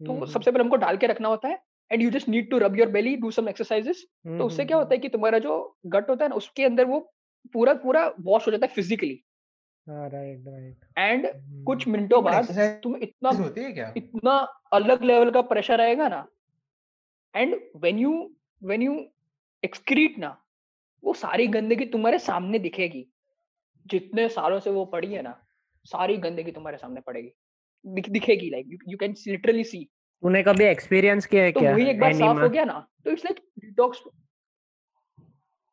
तो 0.00 0.26
सबसे 0.26 0.50
पहले 0.50 0.64
हमको 0.64 0.76
डाल 0.76 0.96
के 0.96 1.06
रखना 1.06 1.28
होता 1.28 1.48
है 1.48 1.58
and 1.90 2.02
you 2.02 2.10
just 2.10 2.28
need 2.28 2.50
to 2.50 2.58
rub 2.58 2.78
your 2.78 2.88
belly 2.88 3.16
do 3.16 3.30
some 3.30 3.48
exercises 3.48 4.04
तो 4.26 4.44
उससे 4.44 4.64
क्या 4.64 4.76
होता 4.76 4.94
है 4.94 4.98
कि 4.98 5.08
तुम्हारा 5.08 5.38
जो 5.38 5.56
गट 5.86 6.10
होता 6.10 6.24
है 6.24 6.28
ना 6.28 6.36
उसके 6.36 6.64
अंदर 6.64 6.84
वो 6.84 7.00
पूरा 7.52 7.74
पूरा 7.74 8.06
वॉश 8.20 8.46
हो 8.46 8.52
जाता 8.52 8.66
है 8.66 8.72
फिजिकली 8.74 9.22
एंड 10.98 11.26
कुछ 11.64 11.88
मिनटों 11.88 12.22
बाद 12.24 12.46
तुम 12.82 12.96
इतना 12.96 13.30
होती 13.30 13.60
है 13.60 13.72
क्या? 13.72 13.92
इतना 13.96 14.32
अलग 14.72 15.02
लेवल 15.02 15.30
का 15.30 15.40
प्रेशर 15.42 15.80
आएगा 15.80 16.08
ना 16.08 16.26
and 17.34 17.60
when 17.76 17.98
you 17.98 18.12
when 18.64 18.82
you 18.82 19.04
excrete 19.64 20.18
ना 20.18 20.36
वो 21.04 21.14
सारी 21.14 21.46
गंदगी 21.46 21.86
तुम्हारे 21.86 22.18
सामने 22.18 22.58
दिखेगी। 22.58 23.06
जितने 23.86 24.28
सालों 24.28 24.60
से 24.60 24.70
वो 24.70 24.84
पड़ी 24.84 25.12
है 25.12 25.22
ना 25.22 25.46
सारी 25.84 26.16
गंदगी 26.16 26.52
तुम्हारे 26.52 26.76
सामने 26.76 27.00
पड़ेगी। 27.00 27.32
दिख, 27.86 28.08
दिखेगी 28.08 28.50
like 28.50 28.78
you 28.88 28.98
can 28.98 29.14
literally 29.28 29.64
see 29.64 29.84
तूने 30.22 30.42
कभी 30.42 30.64
एक्सपीरियंस 30.64 31.26
किया 31.26 31.42
है 31.44 31.52
तो 31.52 31.60
क्या? 31.60 31.72
वही 31.72 31.90
एक 31.90 32.00
बार 32.00 32.12
साफ़ 32.12 32.38
हो 32.38 32.48
गया 32.48 32.64
ना 32.64 32.88
तो 33.04 33.10
इट्स 33.10 33.24
लाइक 33.24 33.40
डिटॉक्स 33.58 34.02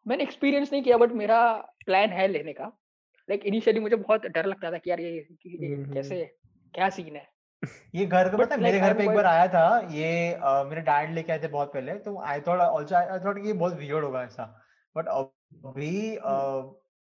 मैंने 0.07 0.24
एक्सपीरियंस 0.24 0.72
नहीं 0.74 0.84
किया 0.84 0.98
बट 0.98 1.12
मेरा 1.12 1.53
प्लान 1.86 2.10
है 2.10 2.27
लेने 2.27 2.53
का। 2.53 2.63
लाइक 2.63 3.39
like, 3.39 3.53
इनिशियली 3.53 3.79
मुझे 3.79 3.96
बहुत 3.96 4.25
डर 4.25 4.46
लगता 4.46 4.72
था 4.72 4.77
कि 4.77 4.89
यार 4.89 5.00
ये, 5.00 5.27
ये 5.46 5.67
हम्म, 5.67 5.93
कैसे 5.93 6.36
क्या 6.74 6.89
सीन 6.89 7.15
है? 7.15 7.27
ये 7.96 8.05
घर 8.05 8.29
But 8.29 8.39
पता 8.39 8.57
मेरे 8.57 8.79
घर 8.79 8.93
पे 8.93 9.03
एक 9.03 9.10
बार 9.10 9.25
आया 9.25 9.48
था 9.48 9.88
ये 9.91 10.31
अ, 10.34 10.63
मेरे 10.63 10.81
डैड 10.81 11.13
लेके 11.13 11.31
आए 11.31 11.39
थे 11.39 11.48
बहुत 11.48 11.74
पहले 11.74 11.93
तो 11.93 12.22
I 12.22 12.41
thought 12.41 12.60
also 12.60 12.96
I 12.96 13.19
thought 13.19 13.41
कि 13.41 13.48
ये 13.48 13.53
बहुत 13.53 13.74
वियर्ड 13.74 14.05
होगा 14.05 14.24
ऐसा। 14.24 14.66
बट 14.96 15.08
अभी 15.08 16.17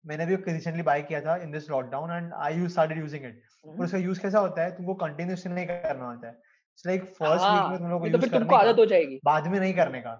मैंने 0.05 0.25
भी 0.25 0.35
रिसेंटली 0.35 0.83
बाय 0.83 1.01
किया 1.01 1.21
था 1.21 1.35
in 1.43 1.51
this 1.51 1.69
lockdown 1.69 2.11
and 2.11 2.33
I 2.33 2.55
use 2.55 2.71
started 2.71 2.97
using 2.99 3.25
it 3.25 3.41
और 3.65 3.83
उसका 3.85 3.97
यूज़ 3.97 4.19
कैसा 4.21 4.39
होता 4.39 4.61
है? 4.63 4.71
तुमको 4.75 4.93
कंटिन्यूअसली 5.05 5.53
नहीं 5.53 5.65
करना 5.67 6.05
होता 6.05 6.27
है। 6.27 6.33
इट्स 6.33 6.85
लाइक 6.87 7.03
फ़र्स्ट 7.03 7.43
वीक 7.43 7.43
हाँ 7.43 7.69
में 7.69 7.77
तुम 7.79 7.89
लोग 7.89 8.01
को 8.01 8.07
यूज़ 8.07 8.21
तुमको 8.21 8.37
करने 8.37 8.69
आदत 8.69 8.79
हो 8.79 8.85
जाएगी। 8.85 9.19
बाद 9.25 9.47
में 9.47 9.59
नहीं 9.59 9.73
करने 9.73 10.01
का। 10.01 10.13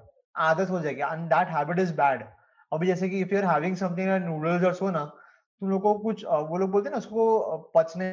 आदत 0.49 0.69
हो 0.69 0.79
जाएगी। 0.81 1.01
And 1.01 1.27
that 1.29 1.47
habit 1.57 1.79
is 1.79 1.93
bad 1.95 2.23
अभी 2.71 2.87
जैसे 2.87 3.09
कि 3.09 3.19
if 3.21 3.33
you 3.33 3.39
are 3.39 3.45
having 3.45 3.75
something 3.77 4.09
noodles 4.25 4.65
और 4.65 4.73
सो 4.73 4.89
ना 4.91 5.05
तुम 5.05 5.69
लोग 5.69 5.81
को 5.81 5.93
कुछ 5.99 6.25
वो 6.25 6.57
लोग 6.57 6.71
बोलते 6.71 6.89
हैं 6.89 6.91
ना 6.91 6.97
उसको 6.97 7.57
पचने 7.75 8.09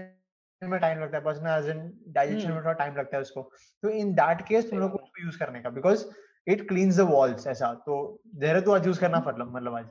में 0.63 0.79
टाइम 0.81 1.01
लगता 1.01 1.17
है। 1.19 1.25
पचना 1.25 1.57
एज 1.57 1.69
इन 1.71 1.81
डाइजेशन 2.09 2.49
में 2.49 2.55
हम्म। 2.55 2.65
थोड़ा 2.65 2.73
टाइम 2.75 2.97
लगता 2.97 3.17
है 3.17 3.21
उसको। 3.23 3.43
तो 3.83 3.89
इन 3.89 4.13
दैट 4.15 4.47
केस 4.49 4.71
तुम 4.71 4.79
लोग 4.79 4.93
को 4.93 5.25
यूज़ 5.25 5.39
करने 5.39 5.61
का। 5.63 5.71
Because 5.71 6.05
it 6.47 6.69
cleans 6.69 6.97
the 6.97 7.01
walls 7.01 7.47
ऐसा। 7.47 7.73
तो 7.75 8.23
धैर्य 8.37 8.61
तो 8.61 8.75
आज 8.75 8.87
यूज़ 8.87 9.01
करना 9.01 9.19
हम्म। 9.19 9.29
मतलब 9.29 9.55
मतलब 9.57 9.75
आज 9.75 9.87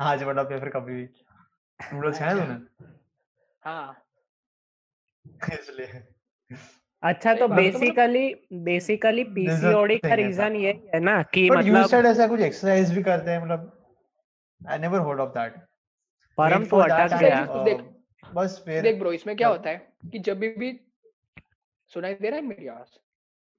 आज 0.00 0.22
मतलब 0.22 0.52
या 0.52 0.58
फिर 0.58 0.68
कभी 0.68 0.94
भी। 0.94 1.08
नूडल्स 1.80 2.18
खाए 2.18 2.30
अच्छा। 2.30 2.44
तूने? 2.44 2.88
हाँ। 3.62 3.96
इसलिए। 5.52 6.08
अच्छा 7.02 7.34
तो 7.34 7.48
है, 7.48 7.48
मतलब- 7.48 7.56
बेसिकली 7.56 8.34
बेसिकली 8.52 9.24
पीसीओडी 9.24 9.98
का 9.98 10.14
रीजन 10.14 10.56
यही 10.56 10.88
है 10.94 11.00
ना 11.00 11.22
कि 11.22 11.50
बट 11.50 11.64
यू 11.64 11.74
मतलब 11.74 11.86
सेड 11.86 12.06
ऐसा 12.06 12.26
कुछ 12.28 12.40
एक्सरसाइज 12.40 12.94
भी 12.94 13.02
करते 13.02 13.30
हैं 13.30 13.42
मतलब 13.42 13.86
I 14.60 14.78
never 14.78 15.00
heard 15.00 15.20
of 15.20 15.30
that 15.30 15.54
परम 16.38 16.64
तो 16.64 16.76
अटक 16.76 17.16
गया। 17.18 17.64
देख- 17.64 18.34
बस 18.34 18.62
फिर 18.64 18.82
देख 18.82 18.98
ब्रो 18.98 19.12
इसमें 19.12 19.36
क्या 19.36 19.48
होता 19.48 19.70
है 19.70 19.92
कि 20.12 20.18
जब 20.18 20.38
भी 20.38 20.48
भी 20.48 20.80
सुनाई 21.90 22.14
दे 22.14 22.28
रहा 22.28 22.36
है 22.36 22.44
मेरी 22.46 22.66
आवाज़। 22.66 22.98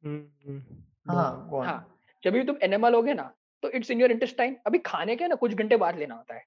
हम्म, 0.05 0.51
हम्म, 0.51 0.63
हाँ. 1.09 1.49
हाँ। 1.65 1.87
जब 2.23 2.33
भी 2.33 2.43
तुम 2.43 2.55
एनिमल 2.63 2.91
लोगे 2.91 3.13
ना 3.13 3.31
तो 3.63 3.69
इट्स 3.69 3.91
इन 3.91 4.01
योर 4.01 4.11
इंटेस्टाइन 4.11 4.55
अभी 4.67 4.77
खाने 4.85 5.15
के 5.15 5.27
ना 5.27 5.35
कुछ 5.35 5.53
घंटे 5.53 5.77
बाद 5.77 5.97
लेना 5.99 6.15
होता 6.15 6.35
है। 6.35 6.43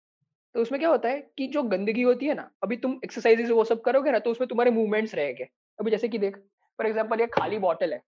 तो 0.54 0.62
उसमें 0.62 0.78
क्या 0.80 0.88
होता 0.90 1.08
है 1.08 1.20
कि 1.38 1.46
जो 1.46 1.62
गंदगी 1.64 2.02
होती 2.02 2.26
है 2.26 2.34
ना 2.34 2.50
अभी 2.62 2.76
तुम 2.76 2.98
एक्सरसाइजेस 3.04 3.50
वो 3.50 3.64
सब 3.64 3.80
करोगे 3.82 4.10
ना 4.10 4.18
तो 4.18 4.30
उसमें 4.30 4.48
तुम्हारे 4.48 4.70
मूवमेंट्स 4.70 5.14
रहेंगे। 5.14 5.48
अभी 5.78 5.90
जैसे 5.90 6.08
कि 6.08 6.18
देख 6.18 6.36
फॉर 6.78 6.86
एग्ज़ाम्पल 6.86 7.20
ये 7.20 7.26
खाली 7.32 7.58
बॉटल 7.58 7.92
है 7.92 8.00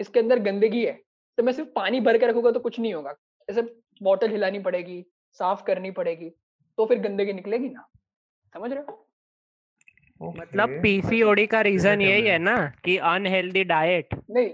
इसके 0.00 0.20
अंदर 0.20 0.38
गंदगी 0.40 0.84
है 0.84 0.92
तो 1.38 1.42
मैं 1.42 1.52
सिर्फ़ 1.52 1.68
पानी 1.76 2.00
भर 2.00 2.18
के 2.18 2.26
रखूँगा 2.26 2.50
तो 2.50 2.60
कुछ 2.60 2.78
नहीं 2.80 2.94
होगा। 2.94 3.14
ऐसे 3.48 3.62
बॉटल 4.00 4.30
हिलानी 4.30 4.58
पड़ेगी 4.60 5.04
साफ़ 5.38 5.62
करनी 5.64 5.90
पड़ेगी 5.92 6.30
तो 6.78 6.86
फिर 6.86 6.98
गंदगी 7.00 7.32
निकलेगी 7.32 7.68
ना। 7.68 7.86
समझ 8.52 8.72
रहे 8.72 8.82
हो? 8.82 9.06
मतलब 10.20 10.68
Okay. 10.68 10.82
पीसीओडी 10.82 11.46
का 11.46 11.60
रीजन 11.60 12.00
यही 12.00 12.26
है 12.26 12.38
ना 12.38 12.56
कि 12.84 12.96
अनहेल्दी 13.08 13.62
डाइट 13.64 14.14
नहीं 14.30 14.50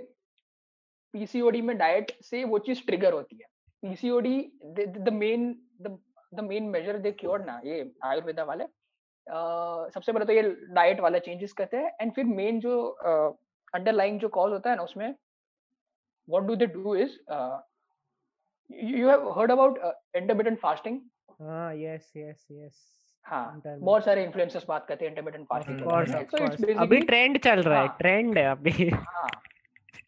पीसीओडी 1.16 1.61
में 1.62 1.76
डाइट 1.79 2.11
से 2.22 2.44
वो 2.44 2.59
चीज़ 2.59 2.81
ट्रिगर 2.87 3.12
होती 3.12 3.37
है। 3.37 3.46
PCOD 3.83 4.38
the 4.79 5.09
main 5.12 5.55
the 5.83 6.40
main 6.40 6.64
major 6.64 6.98
they 6.98 7.12
cure 7.12 7.44
ना 7.44 7.61
ये 7.64 7.90
आयुर्वेदा 8.05 8.44
वाले 8.44 8.64
अह, 8.64 9.88
सबसे 9.94 10.12
पहले 10.12 10.24
तो 10.24 10.33
ये 10.33 10.42
डाइट 10.74 11.00
वाला 11.00 11.18
चेंजेस 11.18 11.52
करते 11.52 11.76
हैं 11.76 11.92
एंड 12.00 12.12
फिर 12.12 12.24
मेन 12.24 12.61
जो 12.61 12.74
अंडरलाइंग 13.74 14.18
जो 14.20 14.29
कॉज 14.29 14.52
होता 14.52 14.70
है 14.70 14.76
ना 14.76 14.83
उसमें 14.83 15.09
what 16.29 16.42
do 16.42 16.57
they 16.57 16.66
do 16.66 16.94
is 16.96 17.16
you 18.70 19.09
have 19.09 19.29
heard 19.38 19.50
about 19.52 19.79
intermittent 20.16 20.59
fasting 20.59 21.00
हाँ 21.40 21.74
यस 21.74 22.12
यस 22.16 22.46
यस 22.52 22.85
हाँ 23.26 23.44
बहुत 23.64 24.05
सारे 24.05 24.24
इन्फ्लुएंसर्स 24.24 24.66
बात 24.68 24.87
करते 24.87 25.05
हैं 25.05 25.12
इंटरमिटेंट 25.12 25.46
फास्टिंग 25.46 26.79
अभी 26.79 27.00
ट्रेंड 27.00 27.38
चल 27.38 27.62
रहा 27.62 27.81
है 27.81 27.87
हाँ। 27.87 27.96
ट्रेंड 27.98 28.38
है 28.38 28.44
अभी। 28.50 28.88
हाँ। 28.90 29.29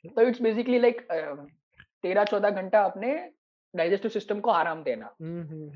तो 0.05 0.23
इट्स 0.23 0.43
बेसिकली 0.43 0.79
लाइक 0.79 1.01
तेरह 2.03 2.25
चौदह 2.25 2.51
घंटा 2.53 2.83
अपने 2.85 3.15
डाइजेस्टिव 3.75 4.11
सिस्टम 4.11 4.41
को 4.41 4.51
आराम 4.51 4.83
देना। 4.83 5.15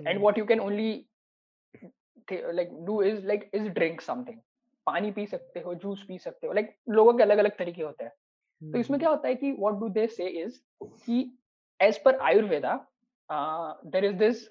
And 0.08 0.20
what 0.22 0.38
you 0.38 0.44
can 0.46 0.60
only 0.60 0.92
like 2.28 2.70
do 2.86 3.02
is 3.02 3.26
like 3.26 3.50
is 3.54 3.68
drink 3.70 4.00
something 4.02 4.38
पानी 4.86 5.10
पी 5.12 5.26
सकते 5.26 5.60
हो 5.60 5.74
जूस 5.76 6.04
पी 6.08 6.18
सकते 6.18 6.46
हो 6.46 6.52
लाइक 6.52 6.66
like, 6.66 6.94
लोगों 6.94 7.12
के 7.14 7.22
अलग 7.22 7.38
अलग 7.38 7.56
तरीके 7.58 7.82
होते 7.82 8.04
हैं। 8.04 8.12
तो 8.62 8.78
इसमें 8.78 8.98
क्या 9.00 9.10
होता 9.10 9.28
है 9.28 9.34
कि 9.34 9.52
वॉट 9.52 9.74
डू 9.80 9.88
दे 9.90 10.06
से 10.08 10.26
इज़ 10.42 10.58
कि 10.82 11.38
as 11.80 11.98
per 12.04 12.16
Ayurveda 12.20 12.74
there 13.86 14.04
is 14.04 14.14
this 14.16 14.48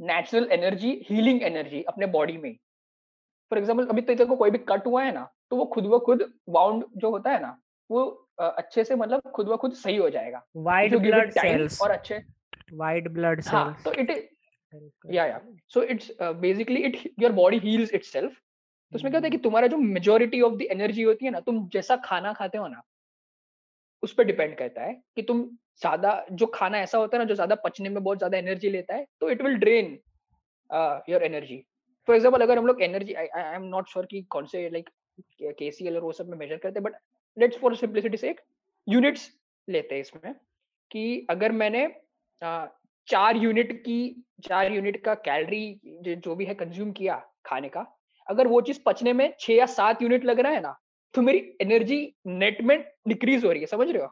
natural 0.00 0.48
energy 0.52 0.90
healing 1.10 1.42
energy 1.42 1.82
अपने 1.88 2.06
बॉडी 2.08 2.36
में। 2.36 2.52
फॉर 3.50 3.58
एग्ज़ाम्पल 3.58 3.86
अभी 3.86 4.00
तो 4.00 4.06
तेरे 4.06 4.24
को 4.24 4.36
कोई 4.36 4.50
भी 4.50 4.58
कट 4.68 4.86
हुआ 4.86 5.02
है 5.04 5.12
ना 5.14 5.28
तो 5.50 5.56
वो 5.56 5.64
खुद 5.74 5.86
ब 5.86 5.98
खुद 6.06 6.22
वाउंड 6.48 6.84
जो 6.96 7.10
होता 7.10 7.30
है 7.30 7.40
ना 7.42 7.56
वो 7.90 8.23
अच्छे 8.38 8.84
से 8.84 8.94
मतलब 8.94 9.30
खुद 9.34 9.48
ब 9.48 9.56
खुद 9.56 9.72
सही 9.74 9.96
हो 9.96 10.10
जाएगा। 10.10 10.42
वाइट 10.56 10.96
ब्लड 10.96 11.30
सेल्स 11.32 11.80
और 11.82 11.90
अच्छे 11.90 12.22
वाइट 12.74 13.08
ब्लड 13.08 13.42
हाँ 13.46 13.64
सेल्स 13.64 13.84
तो 13.84 13.92
it 13.92 14.10
yeah. 15.06 15.38
so 15.68 15.80
it's 15.82 16.10
uh, 16.20 16.32
basically 16.34 16.84
it 16.84 16.96
your 17.16 17.32
body 17.32 17.58
heals 17.58 17.92
itself 17.92 18.32
तो 18.92 18.96
उसमें 18.96 19.10
क्या 19.10 19.18
होता 19.18 19.26
है 19.26 19.30
कि 19.30 19.38
तुम्हारा 19.38 19.66
जो 19.66 19.76
मेजोरिटी 19.78 20.40
ऑफ़ 20.40 20.54
द 20.54 20.66
एनर्जी 20.70 21.02
होती 21.02 21.24
है 21.24 21.30
ना 21.30 21.40
तुम 21.40 21.68
जैसा 21.72 21.96
खाना 22.04 22.32
खाते 22.32 22.58
हो 22.58 22.66
ना 22.68 22.82
उस 24.02 24.12
पर 24.14 24.24
डिपेंड 24.24 24.56
करता 24.56 24.82
है 24.82 24.92
कि 25.16 25.22
तुम 25.22 25.44
ज़्यादा 25.82 26.10
जो 26.32 26.46
खाना 26.54 26.78
ऐसा 26.78 26.98
होता 26.98 27.16
है 27.16 27.22
ना 27.22 27.28
जो 27.28 27.34
ज़्यादा 27.34 27.54
पचने 27.64 27.88
में 27.88 28.02
बहुत 28.02 28.18
ज़्यादा 28.18 28.38
एनर्जी 28.38 28.70
लेता 28.70 28.94
है 28.94 29.06
तो 29.20 29.30
it 29.30 29.42
will 29.42 29.56
drain 29.58 29.98
your 31.10 31.22
energy 31.22 31.64
for 32.08 32.16
example 32.16 32.42
अगर 32.42 32.58
हम 32.58 32.66
लोग 32.66 32.82
energy 32.82 33.14
I 33.14 33.54
am 33.54 33.62
not 33.68 33.88
sure 33.88 34.06
कि 34.10 34.22
कौन 34.30 34.46
से 34.46 34.68
लाइक 34.70 34.90
के 35.58 35.70
सी 35.70 35.86
एल 35.86 35.96
और 35.96 36.02
वो 36.02 36.12
सब 36.12 36.28
में 36.28 36.38
मेजर 36.38 36.56
करते 36.56 36.80
हैं 36.80 36.84
बट 36.84 36.96
लेट्स 37.36 37.58
फॉर 37.58 37.76
सिंप्लिसिटी 37.76 38.16
से 38.16 38.30
एक 38.30 38.40
यूनिट्स 38.86 39.30
लेते 39.68 39.94
हैं 39.94 40.00
इसमें 40.00 40.34
कि 40.90 41.26
अगर 41.30 41.52
मैंने 41.52 41.86
चार 43.08 43.36
यूनिट 43.36 43.72
की 43.82 43.98
चार 44.44 44.72
यूनिट 44.72 45.02
का 45.04 45.14
कैलरी 45.14 45.80
जो 46.04 46.34
भी 46.34 46.44
है 46.44 46.54
कंज्यूम 46.54 46.92
किया 46.92 47.16
खाने 47.46 47.68
का 47.68 47.86
अगर 48.26 48.46
वो 48.46 48.60
चीज़ 48.60 48.78
पचने 48.86 49.12
में 49.12 49.32
छह 49.40 49.52
या 49.52 49.66
सात 49.66 50.02
यूनिट 50.02 50.24
लग 50.24 50.40
रहा 50.40 50.52
है 50.52 50.60
ना 50.60 50.76
तो 51.14 51.22
मेरी 51.22 51.38
एनर्जी 51.60 51.98
नेट 52.26 52.62
में 52.62 52.78
डिक्रीज 53.08 53.44
हो 53.44 53.50
रही 53.50 53.60
है 53.60 53.66
समझ 53.66 53.88
रहे 53.90 54.02
हो? 54.02 54.08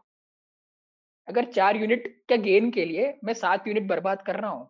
अगर 1.28 1.44
चार 1.44 1.76
यूनिट 1.76 2.06
के 2.28 2.38
गेन 2.38 2.70
के 2.70 2.84
लिए 2.84 3.14
मैं 3.24 3.34
सात 3.34 3.66
यूनिट 3.68 3.86
बर्बाद 3.88 4.22
कर 4.22 4.40
रहा 4.40 4.50
हूँ 4.50 4.68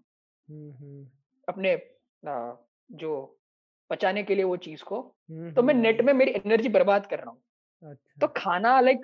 हम्म, 0.49 1.07
अपने 1.49 1.77
जो 2.91 3.39
पचाने 3.91 4.23
के 4.23 4.35
लिए 4.35 4.45
वो 4.45 4.57
चीज़ 4.57 4.83
को 4.85 5.01
हम्म, 5.01 5.53
तो 5.53 5.63
मैं 5.63 5.75
नेट 5.75 6.01
में 6.01 6.13
मेरी 6.13 6.33
एनर्जी 6.33 6.69
बर्बाद 6.69 7.07
कर 7.07 7.19
रहा 7.19 7.31
हूँ। 7.31 7.41
तो 7.83 8.29
खाना 8.37 8.79
like 8.81 9.01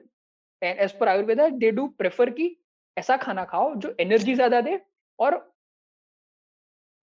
as 0.63 0.99
per 0.99 1.09
Ayurveda 1.09 1.49
they 1.59 1.71
do 1.71 1.87
prefer 1.99 2.31
की 2.31 2.57
ऐसा 2.97 3.17
खाना 3.17 3.45
खाओ 3.45 3.75
जो 3.77 3.95
एनर्जी 4.01 4.35
ज़्यादा 4.35 4.61
दे 4.61 4.81
और 5.19 5.37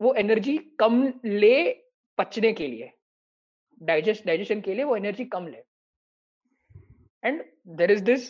वो 0.01 0.13
एनर्जी 0.15 0.57
कम 0.79 1.03
ले 1.25 1.55
पचने 2.17 2.51
के 2.53 2.67
लिए। 2.67 2.91
डाइजेस्ट 3.81 4.25
डाइजेशन 4.27 4.61
के 4.61 4.73
लिए 4.73 4.83
वो 4.83 4.95
एनर्जी 4.97 5.25
कम 5.25 5.47
ले। 5.47 5.63
And 7.23 7.43
there 7.77 7.91
is 7.91 8.03
this 8.03 8.29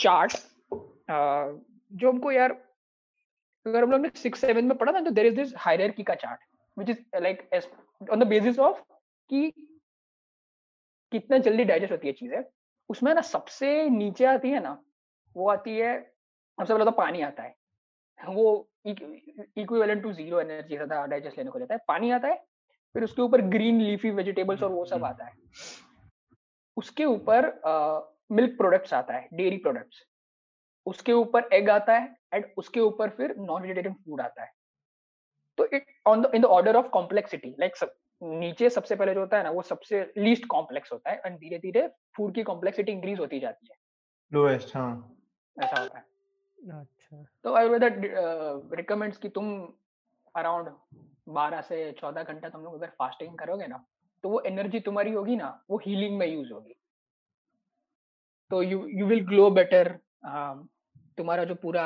chart 0.00 0.32
जो 1.10 2.10
हमको 2.10 2.32
यार 2.32 2.52
अगर 3.66 3.82
हम 3.82 3.90
लोग 3.90 4.00
ने 4.00 4.10
सिक्स 4.16 4.40
सेवन 4.40 4.64
में 4.64 4.76
पढ़ा 4.78 4.92
ना 4.92 5.00
तो 5.00 5.10
देर 5.10 5.26
इज़ 5.26 5.36
दिस 5.36 5.52
हायरकी 5.58 6.02
का 6.02 6.14
chart 6.16 6.40
which 6.76 6.90
is 6.90 6.98
like 7.22 7.48
on 8.10 8.20
the 8.20 8.26
basis 8.28 8.58
of 8.58 8.80
कि 9.30 9.50
कितना 11.12 11.38
जल्दी 11.38 11.64
डाइजेस्ट 11.64 11.92
होती 11.92 12.06
है 12.06 12.12
चीज़ें। 12.14 12.42
उसमें 12.90 13.12
ना 13.14 13.20
सबसे 13.22 13.88
नीचे 13.90 14.24
आती 14.26 14.50
है 14.50 14.60
ना 14.62 14.78
वो 15.36 15.48
आती 15.50 15.76
है 15.78 15.98
सबसे 16.58 16.72
पहले 16.72 16.84
तो 16.84 16.90
पानी 16.92 17.22
आता 17.22 17.42
है। 17.42 17.54
वो 18.20 18.68
इक्विवेलेंट 18.86 20.02
टू 20.02 20.12
ज़ीरो 20.12 20.40
एनर्जी 20.40 20.74
ज़्यादा 20.74 21.04
डाइजेस्ट 21.06 21.38
लेने 21.38 21.50
को 21.50 21.58
जाता 21.58 21.74
है। 21.74 21.80
पानी 21.88 22.10
आता 22.12 22.28
है 22.28 22.36
फिर 22.94 23.04
उसके 23.04 23.22
ऊपर 23.22 23.40
ग्रीन 23.50 23.80
लीफी 23.80 24.10
वेजिटेबल्स 24.12 24.62
और 24.62 24.70
वो 24.72 24.84
सब 24.86 25.04
आता 25.04 25.24
है। 25.24 25.32
उसके 26.76 27.04
ऊपर 27.06 27.46
मिल्क 28.32 28.56
प्रोडक्ट्स 28.58 28.94
आता 28.94 29.14
है 29.14 29.28
डेयरी 29.32 29.56
प्रोडक्ट्स 29.58 30.02
उसके 30.86 31.12
ऊपर 31.12 31.48
एग 31.52 31.70
आता 31.70 31.92
है 31.92 32.16
एंड 32.34 32.44
उसके 32.58 32.80
ऊपर 32.80 33.10
फिर 33.10 33.34
नॉन 33.38 33.62
वेजिटेरियन 33.62 33.94
फ़ूड 33.94 34.20
आता 34.20 34.42
है। 34.42 34.50
तो 35.58 35.66
it 35.66 35.86
on 36.06 36.22
the 36.22 36.30
in 36.34 36.42
the 36.42 36.44
order 36.46 36.76
of 36.76 36.88
complexity 36.90 37.54
like 37.60 37.76
नीचे 38.24 38.68
सबसे 38.70 38.96
पहले 38.96 39.14
जो 39.14 39.20
होता 39.20 39.36
है 39.36 39.44
ना 39.44 39.50
वो 39.50 39.62
सबसे 39.62 40.00
लीस्ट 40.18 40.46
कॉम्प्लेक्स 40.46 40.92
होता 40.92 41.10
है 41.10 41.20
एंड 41.26 41.38
धीरे 41.38 41.58
धीरे 41.58 41.86
फ़ूड 42.16 42.34
की 42.34 42.42
कॉम्प्लेक्सिटी 42.42 42.92
इंक्रीज 42.92 43.18
होती 43.20 43.40
जाती 43.40 43.68
है। 43.70 43.76
लोएस्ट 44.32 44.76
हाँ। 44.76 45.16
ऐसा 45.56 45.80
होता 45.80 45.98
है। 45.98 46.80
अच्छा। 46.80 47.24
तो 47.44 47.54
आयुर्वेदा 47.54 47.88
रिकमेंड्स 48.76 49.18
कि 49.18 49.28
तुम 49.28 49.50
अराउंड 50.34 50.68
12 51.28 51.60
से 51.60 51.90
14 51.92 52.22
घंटा 52.22 52.48
तुम 52.48 52.62
लोग 52.64 52.74
अगर 52.74 52.92
फास्टिंग 52.98 53.36
करोगे 53.38 53.66
ना 53.66 53.84
तो 54.24 54.28
वो 54.28 54.40
एनर्जी 54.40 54.80
तुम्हारी 54.80 55.12
होगी 55.12 55.36
ना 55.36 55.48
वो 55.70 55.78
हीलिंग 55.78 56.18
में 56.18 56.26
यूज़ 56.26 56.52
होगी। 56.52 56.74
तो 58.50 58.62
you 58.62 58.86
you 58.88 59.06
will 59.06 59.24
glow 59.26 59.50
better 59.50 59.92
तुम्हारा 61.18 61.44
जो 61.44 61.54
पूरा 61.54 61.84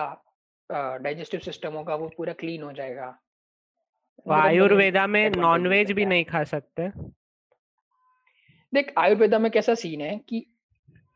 डाइजेस्टिव 0.70 1.40
सिस्टम 1.40 1.74
होगा 1.74 1.94
वो 1.94 2.08
पूरा 2.16 2.32
क्लीन 2.32 2.62
हो 2.62 2.72
जाएगा। 2.72 3.06
आयुर्वेदा 4.30 5.06
में 5.06 5.30
नॉनवेज 5.30 5.92
भी 5.92 6.06
नहीं 6.06 6.24
खा 6.24 6.44
सकते। 6.44 6.88
देख 8.74 8.92
आयुर्वेदा 8.98 9.38
में 9.38 9.50
कैसा 9.50 9.74
सीन 9.74 10.00
है 10.00 10.18
कि 10.18 10.46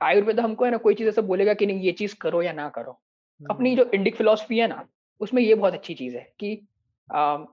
आयुर्वेदा 0.02 0.42
हमको 0.42 0.64
है 0.64 0.70
ना 0.70 0.76
कोई 0.76 0.94
चीज़ 0.94 1.08
ऐसा 1.08 1.22
बोलेगा 1.22 1.54
कि 1.54 1.66
नहीं 1.66 1.80
ये 1.80 1.92
चीज़ 1.92 2.14
करो 2.20 2.42
या 2.42 2.52
ना 2.52 2.68
करो। 2.68 3.00
अपनी 3.50 3.74
हम्म, 3.74 3.84
जो 3.84 3.90
इंडिक 3.94 4.16
फिलोसफी 4.16 4.58
है 4.58 4.66
ना 4.66 4.88
उसमें 5.20 5.42
ये 5.42 5.54
बहुत 5.54 5.74
अच्छी 5.74 5.94
चीज़ 5.94 6.16
है 6.16 6.32
कि 6.40 6.68
आ, 7.14 7.44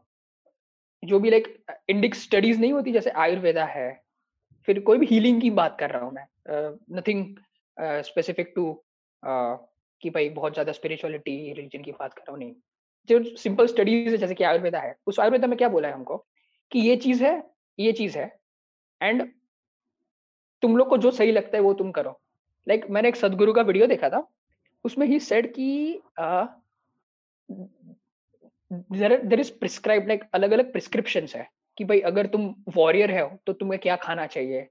जो 1.04 1.20
भी 1.20 1.30
लाइक 1.30 1.66
इंडिक 1.90 2.16
स्टडीज़ 2.16 2.60
नहीं 2.60 2.74
होती 2.74 2.92
जैसे 2.92 3.10
आयुर्वेदा 3.10 3.66
है 3.66 4.04
फिर 4.68 4.80
कोई 4.80 4.98
भी 4.98 5.06
हीलिंग 5.06 5.42
की 5.42 5.50
बात 5.50 5.78
कर 5.80 5.90
रहा 5.90 6.02
हूँ 6.02 6.14
मैं 6.14 6.28
नथिंग 6.98 7.36
स्पेसिफिक 7.80 8.54
टू 8.56 8.84
कि 9.26 10.10
भाई 10.10 10.30
बहुत 10.30 10.54
ज़्यादा 10.54 10.72
स्पिरिचुअलिटी 10.72 11.54
रिलीजन 11.54 11.84
की 11.84 11.92
बात 11.92 12.14
कर 12.14 12.22
रहा 12.22 12.32
हूँ 12.32 12.40
नहीं। 12.40 12.54
जो 13.08 13.24
सिंपल 13.38 13.68
स्टडीज़ 13.68 14.10
है 14.12 14.18
जैसे 14.18 14.36
कि 14.36 14.44
आयुर्वेदा 14.44 14.80
है 14.80 14.96
उस 15.08 15.20
आयुर्वेदा 15.20 15.48
में 15.48 15.58
क्या 15.58 15.70
बोला 15.70 15.88
है 15.88 15.94
हमको? 15.94 16.18
कि 16.72 16.80
ये 16.80 16.96
चीज़ 16.98 17.24
है 17.24 17.44
ये 17.80 17.92
चीज़ 17.92 18.18
है 18.18 18.26
एंड 19.02 19.28
तुम 20.64 20.78
लोग 20.78 20.90
को 20.90 20.98
जो 20.98 21.12
सही 21.12 21.32
लगता 21.32 21.58
है 21.58 21.64
वो 21.64 21.74
तुम 21.74 21.92
करो। 21.92 22.20
लाइक 22.68 22.80
like, 22.80 22.94
मैंने 22.94 23.10
एक 23.10 23.16
सदगुरु 23.16 23.54
का 23.54 23.62
वीडियो 23.62 23.88
देखा 23.88 24.10
था। 24.10 24.28
उसमें 24.86 25.06
ही 25.08 25.20
सेड 25.20 25.54
कि 25.54 26.02
देर 28.72 29.40
इज़ 29.40 29.52
प्रिस्क्राइब 29.60 30.08
लाइक 30.08 30.24
अलग 30.34 30.52
अलग 30.52 30.72
प्रिस्क्रिप्शन 30.72 31.28
है 31.36 31.48
कि 31.78 31.86
भाई 31.86 32.00
अगर 32.02 32.28
तुम 32.28 32.54
वॉरियर 32.76 33.12
है 33.12 33.28
तो 33.48 33.54
तुम्हें 33.54 33.80
क्या 33.82 33.96
खाना 33.98 34.26
चाहिए? 34.28 34.68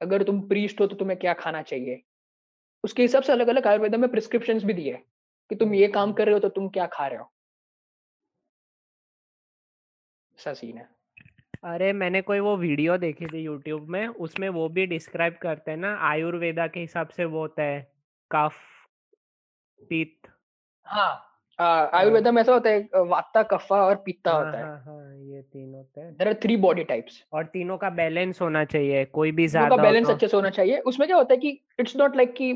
अगर 0.00 0.22
तुम 0.22 0.40
प्रीस्ट 0.48 0.80
हो 0.80 0.86
तो 0.86 0.96
तुम्हें 0.96 1.18
क्या 1.18 1.34
खाना 1.34 1.62
चाहिए? 1.62 2.02
उसके 2.84 3.02
हिसाब 3.02 3.22
से 3.22 3.32
अलग 3.32 3.48
अलग 3.48 3.66
आयुर्वेदा 3.66 3.98
में 3.98 4.10
प्रिस्क्रिप्शन 4.10 4.60
भी 4.66 4.72
दिए 4.74 4.98
कि 5.50 5.54
तुम 5.56 5.74
ये 5.74 5.88
काम 5.88 6.12
कर 6.12 6.26
रहे 6.26 6.34
हो 6.34 6.40
तो 6.40 6.48
तुम 6.50 6.68
क्या 6.68 6.86
खा 6.86 7.06
रहे 7.06 7.18
हो? 7.18 7.30
ऐसा 10.38 10.52
सीन 10.54 10.76
है। 10.78 10.88
अरे 11.64 11.92
मैंने 11.92 12.20
कोई 12.22 12.40
वो 12.40 12.56
वीडियो 12.56 12.96
देखी 12.96 13.26
थी 13.26 13.38
यूट्यूब 13.38 13.88
में 13.88 14.06
उसमें 14.06 14.48
वो 14.48 14.68
भी 14.68 14.86
डिस्क्राइब 14.86 15.38
करते 15.42 15.70
हैं 15.70 15.78
ना 15.78 15.94
आयुर्वेदा 16.00 16.66
के 16.66 16.80
हिसाब 16.80 17.08
से 17.08 17.24
वो 17.24 17.40
होता 17.40 17.62
है 17.62 17.80
कफ 18.30 18.54
पित्त। 19.90 20.28
हाँ 20.86 21.22
आयुर्वेदा 21.58 22.32
में 22.32 22.40
ऐसा 22.42 22.52
होता 22.52 22.70
है 22.70 23.02
वाता 23.08 23.42
कफा 23.42 23.76
और 23.76 23.94
पित्ता 23.96 24.30
हाँ 24.30 24.44
होता 24.44 24.58
है। 24.58 24.64
हाँ 24.64 24.82
हाँ 24.86 25.16
ये 25.26 25.42
तीन 25.42 25.74
होते 25.74 26.00
हैं। 26.00 26.12
There 26.16 26.28
are 26.28 26.34
three 26.34 26.56
body 26.56 26.84
types 26.84 27.22
और 27.32 27.44
तीनों 27.46 27.76
का 27.78 27.90
बैलेंस 27.90 28.40
होना 28.40 28.64
चाहिए 28.64 29.04
कोई 29.04 29.32
भी 29.32 29.46
ज़्यादा 29.48 29.74
हो 29.76 29.82
बैलेंस 29.82 30.06
तो 30.06 30.12
अच्छे 30.12 30.28
से 30.28 30.36
होना 30.36 30.50
चाहिए। 30.50 30.78
उसमें 30.78 31.06
क्या 31.08 31.16
होता 31.16 31.34
है 31.34 31.40
कि 31.40 31.60
इट्स 31.80 31.96
नॉट 31.96 32.16
लाइक 32.16 32.34
कि 32.34 32.52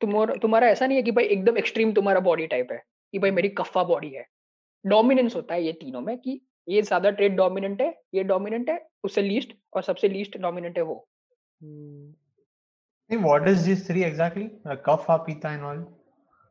तुम्हारा 0.00 0.34
तुम्हारा 0.34 0.68
ऐसा 0.68 0.86
नहीं 0.86 0.96
है 0.96 1.02
कि 1.02 1.10
भाई 1.10 1.24
एकदम 1.24 1.58
एक्सट्रीम 1.58 1.92
तुम्हारा 1.92 2.20
बॉडी 2.20 2.46
टाइप 2.46 2.72
है 2.72 2.82
कि 3.14 3.18
भाई 3.18 3.30
मेरी 3.30 3.48
कफा 3.48 3.84
बॉडी 3.84 4.10
है। 4.10 4.26
डोमिनेंस 4.84 5.36
होता 5.36 5.54
है 5.54 5.62
ये 5.62 5.72
तीनों 5.72 6.00
में 6.00 6.16
कि 6.18 6.40
ये 6.68 6.82
ज़्यादा 6.82 7.10
ट्रेड 7.10 7.36
डोमिनेंट 7.36 7.80
है 7.80 7.88
ये 8.14 8.22
डोमिनेंट 8.24 8.68
है 8.70 8.78
उससे 9.04 9.22
लीस्ट 9.22 9.52
और 9.72 9.82
सबसे 9.82 10.08
लीस्ट 10.08 10.36
डोमिनेंट 10.38 10.76
है 10.78 10.82
वो। 10.84 10.96
नहीं 13.10 13.18
what 13.22 13.48
is 13.48 13.64
this 13.66 13.86
three 13.88 14.02
exactly 14.02 14.48
kapha 14.86 15.04
हा 15.10 15.16
पीता 15.26 15.52
एंड 15.52 15.62
ऑल 15.64 15.86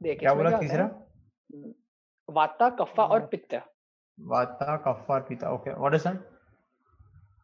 देख 0.02 0.20
क्या 0.20 0.34
बोला 0.34 0.58
तीसरा? 0.60 0.84
हम्म, 0.84 1.74
वाता 2.30 2.70
कफा 2.76 3.04
और 3.06 3.26
पित्त। 3.28 3.56
वाता 4.18 4.76
कफ 4.86 5.10
और 5.12 5.22
पीता 5.30 5.52
ओके 5.52 5.74
व्हाट 5.74 5.94
इज़ 5.94 6.08
दैट 6.08 6.24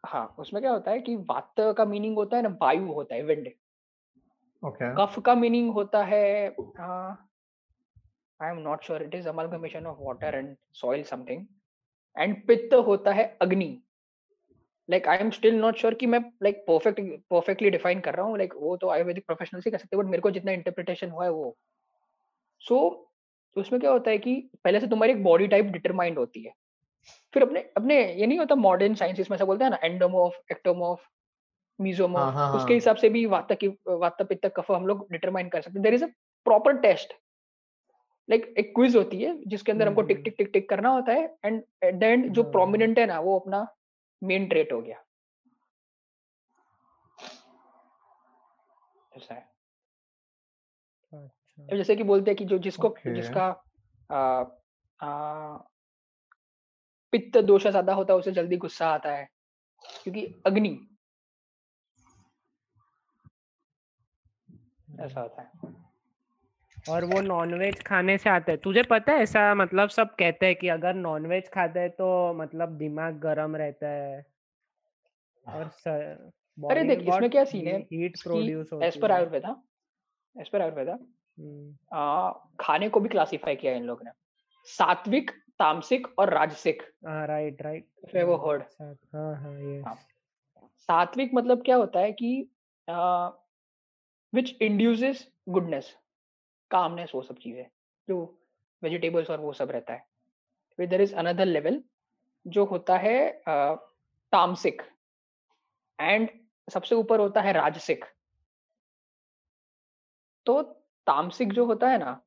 हाँ 0.05 0.25
उसमें 0.39 0.61
क्या 0.63 0.71
होता 0.71 0.91
है 0.91 0.99
कि 0.99 1.15
वात 1.29 1.53
का 1.77 1.85
मीनिंग 1.85 2.15
होता 2.17 2.37
है 2.37 2.43
ना 2.43 2.49
वायु 2.61 2.93
होता 2.93 3.15
है 3.15 3.23
विंड 3.23 3.47
ओके 4.63 4.93
कफ 4.95 5.19
का 5.25 5.35
मीनिंग 5.35 5.71
होता 5.73 6.03
है 6.03 6.23
I 8.39 8.49
am 8.49 8.57
not 8.59 8.83
sure 8.83 9.03
it 9.03 9.15
is 9.15 9.27
amalgamation 9.29 9.85
of 9.85 9.97
water 10.01 10.35
and 10.35 10.55
soil 10.73 11.03
something 11.03 11.45
and 12.17 12.35
pitta 12.47 12.73
होता 12.73 13.11
है 13.11 13.37
agni 13.41 13.77
like 14.89 15.07
I 15.07 15.17
am 15.17 15.29
still 15.29 15.55
not 15.55 15.77
sure 15.77 15.93
कि 15.93 16.05
मैं 16.05 16.19
लाइक 16.43 16.63
परफेक्ट 16.67 16.99
परफेक्टली 17.29 17.69
डिफाइन 17.69 17.99
कर 17.99 18.15
रहा 18.15 18.25
हूँ। 18.25 18.37
लाइक 18.37 18.51
like, 18.51 18.63
वो 18.63 18.77
तो 18.77 18.89
आयुर्वेदिक 18.89 19.25
प्रोफेशनल 19.25 19.61
से 19.61 19.71
कर 19.71 19.77
सकते 19.77 19.97
बट 19.97 20.05
मेरे 20.05 20.21
को 20.21 20.31
जितना 20.31 20.51
इंटरप्रिटेशन 20.51 21.09
हुआ 21.09 21.23
है 21.23 21.31
वो। 21.31 21.55
सो 22.61 22.75
so, 22.75 23.61
उसमें 23.61 23.79
क्या 23.81 23.91
होता 23.91 24.11
है 24.11 24.17
कि 24.17 24.35
पहले 24.63 24.79
से 24.79 24.87
तुम्हारी 24.87 25.13
एक 25.13 25.23
बॉडी 25.23 25.47
टाइप 25.47 25.65
डिटरमाइंड 25.65 26.17
होती 26.17 26.43
है। 26.43 26.53
फिर 27.33 27.43
अपने 27.43 27.59
अपने 27.77 27.95
ये 28.13 28.27
नहीं 28.27 28.39
होता 28.39 28.55
मॉडर्न 28.55 28.95
साइंस 28.95 29.29
में 29.29 29.35
ऐसा 29.35 29.45
बोलते 29.45 29.63
हैं 29.63 29.71
ना 29.71 29.79
एंडोमोफ 29.83 30.35
एक्टोमोफ 30.51 31.07
मीजोमॉफ 31.79 32.55
उसके 32.55 32.73
हाँ। 32.73 32.73
हिसाब 32.73 32.95
से 32.95 33.09
भी 33.09 33.25
वाता 33.25 33.55
की 33.55 33.67
वाता 33.87 34.23
पित्त 34.23 34.45
कफ 34.57 34.71
हम 34.71 34.85
लोग 34.87 35.07
डिटरमाइन 35.11 35.49
कर 35.49 35.61
सकते 35.61 35.79
हैं। 35.79 35.83
There 35.83 35.93
is 35.93 36.03
a 36.03 36.07
proper 36.45 36.77
test 36.77 37.13
like 38.31 38.53
एक 38.57 38.71
क्विज 38.75 38.95
होती 38.95 39.21
है 39.21 39.43
जिसके 39.47 39.71
अंदर 39.71 39.87
हमको 39.87 40.01
टिक 40.01 40.17
हम्म। 40.17 40.23
टिक 40.23 40.35
टिक 40.37 40.49
टिक 40.53 40.69
करना 40.69 40.89
होता 40.89 41.13
है 41.13 41.37
एंड 41.45 41.63
एट 41.83 41.95
द 41.95 42.03
एंड 42.03 42.29
जो। 42.33 42.43
प्रोमिनेंट 42.43 42.99
है 42.99 43.05
ना 43.05 43.19
वो 43.19 43.39
अपना 43.39 43.67
मेन 44.23 44.47
ट्रेट 44.47 44.73
हो 44.73 44.81
गया 44.81 45.03
ऐसा 49.17 49.33
है 49.33 49.49
अच्छा 51.11 51.75
जैसे 51.75 51.95
कि 51.95 52.03
बोलते 52.03 52.31
हैं 52.31 52.37
कि 52.37 52.45
जो 52.45 52.57
जिसको 52.57 52.87
Okay. 52.89 53.15
जिसका 53.15 53.43
आ, 54.09 54.43
आ, 54.99 55.57
पित्त 57.13 57.37
दोष 57.37 57.67
ज़्यादा 57.67 57.93
होता 57.93 58.13
है 58.13 58.19
उसे 58.19 58.31
जल्दी 58.31 58.57
गुस्सा 58.57 58.87
आता 58.87 59.11
है 59.11 59.27
क्योंकि 60.03 60.25
अग्नि 60.45 60.87
ऐसा 64.99 65.21
होता 65.21 65.41
है 65.41 65.80
और 66.89 67.05
वो 67.05 67.21
नॉनवेज 67.21 67.81
खाने 67.83 68.17
से 68.17 68.29
आता 68.29 68.51
है। 68.51 68.57
तुझे 68.57 68.83
पता 68.83 69.13
है 69.13 69.21
ऐसा 69.21 69.53
मतलब 69.55 69.89
सब 69.89 70.15
कहते 70.15 70.45
हैं 70.45 70.55
कि 70.55 70.67
अगर 70.69 70.93
नॉनवेज 70.95 71.49
खाता 71.49 71.79
है 71.79 71.89
तो 71.89 72.33
मतलब 72.33 72.77
दिमाग 72.77 73.19
गर्म 73.19 73.55
रहता 73.55 73.87
है। 73.87 74.25
और 75.45 75.67
सर, 75.67 76.31
अरे 76.71 76.83
देख 76.83 76.99
इसमें 76.99 77.29
क्या 77.29 77.43
सीन 77.43 77.67
है? 77.67 77.77
हीट 77.81 78.11
एज 78.11 78.23
प्रोड्यूस 78.23 78.69
पर 78.73 78.85
होती 78.85 78.99
है। 78.99 79.11
आयुर्वेदा 79.13 79.55
एज 80.35 80.49
पर 80.49 80.61
आयुर्वेदा 80.61 80.93
हम्म, 80.93 81.97
आ, 81.97 82.31
खाने 82.59 82.89
को 82.89 82.99
भी 82.99 83.09
क्लासिफाई 83.09 83.55
किया 83.55 83.73
इन 83.73 83.83
लोगों 83.83 84.05
ने। 84.05 84.11
सात्विक 84.67 85.31
तामसिक 85.59 86.07
और 86.19 86.33
राजसिक। 86.33 86.81
हाँ 87.07 87.25
right 87.27 87.61
right 87.61 87.87
If 88.05 88.15
you 88.15 88.21
ever 88.21 88.37
heard. 88.43 88.63
हाँ 88.81 89.35
हाँ 89.41 89.53
ये 89.59 89.81
हाँ। 89.81 89.95
सात्विक 90.77 91.31
मतलब 91.33 91.63
क्या 91.63 91.75
होता 91.75 91.99
है 91.99 92.11
कि 92.11 92.49
विच 94.33 94.55
इंड्यूसेस 94.61 95.27
गुडनेस 95.49 95.95
कामनेस 96.71 97.11
वो 97.15 97.21
सब 97.21 97.37
चीज़ें 97.39 97.65
जो 98.07 98.23
वेजिटेबल्स 98.83 99.29
और 99.29 99.39
वो 99.39 99.53
सब 99.53 99.71
रहता 99.71 99.93
है। 99.93 100.05
फिर 100.79 100.87
देर 100.89 101.01
इज़ 101.01 101.15
अनदर 101.15 101.45
लेवल 101.45 101.81
जो 102.45 102.65
होता 102.65 102.97
है 102.97 103.17
तामसिक 103.47 104.81
एंड 105.99 106.29
सबसे 106.67 106.95
ऊपर 106.95 107.19
होता 107.19 107.41
है 107.41 107.53
राजसिक। 107.53 108.05
तो 110.45 110.61
तामसिक 111.07 111.53
जो 111.53 111.65
होता 111.65 111.89
है 111.89 111.97
ना 111.97 112.19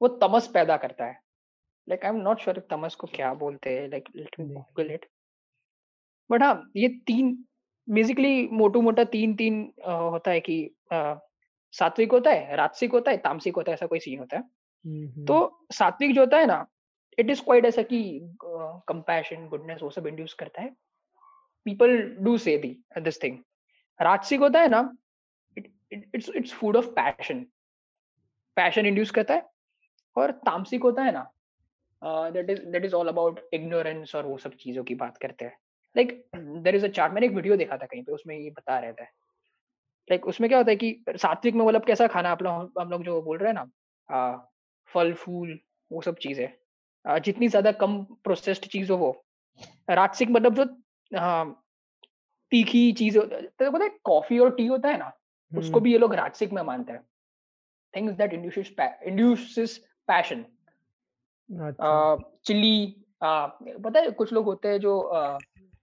वो 0.00 0.08
तमस 0.18 0.46
पैदा 0.54 0.76
करता 0.76 1.04
है। 1.04 1.20
Like 1.88 2.04
I 2.04 2.10
am 2.10 2.16
not 2.18 2.40
sure 2.40 2.58
tamas 2.70 2.94
को 2.94 3.06
क्या 3.06 3.32
बोलते 3.34 3.70
हैं 3.70 3.88
लाइक 3.88 4.08
गूगल 4.40 4.90
इट 4.92 5.06
बट 6.30 6.42
हाँ 6.42 6.70
ये 6.76 6.88
तीन 7.06 7.32
बेसिकली 7.88 8.46
मोटू 8.52 8.80
मोटा 8.82 9.04
तीन 9.06 9.34
तीन 9.36 9.60
होता 9.86 10.30
है 10.30 10.40
कि 10.40 10.58
सात्विक 11.76 12.12
होता 12.12 12.30
है 12.30 12.56
राजसिक 12.56 12.92
होता 12.92 13.10
है 13.10 13.16
तामसिक 13.18 13.56
होता 13.56 13.70
है 13.70 13.74
ऐसा 13.74 13.86
कोई 13.86 13.98
सीन 14.00 14.18
होता 14.18 14.36
है। 14.36 14.42
हम्म, 14.42 15.24
तो 15.26 15.66
सात्विक 15.72 16.14
जो 16.14 16.20
होता 16.20 16.38
है 16.38 16.46
ना 16.46 16.66
इट 17.18 17.30
इज़ 17.30 17.42
क्वाइट 17.44 17.64
ऐसा 17.64 17.82
कि 17.84 17.98
कंपैशन 18.44 19.46
गुडनेस 19.48 19.82
वो 19.82 19.90
सब 19.90 20.06
इंड्यूस 20.06 20.34
करता 20.34 20.62
है। 20.62 20.70
People 21.66 21.96
do 22.20 22.36
say 22.38 22.56
this 22.58 23.22
thing 23.22 23.38
rajasic 24.00 24.40
होता 24.40 24.60
है 24.60 24.68
ना 24.68 24.80
it's 25.92 26.28
it's 26.28 26.52
food 26.52 26.76
of 26.76 26.86
passion 26.90 27.46
passion 28.56 28.86
induce 28.86 29.10
करता 29.10 29.34
है। 29.34 29.48
और 30.16 30.30
तामसिक 30.46 30.82
होता 30.82 31.02
है 31.02 31.12
ना 31.12 31.30
that 32.32 32.50
is 32.50 32.60
that 32.62 32.84
is 32.84 32.94
all 32.94 33.08
about 33.08 33.40
ignorance 33.54 34.14
और 34.14 34.26
वो 34.26 34.36
सब 34.38 34.54
चीज़ों 34.56 34.84
की 34.84 34.94
बात 34.94 35.16
करते 35.18 35.44
हैं। 35.44 35.56
Like 35.96 36.12
there 36.36 36.76
is 36.76 36.84
a 36.86 36.88
chart 36.90 37.12
मैंने 37.12 37.26
एक 37.26 37.32
वीडियो 37.32 37.56
देखा 37.56 37.76
था 37.76 37.86
कहीं 37.86 38.02
पे 38.04 38.12
उसमें 38.12 38.36
ये 38.36 38.50
बता 38.50 38.78
रहे 38.78 38.92
थे। 38.92 39.04
लाइक 40.08 40.26
उसमें 40.26 40.48
क्या 40.50 40.58
होता 40.58 40.70
है 40.70 40.76
कि 40.76 41.04
सात्विक 41.16 41.54
में 41.54 41.64
मतलब 41.66 41.84
कैसा 41.84 42.06
खाना 42.06 42.30
आप 42.30 42.42
लोग 42.42 42.80
हम 42.80 42.90
लोग 42.90 43.02
जो 43.04 43.22
बोल 43.22 43.38
रहे 43.38 43.52
हैं 43.52 43.54
ना 43.54 43.70
आ, 44.08 44.36
फल 44.90 45.12
फूल 45.14 45.58
वो 45.90 46.00
सब 46.02 46.16
चीज़ें। 46.18 47.18
जितनी 47.20 47.48
ज़्यादा 47.48 47.72
कम 47.72 48.02
प्रोसेस्ड 48.24 48.66
चीज़ 48.66 48.92
हो 48.92 48.96
वो। 48.96 49.10
राजसिक 49.90 50.30
मतलब 50.30 50.54
जो 50.54 50.64
हाँ, 51.18 51.62
तीखी 52.52 52.92
चीज़ 52.92 53.18
तो 53.18 53.70
पता 53.72 53.84
है 53.84 53.90
कॉफ़ी 54.04 54.38
और 54.38 54.54
टी 54.56 54.66
होता 54.66 54.88
है 54.88 54.98
ना 54.98 55.12
उसको 55.52 55.80
हम्म, 55.80 55.80
भी 55.80 55.92
ये 55.92 55.98
लोग 55.98 56.14
राजसिक 56.14 56.52
में 56.52 56.62
मानते 56.62 56.92
हैं। 56.92 57.02
Things 57.94 58.14
that 58.14 58.32
induces 58.32 58.74
induces 58.80 59.78
passion 60.08 60.44
chilli 62.46 62.96
पता 63.22 64.00
है 64.00 64.10
कुछ 64.10 64.32
लोग 64.32 64.44
होते 64.44 64.68
हैं 64.68 64.80
जो 64.80 64.98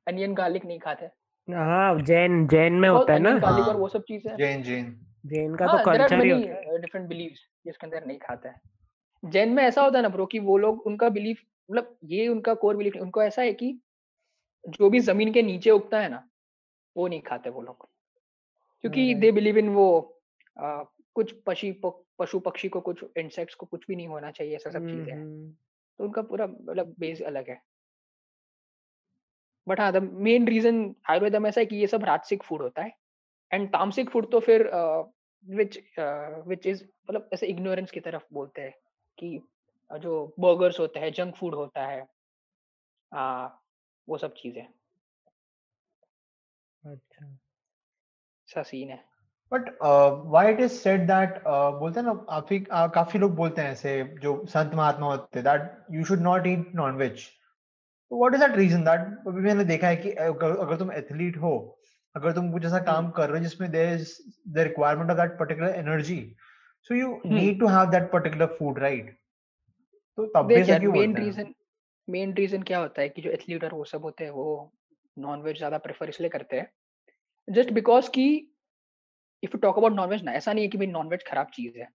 अनियन 0.07 0.33
गार्लिक 0.33 0.65
नहीं 0.65 0.79
खाते। 0.79 1.09
हाँ 1.47 1.99
जैन 2.01 2.47
जैन 2.47 2.73
में 2.73 2.89
होता 2.89 3.13
है 3.13 3.19
ना? 3.19 3.29
हाँ। 3.47 3.73
वो 3.73 3.87
सब 3.87 4.03
चीज़ें 4.03 4.37
जैन 4.37 4.63
जैन। 4.63 4.95
जैन 5.25 5.55
का 5.55 5.65
तो 5.67 5.71
हाँ 5.71 5.83
कल्चर 5.85 6.25
ही 6.25 6.29
है 6.29 6.77
डिफरेंट 6.77 7.09
बिलीव्स 7.09 7.39
जिसके 7.65 7.87
अंदर 7.87 8.05
नहीं 8.05 8.17
खाता 8.17 8.49
है। 8.49 8.61
जैन 9.23 9.49
में 9.49 9.63
ऐसा 9.63 9.81
होता 9.81 9.97
है 9.97 10.03
ना 10.03 10.09
ब्रो 10.09 10.25
कि 10.25 10.39
वो 10.39 10.57
लोग 10.57 10.87
उनका 10.87 11.09
बिलीफ 11.09 11.41
मतलब 11.71 11.97
ये 12.05 12.27
उनका 12.27 12.53
कोर 12.53 12.77
बिलीफ 12.77 12.95
उनको 12.95 13.23
ऐसा 13.23 13.41
है 13.41 13.53
कि 13.53 13.79
जो 14.69 14.89
भी 14.89 14.99
ज़मीन 14.99 15.33
के 15.33 15.41
नीचे 15.41 15.71
उगता 15.71 15.99
है 15.99 16.09
ना 16.09 16.29
वो 16.97 17.07
नहीं 17.07 17.21
खाते 17.21 17.49
वो 17.49 17.61
लोग। 17.61 17.87
क्योंकि 18.81 19.15
दे 19.15 19.31
बिलीव 19.31 19.57
इन 19.57 19.69
वो 19.69 20.19
आ, 20.59 20.83
कुछ 21.15 21.35
पशी 21.47 21.71
पशु 22.19 22.39
पक्षी 22.39 22.69
को 22.69 22.81
कुछ 22.81 23.05
इंसेक्ट्स 23.17 23.55
को 23.55 23.65
कुछ 23.65 23.85
भी 23.87 23.95
नहीं 23.95 24.07
होना 24.07 24.31
चाहिए 24.31 24.55
ऐसा 24.55 24.69
सब 24.69 24.77
हम्म, 24.77 24.89
चीज़ें 24.89 25.13
हम्म, 25.13 25.51
तो 25.99 26.03
उनका 26.03 26.21
पूरा 26.21 26.47
मतलब 26.47 26.95
बेस 26.99 27.21
अलग 27.21 27.49
है। 27.49 27.61
बट 29.67 29.79
हाँ 29.79 29.91
द 29.91 29.97
मेन 30.03 30.47
रीजन 30.47 30.95
आयुर्वेद 31.09 31.35
में 31.35 31.49
ऐसा 31.49 31.61
है 31.61 31.65
कि 31.65 31.75
ये 31.75 31.87
सब 31.87 32.03
राजसिक 32.03 32.43
फ़ूड 32.43 32.61
होता 32.61 32.81
है। 32.81 32.91
एंड 33.51 33.69
तामसिक 33.69 34.09
फ़ूड 34.09 34.31
तो 34.31 34.39
फिर 34.39 34.71
विच 35.47 35.79
विच 36.47 36.67
इज़ 36.67 36.83
मतलब 36.83 37.29
ऐसे 37.33 37.47
इग्नोरेंस 37.47 37.91
की 37.91 37.99
तरफ़ 37.99 38.23
बोलते 38.33 38.61
हैं 38.61 38.73
कि 39.17 39.41
जो 39.99 40.35
बर्गर्स 40.39 40.79
होते 40.79 40.99
हैं 40.99 41.11
जंक 41.13 41.35
फ़ूड 41.35 41.55
होता 41.55 41.85
है 41.87 42.07
आ, 43.13 43.47
वो 44.09 44.17
सब 44.17 44.33
चीज़ें। 44.33 44.67
अच्छा। 46.83 47.37
सीन 48.63 48.89
है। 48.89 49.05
But 49.51 49.77
why 50.27 50.51
it 50.53 50.59
is 50.59 50.71
said 50.71 51.01
that 51.01 51.43
बोलते 51.47 51.99
हैं 51.99 52.07
ना 52.07 52.13
काफ़ी 52.13 52.59
uh, 52.59 52.93
काफ़ी 52.95 53.19
लोग 53.19 53.35
बोलते 53.35 53.61
हैं 53.61 53.71
ऐसे 53.71 54.03
जो 54.03 54.45
संत 54.45 54.73
महात्मा 54.73 55.07
होते 55.07 55.39
हैं 55.39 55.43
that 55.43 55.85
you 55.91 56.05
should 56.05 56.19
not 56.19 56.47
eat 56.47 56.71
non 56.75 56.95
veg 56.95 57.25
what 58.13 58.33
is 58.33 58.41
that 58.41 58.55
reason 58.57 58.83
that 58.83 59.27
मैंने 59.27 59.63
देखा 59.63 59.87
है 59.87 59.95
कि 59.95 60.11
अगर, 60.11 60.57
अगर 60.57 60.77
तुम 60.77 60.91
एथलीट 60.91 61.37
हो 61.37 61.53
अगर 62.15 62.31
तुम 62.31 62.51
कुछ 62.51 62.65
ऐसा 62.65 62.79
काम 62.79 63.09
कर 63.11 63.29
रहे 63.29 63.39
हो 63.39 63.43
जिसमें 63.43 63.71
there 63.71 63.93
is 63.93 64.17
the 64.47 64.59
requirement 64.59 65.11
of 65.11 65.17
that 65.17 65.31
particular 65.39 65.75
energy 65.75 66.19
so 66.89 66.95
you. 66.95 67.21
Need 67.25 67.59
to 67.59 67.67
have 67.67 67.89
that 67.91 68.11
particular 68.11 68.45
food 68.59 68.79
right 68.79 69.17
तो 70.17 70.25
तब 70.25 70.45
भी 70.47 70.63
क्यों 70.63 70.91
मेन 70.91 71.15
रीजन 71.15 71.53
मेन 72.07 72.33
रीजन 72.33 72.63
क्या 72.63 72.79
होता 72.79 73.01
है 73.01 73.09
कि 73.09 73.21
जो 73.21 73.31
एथलीट 73.31 73.63
और 73.63 73.73
वो 73.73 73.83
सब 73.83 74.01
होते 74.01 74.23
हैं 74.23 74.31
वो 74.31 74.71
नॉन 75.17 75.41
वेज 75.41 75.57
ज़्यादा 75.57 75.77
प्रेफर 75.77 76.09
इसलिए 76.09 76.29
करते 76.29 76.59
हैं 76.59 76.71
जस्ट 77.47 77.71
बिकॉज़ 77.71 78.09
कि 78.09 78.25
if 79.43 79.51
you 79.55 79.59
talk 79.59 79.77
about 79.77 79.93
non 79.93 80.09
veg 80.09 80.23
ना 80.23 80.31
ऐसा 80.31 80.53
नहीं 80.53 80.63
है 80.63 80.69
कि 80.69 80.77
भाई 80.77 80.87
नॉन 80.87 81.07
वेज 81.07 81.23
खराब 81.27 81.47
चीज़ 81.53 81.77
है। 81.77 81.87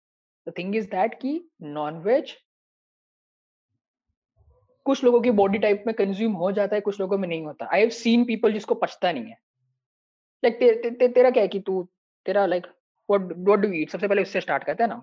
द 0.46 0.52
थिंग 0.58 0.76
इज़ 0.76 0.86
दैट 0.86 1.14
कि 1.14 1.32
नॉन 1.62 1.98
वेज 1.98 2.36
कुछ 4.88 5.04
लोगों 5.04 5.20
की 5.20 5.30
बॉडी 5.38 5.58
टाइप 5.58 5.84
में 5.86 5.94
कंज्यूम 5.96 6.32
हो 6.32 6.50
जाता 6.52 6.76
है 6.76 6.80
कुछ 6.80 7.00
लोगों 7.00 7.18
में 7.18 7.28
नहीं 7.28 7.42
होता। 7.44 7.68
आई 7.72 7.80
हैव 7.80 7.90
सीन 7.90 8.24
पीपल 8.24 8.52
जिसको 8.52 8.74
पचता 8.74 9.12
नहीं 9.12 9.24
है। 9.24 9.38
लाइक 10.44 10.58
like, 10.58 10.72
ते, 10.72 10.82
ते, 10.82 10.96
ते, 10.96 11.08
तेरा 11.08 11.30
क्या 11.30 11.42
है 11.42 11.48
कि 11.48 11.60
तू 11.60 11.82
तेरा 12.26 12.46
like 12.46 12.66
what 13.10 13.32
what 13.38 13.58
do 13.58 13.72
eat 13.72 13.90
सबसे 13.90 14.08
पहले 14.08 14.22
इससे 14.22 14.40
स्टार्ट 14.40 14.64
करते 14.64 14.82
हैं 14.82 14.90
ना। 14.90 15.02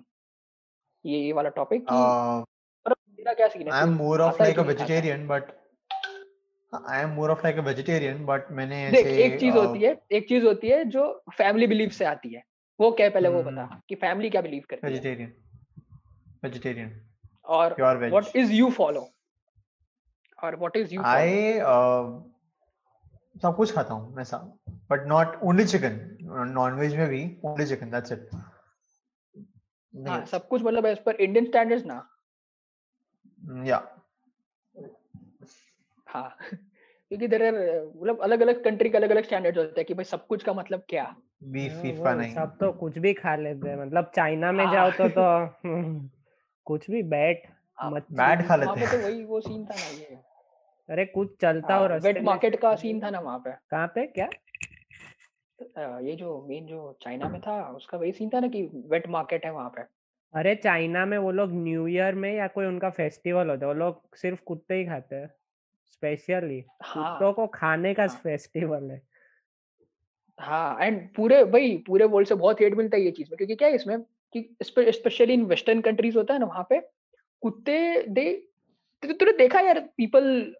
ये 1.04 1.18
ये 1.18 1.32
वाला 1.32 1.48
टॉपिक 1.48 1.86
कि 1.90 1.94
uh, 1.94 2.92
तेरा 3.16 3.34
क्या 3.34 3.48
सीन 3.48 3.62
है? 3.62 3.72
I 3.72 3.84
am 3.84 3.96
तू 3.96 4.04
more 4.04 4.18
of 4.18 4.30
खाता 4.30 4.44
है 4.44 4.54
like 4.54 4.62
कि 4.62 4.62
a 4.62 4.66
नहीं 4.66 4.76
खाता 4.76 4.94
है? 4.94 5.02
vegetarian, 5.02 5.22
but 5.30 5.54
I 6.92 7.00
am 7.04 7.14
more 7.18 7.30
of 7.34 7.44
like 7.44 7.62
a 7.62 7.66
vegetarian, 7.68 8.22
but 8.26 8.52
मैंने 8.52 8.90
देख 8.90 9.06
एक 9.06 9.40
चीज़ 9.40 9.54
uh, 9.54 9.66
होती 9.66 9.82
है 9.82 9.96
एक 10.12 10.28
चीज़ 10.28 10.44
होती 10.44 10.68
है 10.68 10.84
जो 10.84 11.24
फैमिली 11.36 11.66
बिलीव 11.66 11.88
से 11.88 12.04
आती 12.04 12.34
है। 12.34 12.42
वो 12.80 12.90
क्या 12.92 13.10
पहले 13.10 13.28
वो 13.28 13.42
बता 13.42 13.62
हम्म। 13.62 13.80
कि 13.88 13.94
फैमिली 13.94 14.30
क्या 14.30 14.42
बिलीव 14.42 14.62
करती 14.70 14.86
है? 14.86 14.94
vegetarian, 14.94 15.30
vegetarian, 16.44 16.90
और 17.44 17.76
व्हाट 18.08 18.36
इज़ 18.36 18.52
यू 18.52 18.70
फॉलो 18.70 19.08
और 20.38 20.56
what 20.56 20.76
is 20.76 20.94
you 20.94 21.02
I 21.02 21.26
uh, 21.72 22.22
सब 23.42 23.56
कुछ 23.56 23.72
खाता 23.74 23.94
हूँ 23.94 24.14
मैं 24.16 24.24
सब, 24.24 24.52
but 24.92 25.06
not 25.12 25.34
only 25.48 25.64
chicken. 25.72 25.96
Non-veg 26.54 26.96
में 26.98 27.08
भी 27.08 27.22
only 27.44 27.66
chicken. 27.72 27.90
That's 27.90 28.14
it. 28.16 28.30
Nothing 29.94 30.08
हाँ 30.08 30.24
सब 30.26 30.48
कुछ 30.48 30.62
मतलब 30.62 30.86
एज 30.86 30.98
पर 30.98 31.14
इंडियन 31.16 31.46
स्टैंडर्ड्स 31.46 31.84
ना 31.86 32.02
Mm, 33.48 33.66
Yeah. 33.66 33.82
हाँ 36.06 36.36
क्योंकि 37.10 37.26
देर 37.28 37.42
मतलब 37.96 38.20
अलग 38.22 38.40
अलग 38.40 38.62
कंट्री 38.64 38.88
के 38.90 38.96
अलग 38.98 39.10
अलग 39.10 39.24
स्टैंडर्ड्स 39.24 39.58
होते 39.58 39.80
हैं 39.80 39.84
कि 39.86 39.94
भाई 39.94 40.04
सब 40.04 40.26
कुछ 40.26 40.42
का 40.42 40.52
मतलब 40.52 40.82
क्या 40.88 41.04
Beef, 41.54 41.72
हाँ, 41.72 41.82
FIFA 41.82 42.04
वो 42.04 42.12
नहीं. 42.20 42.34
सब 42.34 42.56
तो 42.60 42.72
कुछ 42.72 42.98
भी 42.98 43.12
खा 43.14 43.34
लेते 43.36 43.68
हैं 43.68 43.76
मतलब 43.76 44.10
चाइना 44.16 44.52
में 44.52 44.64
हाँ। 44.64 44.72
जाओ 44.74 44.90
तो 44.90 45.08
तो 45.08 45.26
कुछ 46.66 46.90
भी 46.90 47.02
बैट 47.02 47.42
हाँ, 47.78 47.90
Bad 47.92 48.46
खा 48.48 48.56
लेते 48.56 48.80
पे 48.80 48.86
तो 48.86 48.96
हैं. 48.96 49.04
वही 49.04 49.24
वो 49.24 49.40
सीन 49.40 49.64
था 49.64 49.74
ना 49.74 49.86
ये। 49.86 50.18
अरे 50.88 51.04
कुछ 51.04 51.36
चलता 51.40 51.76
हो 51.76 51.86
रास्ते 51.86 52.12
वेट 52.12 52.24
मार्केट 52.24 52.60
का 52.60 52.74
सीन 52.76 53.02
था 53.02 53.10
ना 53.10 53.20
वहाँ 53.20 53.38
पे। 53.38 53.50
कहाँ 53.70 53.86
पे? 53.86 54.06
क्या? 54.06 54.28
ये 55.98 56.16
जो 56.16 56.46
मेन 56.48 56.66
जो 56.66 56.98
चाइना 57.02 57.28
में 57.28 57.40
था 57.40 57.70
उसका 57.70 57.98
वही 57.98 58.12
सीन 58.12 58.30
था 58.34 58.40
ना 58.40 58.48
कि 58.48 58.62
वेट 58.74 59.08
मार्केट 59.08 59.44
है 59.44 59.52
वहाँ 59.52 59.68
पे। 59.68 59.82
अरे 60.34 60.54
चाइना 60.54 61.06
में 61.06 61.18
वो 61.18 61.30
लोग 61.30 61.52
न्यू 61.52 61.86
ईयर 61.86 62.14
में 62.14 62.32
या 62.34 62.46
कोई 62.46 62.66
उनका 62.66 62.90
फेस्टिवल 62.90 63.50
होता 63.50 63.66
है 63.66 63.72
वो 63.72 63.78
लोग 63.78 64.16
सिर्फ़ 64.16 64.40
कुत्ते 64.46 64.74
ही 64.74 64.84
खाते 64.84 65.16
हैं 65.16 65.30
स्पेशली 65.86 66.64
हाँ 66.82 67.12
कुत्तों 67.12 67.32
को 67.32 67.46
खाने 67.46 67.94
का 67.94 68.02
हाँ। 68.02 68.16
फेस्टिवल 68.16 68.90
है। 68.90 69.02
हाँ 70.38 70.78
एंड 70.80 71.14
पूरे 71.14 71.44
भाई 71.44 71.76
पूरे 71.86 72.04
वर्ल्ड 72.04 72.28
से 72.28 72.34
बहुत 72.34 72.60
हेट 72.60 72.74
मिलता 72.74 72.96
है 72.96 73.02
ये 73.02 73.10
चीज़ 73.10 73.30
में 73.30 73.36
क्योंकि 73.36 73.54
क्या 73.54 73.68
है 73.68 73.74
इसमें 73.74 74.02
कि 74.34 74.56
स्पेशली 74.62 75.34
इन 75.34 75.44
वेस्टर्न 75.44 75.80
कंट्रीज़ 75.80 76.18
होता 76.18 76.34
है 76.34 76.40
ना 76.40 76.46
वहाँ 76.46 76.66
पे 76.70 76.80
कुत्ते 77.42 78.02
दे 78.08 78.32
तूने 79.02 79.14
तूने 79.14 79.32
देखा 79.32 79.60
यार 79.60 79.80
पीपल 79.96 80.54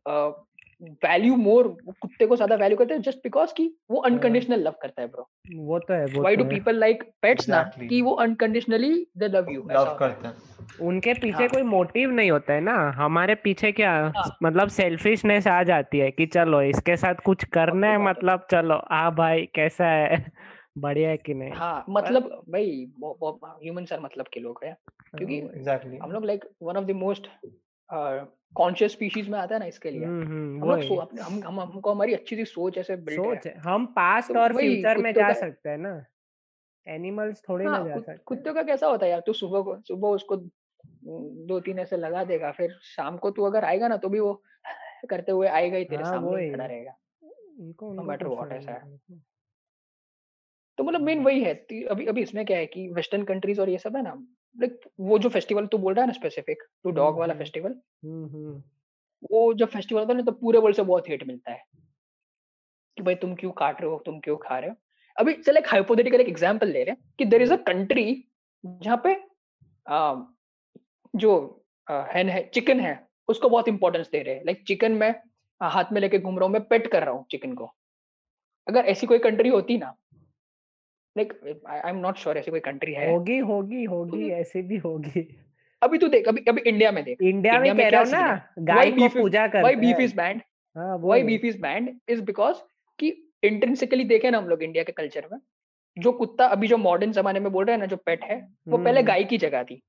वैल्यू 1.04 1.36
मोर 1.36 1.68
कुत्ते 2.00 2.26
को 2.26 2.36
ज़्यादा 2.36 2.56
वैल्यू 2.56 2.78
करते 2.78 2.94
हैं 2.94 3.00
जस्ट 3.02 3.18
बिकॉज़ 3.18 3.54
कि 3.54 3.70
वो 3.90 4.00
अनकंडीशनल 4.00 4.60
लव 4.60 4.74
करता 4.82 5.02
है 5.02 5.08
ब्रो 5.08 5.28
वो 5.50 5.78
तो 5.78 5.94
है 5.94 6.06
वो 6.06 6.20
व्हाई 6.20 6.36
तो 6.36 6.42
डू 6.42 6.48
पीपल 6.50 6.76
लाइक 6.76 7.02
पेट्स 7.22 7.48
ना 7.48 7.62
कि 7.80 8.02
वो 8.02 8.12
unconditionally 8.12 9.06
they 9.18 9.28
love 9.28 9.52
you 9.52 9.62
Love 9.62 9.98
करते 9.98 10.28
हैं. 10.28 10.34
उनके 10.80 11.14
पीछे 11.14 11.42
हाँ। 11.42 11.48
कोई 11.48 11.62
मोटिव 11.62 12.10
नहीं 12.10 12.30
होता 12.30 12.52
है 12.52 12.60
ना 12.60 12.72
हमारे 12.96 13.34
पीछे 13.34 13.72
क्या 13.72 13.92
हाँ। 14.16 14.38
मतलब 14.42 14.68
सेल्फिशनेस 14.68 15.46
आ 15.46 15.62
जाती 15.62 15.98
है 15.98 16.10
कि 16.10 16.26
चलो 16.26 16.62
इसके 16.62 16.96
साथ 16.96 17.14
कुछ 17.14 17.44
करना 17.44 17.86
है 17.86 17.98
है। 17.98 18.04
मतलब 18.04 18.46
चलो 18.50 18.74
आ 18.74 19.10
भाई 19.10 19.48
कैसा 19.54 19.86
है 19.86 20.24
बढ़िया 20.78 21.10
है 21.10 21.16
कि 21.16 21.34
नहीं? 21.34 21.50
हाँ 21.50 21.84
मतलब 21.88 22.44
भाई 22.48 22.92
ह्यूमंस 23.62 23.92
आर 23.92 24.00
मतलब 24.00 24.26
के 24.32 24.40
लोग 24.40 24.60
हैं 24.64 24.76
क्योंकि 25.16 25.40
Exactly. 25.40 26.02
हम 26.02 26.12
लोग 26.12 26.24
like 26.24 26.44
one 26.62 26.76
of 26.76 26.84
the 26.84 26.90
most 26.90 27.28
conscious 28.54 28.92
species 28.92 29.28
में 29.28 29.38
आता 29.38 29.54
है 29.54 29.58
ना 29.58 29.66
इसके 29.66 29.90
लिए। 29.90 30.04
हम्म 30.04 30.26
हम्म 30.26 30.72
हम 30.72 30.78
लोग 30.78 30.98
अपने 30.98 31.22
हम 31.22 31.42
हम 31.46 31.60
हमको 31.60 31.92
हमारी 31.92 32.14
अच्छी 32.14 32.36
सी 32.36 32.44
सोच 32.44 32.78
ऐसे 32.78 32.96
बिल्ड 32.96 33.20
सोच 33.20 33.46
है 33.46 33.58
हम 33.58 33.86
पास्ट 33.86 34.32
तो 34.32 34.38
और 34.38 34.52
फ्यूचर 34.52 34.98
में 34.98 35.12
जा 35.12 35.32
सकते 35.32 35.68
हैं 35.68 35.78
ना। 35.78 36.04
एनिमल्स 36.88 37.42
थोड़ी 37.48 37.64
हाँ 37.66 37.78
ना 37.78 37.88
जा 37.88 38.00
सकते 38.00 38.22
कुत्तों 38.24 38.54
का 38.54 38.62
कैसा 38.62 38.86
होता 38.86 39.06
है 39.06 39.12
यार? 39.12 39.20
तू 39.20 39.32
सुबह 39.32 39.60
को 39.60 39.80
सुबह 39.80 40.08
उसको 40.08 40.36
दो 41.46 41.60
तीन 41.60 41.78
ऐसे 41.78 41.96
लगा 41.96 42.24
देगा 42.24 42.52
फिर 42.52 42.78
शाम 42.82 43.16
को 43.16 43.30
तू 43.30 43.44
अगर 43.44 43.64
आएगा 43.64 43.88
ना 43.88 43.96
तो 43.96 44.08
भी 44.08 44.20
वो 44.20 44.42
करते 45.10 45.32
हुए 45.32 45.48
आएगा 45.48 45.76
ही 45.76 45.84
तेरे 45.84 46.02
हाँ, 46.02 46.12
सामने 46.12 46.52
खड़ा 46.52 46.66
रहेगा। 46.66 46.96
कुछ 47.78 48.20
what 48.20 48.48
नहीं 48.48 48.58
ऐसा 48.58 48.72
है। 48.72 48.80
तो 50.78 50.84
मतलब 50.84 51.00
मेन 51.00 51.22
वही 51.24 51.42
है 51.42 51.54
अभी 51.88 52.06
अभी 52.06 52.22
इसमें 52.22 52.44
क्या 52.46 52.58
है 52.58 52.66
कि 52.66 52.88
वेस्टर्न 52.88 53.22
कंट्रीज़ 53.24 53.60
और 53.60 53.68
ये 53.68 53.78
सब 53.78 53.96
है 53.96 54.02
ना 54.02 54.14
लाइक 54.56 54.80
वो 55.00 55.18
जो 55.18 55.28
फेस्टिवल 55.28 55.66
तू 55.66 55.78
बोल 55.78 55.94
रहा 55.94 56.02
है 56.02 56.06
ना 56.06 56.12
स्पेसिफिक 56.12 56.62
टू 56.84 56.90
डॉग 56.90 57.08
हम्म, 57.08 57.20
वाला 57.20 57.32
हम्म। 57.32 57.42
फेस्टिवल 57.44 57.74
हम्म 58.04 58.26
हम्म। 58.26 58.62
वो 59.32 59.52
जब 59.54 59.68
फेस्टिवल 59.68 60.00
होता 60.00 60.12
है 60.12 60.18
ना 60.18 60.24
तो 60.24 60.32
पूरे 60.32 60.58
वर्ल्ड 60.58 60.76
से 60.76 60.82
बहुत 60.82 61.08
हेट 61.08 61.26
मिलता 61.26 61.52
है। 61.52 61.62
कि 62.96 63.02
भाई 63.02 63.14
तुम 63.14 63.34
क्यों 63.34 63.50
काट 63.52 63.80
रहे 63.80 63.90
हो 63.90 64.02
तुम 64.06 64.18
क्यों 64.20 64.36
खा 64.36 64.58
रहे 64.58 64.70
हो? 64.70 64.76
अभी 65.16 65.32
चल 65.32 65.56
एक 65.56 65.68
हाइपोथेटिकल 65.68 66.20
एक 66.20 66.28
एग्जांपल 66.28 66.68
ले 66.68 66.82
रहे 66.84 66.90
हैं 66.90 67.12
कि 67.18 67.24
देर 67.24 67.42
इज़ 67.42 67.52
अ 67.52 67.56
कंट्री 67.56 68.24
जहाँ 68.64 69.00
पे 69.04 69.14
आ, 69.86 70.14
जो 71.16 71.64
हैन 71.88 72.28
है 72.28 72.42
चिकन 72.54 72.80
है 72.80 72.94
उसको 73.28 73.48
बहुत 73.48 73.68
इंपॉर्टेंस 73.68 74.08
दे 74.10 74.22
रहे 74.22 74.34
हैं। 74.34 74.44
लाइक 74.44 74.64
चिकन 74.66 74.92
में 74.92 75.14
हाथ 75.60 75.92
में 75.92 76.00
लेके 76.00 76.18
घूम 76.18 76.38
रहा 76.38 76.46
हूँ 76.46 76.52
मैं 76.52 76.62
पेट 76.68 76.86
कर 76.92 77.02
रहा 77.04 77.14
हूँ 77.14 77.24
चिकन 77.30 77.54
को। 77.54 77.70
अगर 78.66 78.84
ऐसी 78.84 79.06
कोई 79.06 79.18
कंट्री 79.18 79.48
होती 79.48 79.78
ना 79.78 79.94
like 81.16 81.32
I 81.68 81.90
am 81.90 81.96
not 81.96 82.16
sure 82.16 82.38
ऐसी 82.38 82.50
कोई 82.50 82.60
कंट्री 82.60 82.92
है। 82.92 83.10
होगी 83.12 83.38
होगी 83.38 83.84
होगी 83.84 84.28
ऐसे 84.30 84.62
भी 84.62 84.76
होगी। 84.76 85.26
अभी 85.82 85.98
तू 85.98 86.08
देख 86.08 86.28
अभी 86.28 86.44
अभी 86.48 86.60
इंडिया 86.60 86.90
में 86.92 87.04
देख। 87.04 87.22
इंडिया 87.22 87.52
में 87.52 87.58
इंडिया 87.58 87.74
में 87.74 87.84
कह 87.84 87.90
रहा 87.90 88.00
हूँ 88.00 88.10
ना 88.10 88.52
गाय 88.58 88.90
को 88.90 89.08
पूजा 89.08 89.44
वाई 89.44 89.62
करते 89.62 89.76
बीफ 89.76 90.00
इज़ 90.00 90.16
बैंड 90.16 90.42
हाँ 90.76 90.96
वो 90.96 91.14
beef 91.24 91.44
is 91.44 91.60
banned 91.60 92.00
is 92.08 92.22
because 92.22 92.56
कि 92.98 93.08
इंट्रिंसिकली 93.42 94.04
देखे 94.04 94.30
ना 94.30 94.38
हम 94.38 94.48
लोग 94.48 94.62
इंडिया 94.62 94.84
के 94.84 94.92
कल्चर 94.92 95.28
में 95.32 95.38
जो 95.96 96.12
कुत्ता 96.12 96.46
अभी 96.46 96.66
जो 96.66 96.76
मॉडर्न 96.76 97.12
जमाने 97.12 97.40
में 97.40 97.52
बोल 97.52 97.64
रहे 97.64 97.74
हैं 97.74 97.80
ना 97.80 97.86
जो 97.86 97.96
पेट 97.96 98.24
है 98.24 98.36
वो 98.68 98.78
पहले 98.78 99.00
हम्म, 99.00 99.06
गाय 99.06 99.24
की 99.24 99.38
जगह 99.38 99.62
थी। 99.62 99.82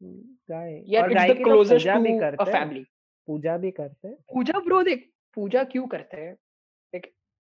यार 0.94 1.12
इट्स 1.12 1.24
द 1.24 1.28
तो 1.28 1.44
क्लोजेस्ट 1.44 1.88
पूजा 1.88 2.00
भी 2.00 2.10
टू 2.10 2.18
अ 2.18 2.20
करते 2.20 2.44
हैं। 2.44 2.60
फैमिली 2.60 2.86
पूजा 3.28 3.58
भी 3.58 3.72
करते 3.72 4.08
हैं। 4.08 4.16
पूजा 4.34 4.60
ब्रो 4.60 4.84
देख 4.84 5.10
पूजा 5.38 5.64
क्यों 5.64 5.88
करते 5.88 6.18
हैं? 6.18 6.36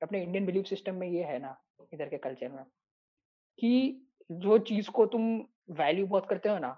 अपने 0.01 0.23
इंडियन 0.23 0.45
बिलीफ 0.45 0.65
सिस्टम 0.65 0.95
में 0.95 1.07
ये 1.07 1.23
है 1.23 1.39
ना 1.39 1.57
इधर 1.93 2.05
के 2.05 2.17
कल्चर 2.17 2.49
में। 2.49 2.63
कि 3.59 4.01
जो 4.29 4.57
चीज़ 4.59 4.89
को 4.91 5.05
तुम 5.07 5.23
वैल्यू 5.77 6.07
बहुत 6.07 6.27
करते 6.29 6.49
हो 6.49 6.57
ना 6.59 6.77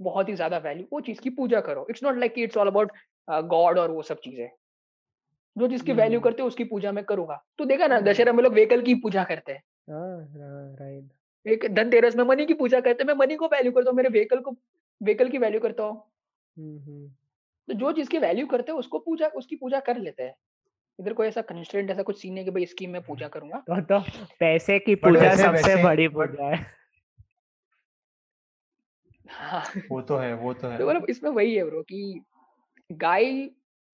बहुत 0.00 0.28
ही 0.28 0.34
ज़्यादा 0.34 0.58
वैल्यू 0.58 0.86
वो 0.92 1.00
चीज़ 1.00 1.20
की 1.20 1.30
पूजा 1.32 1.60
करो। 1.60 1.86
It's 1.90 2.02
not 2.04 2.18
like 2.18 2.34
it's 2.38 2.56
all 2.56 2.66
about 2.66 2.92
God 3.48 3.78
और 3.78 3.90
वो 3.90 4.02
सब 4.04 4.20
चीज़ें। 4.20 4.48
जो 5.56 5.66
जिसकी 5.68 5.92
वैल्यू। 5.92 6.20
करते 6.20 6.42
हो 6.42 6.48
उसकी 6.48 6.64
पूजा 6.64 6.92
मैं 6.92 7.04
करूँगा। 7.04 7.42
तो 7.58 7.64
देखा 7.64 7.86
ना। 7.86 8.00
दशहरा 8.02 8.32
में 8.32 8.42
लोग 8.44 8.54
व्हीकल 8.54 8.82
की 8.82 8.94
पूजा 8.96 9.24
करते 9.24 9.52
हैं। 9.52 9.62
हाँ 9.88 10.16
हाँ 10.28 10.74
राइट 10.76 11.12
एक 11.46 11.64
धनतेरस 11.74 12.16
में 12.16 12.24
मनी 12.24 12.46
की 12.46 12.54
पूजा 12.54 12.80
करते 12.80 13.02
हैं। 13.02 13.06
मैं 13.08 13.14
मनी 13.16 13.36
को 13.36 13.46
वैल्यू 13.46 13.72
करता 13.72 13.90
हूँ 13.90 13.96
मेरे 13.96 14.08
व्हीकल 14.08 14.40
को 14.40 14.50
व्हीकल 15.00 15.28
की 15.28 15.38
वैल्यू 15.38 15.60
करता 15.60 15.82
हूँ। 15.84 16.02
तो 17.68 17.74
जो 17.74 17.92
जिसकी 17.92 18.18
वैल्यू 18.18 18.46
करते 18.46 18.72
हैं 18.72 18.78
उसको 18.78 18.98
पूजा 18.98 19.26
उसकी 19.36 19.56
पूजा 19.56 19.80
कर 19.80 19.98
लेते 19.98 20.22
हैं। 20.22 20.34
इधर 20.98 21.12
कोई 21.12 21.26
ऐसा 21.28 21.40
कंस्ट्रेंट 21.42 21.90
ऐसा 21.90 22.02
कुछ 22.02 22.20
सीन 22.20 22.38
है 22.38 22.44
कि 22.44 22.50
भाई 22.50 22.62
इसकी 22.62 22.86
मैं 22.86 23.02
पूजा 23.02 23.28
करूँगा? 23.28 23.58
तो 23.58 23.80
तो 23.82 24.00
पैसे 24.40 24.78
की 24.78 24.94
पूजा 24.94 25.34
सबसे 25.36 25.82
बड़ी 25.82 26.08
पूजा 26.08 26.44
है। 26.44 26.64
हाँ। 29.28 29.62
वो 29.90 30.00
तो 30.02 30.16
है 30.16 30.32
वो 30.34 30.52
तो 30.54 30.68
है। 30.68 30.78
तो 30.78 30.88
मतलब 30.88 31.06
इसमें 31.10 31.30
वही 31.30 31.54
है 31.54 31.64
ब्रो 31.64 31.82
कि 31.82 32.20
गाय 32.90 33.32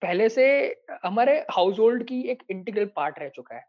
पहले 0.03 0.29
से 0.29 0.47
हमारे 1.05 1.39
हाउस 1.51 1.79
होल्ड 1.79 2.05
की 2.05 2.21
एक 2.23 2.43
इंटीग्रल 2.51 2.87
पार्ट 2.97 3.19
रह 3.19 3.29
चुका 3.29 3.57
है। 3.57 3.65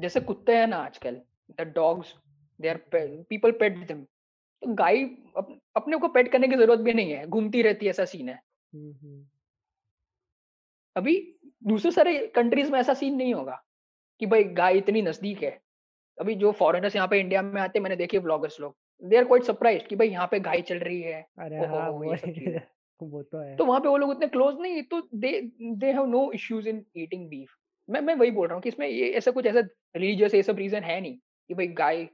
जैसे 0.00 0.20
कुत्ते 0.20 0.56
हैं 0.56 0.66
ना 0.66 0.76
आजकल 0.76 1.20
the 1.60 1.72
dogs 1.74 2.14
they 2.60 2.68
are 2.68 2.80
people 2.94 3.50
pet 3.52 3.76
them 3.86 4.02
तो 4.62 4.74
गाय 4.74 5.02
अप, 5.36 5.58
अपने 5.76 5.96
को 5.96 6.08
पेट 6.08 6.30
करने 6.32 6.48
की 6.48 6.56
ज़रूरत 6.56 6.80
भी 6.80 6.92
नहीं 6.94 7.12
है 7.12 7.26
घूमती 7.26 7.62
रहती 7.62 7.86
है 7.86 7.90
ऐसा 7.90 8.04
सीन 8.04 8.28
है। 8.28 8.34
हम्म, 8.34 8.92
हम्म, 8.92 9.24
अभी 11.00 11.16
दूसरे 11.64 11.90
सारे 11.90 12.16
कंट्रीज़ 12.34 12.70
में 12.72 12.78
ऐसा 12.80 12.94
सीन 12.94 13.14
नहीं 13.14 13.34
होगा 13.34 13.62
कि 14.20 14.26
भाई 14.26 14.44
गाय 14.54 14.76
इतनी 14.78 15.02
नज़दीक 15.02 15.42
है। 15.42 15.58
अभी 16.18 16.34
जो 16.34 16.52
फॉरेनर्स 16.52 16.96
यहाँ 16.96 17.08
पे 17.08 17.20
इंडिया 17.20 17.42
में 17.42 17.60
आते 17.62 17.80
मैंने 17.80 17.96
देखे 17.96 18.18
ब्लॉगर्स 18.18 18.60
लोग 18.60 18.76
दे 19.02 19.16
आर 19.16 19.24
क्वाइट 19.24 19.42
सरप्राइज़ 19.42 19.82
कि 19.84 19.96
भाई 19.96 20.08
यहाँ 20.08 20.26
पे 20.26 20.40
गाय 20.40 20.60
चल 20.62 20.78
रही 20.78 21.00
है। 21.02 21.20
अरे 21.38 21.66
हाँ 21.66 21.88
वो 21.90 22.04
वो। 22.04 22.14
वो 23.02 23.22
तो 23.22 23.38
है। 23.38 23.56
तो 23.56 23.64
वहाँ 23.64 23.80
पे 23.80 23.88
वो 23.88 23.96
लोग 23.96 24.10
उतने 24.10 24.26
क्लोज 24.26 24.56
नहीं 24.60 24.82
तो 24.82 25.00
they 25.14 25.30
they 25.62 25.92
have 25.92 26.06
no 26.06 26.30
issues 26.32 26.68
in 26.68 26.84
eating 26.96 27.28
beef 27.28 27.56
मैं 27.88 28.00
मैं 28.00 28.14
वही 28.14 28.30
बोल 28.30 28.46
रहा 28.46 28.54
हूँ 28.54 28.62
कि 28.62 28.68
इसमें 28.68 28.86
ये 28.88 29.08
ऐसा 29.12 29.30
कुछ 29.30 29.46
ऐसा 29.46 29.60
रिलीजियस 29.96 30.34
ये 30.34 30.42
सब 30.42 30.58
रीजन 30.58 30.82
है 30.82 31.00
नहीं 31.00 31.16
कि 31.50 31.54
भाई 31.54 31.66
गाय 31.66 32.04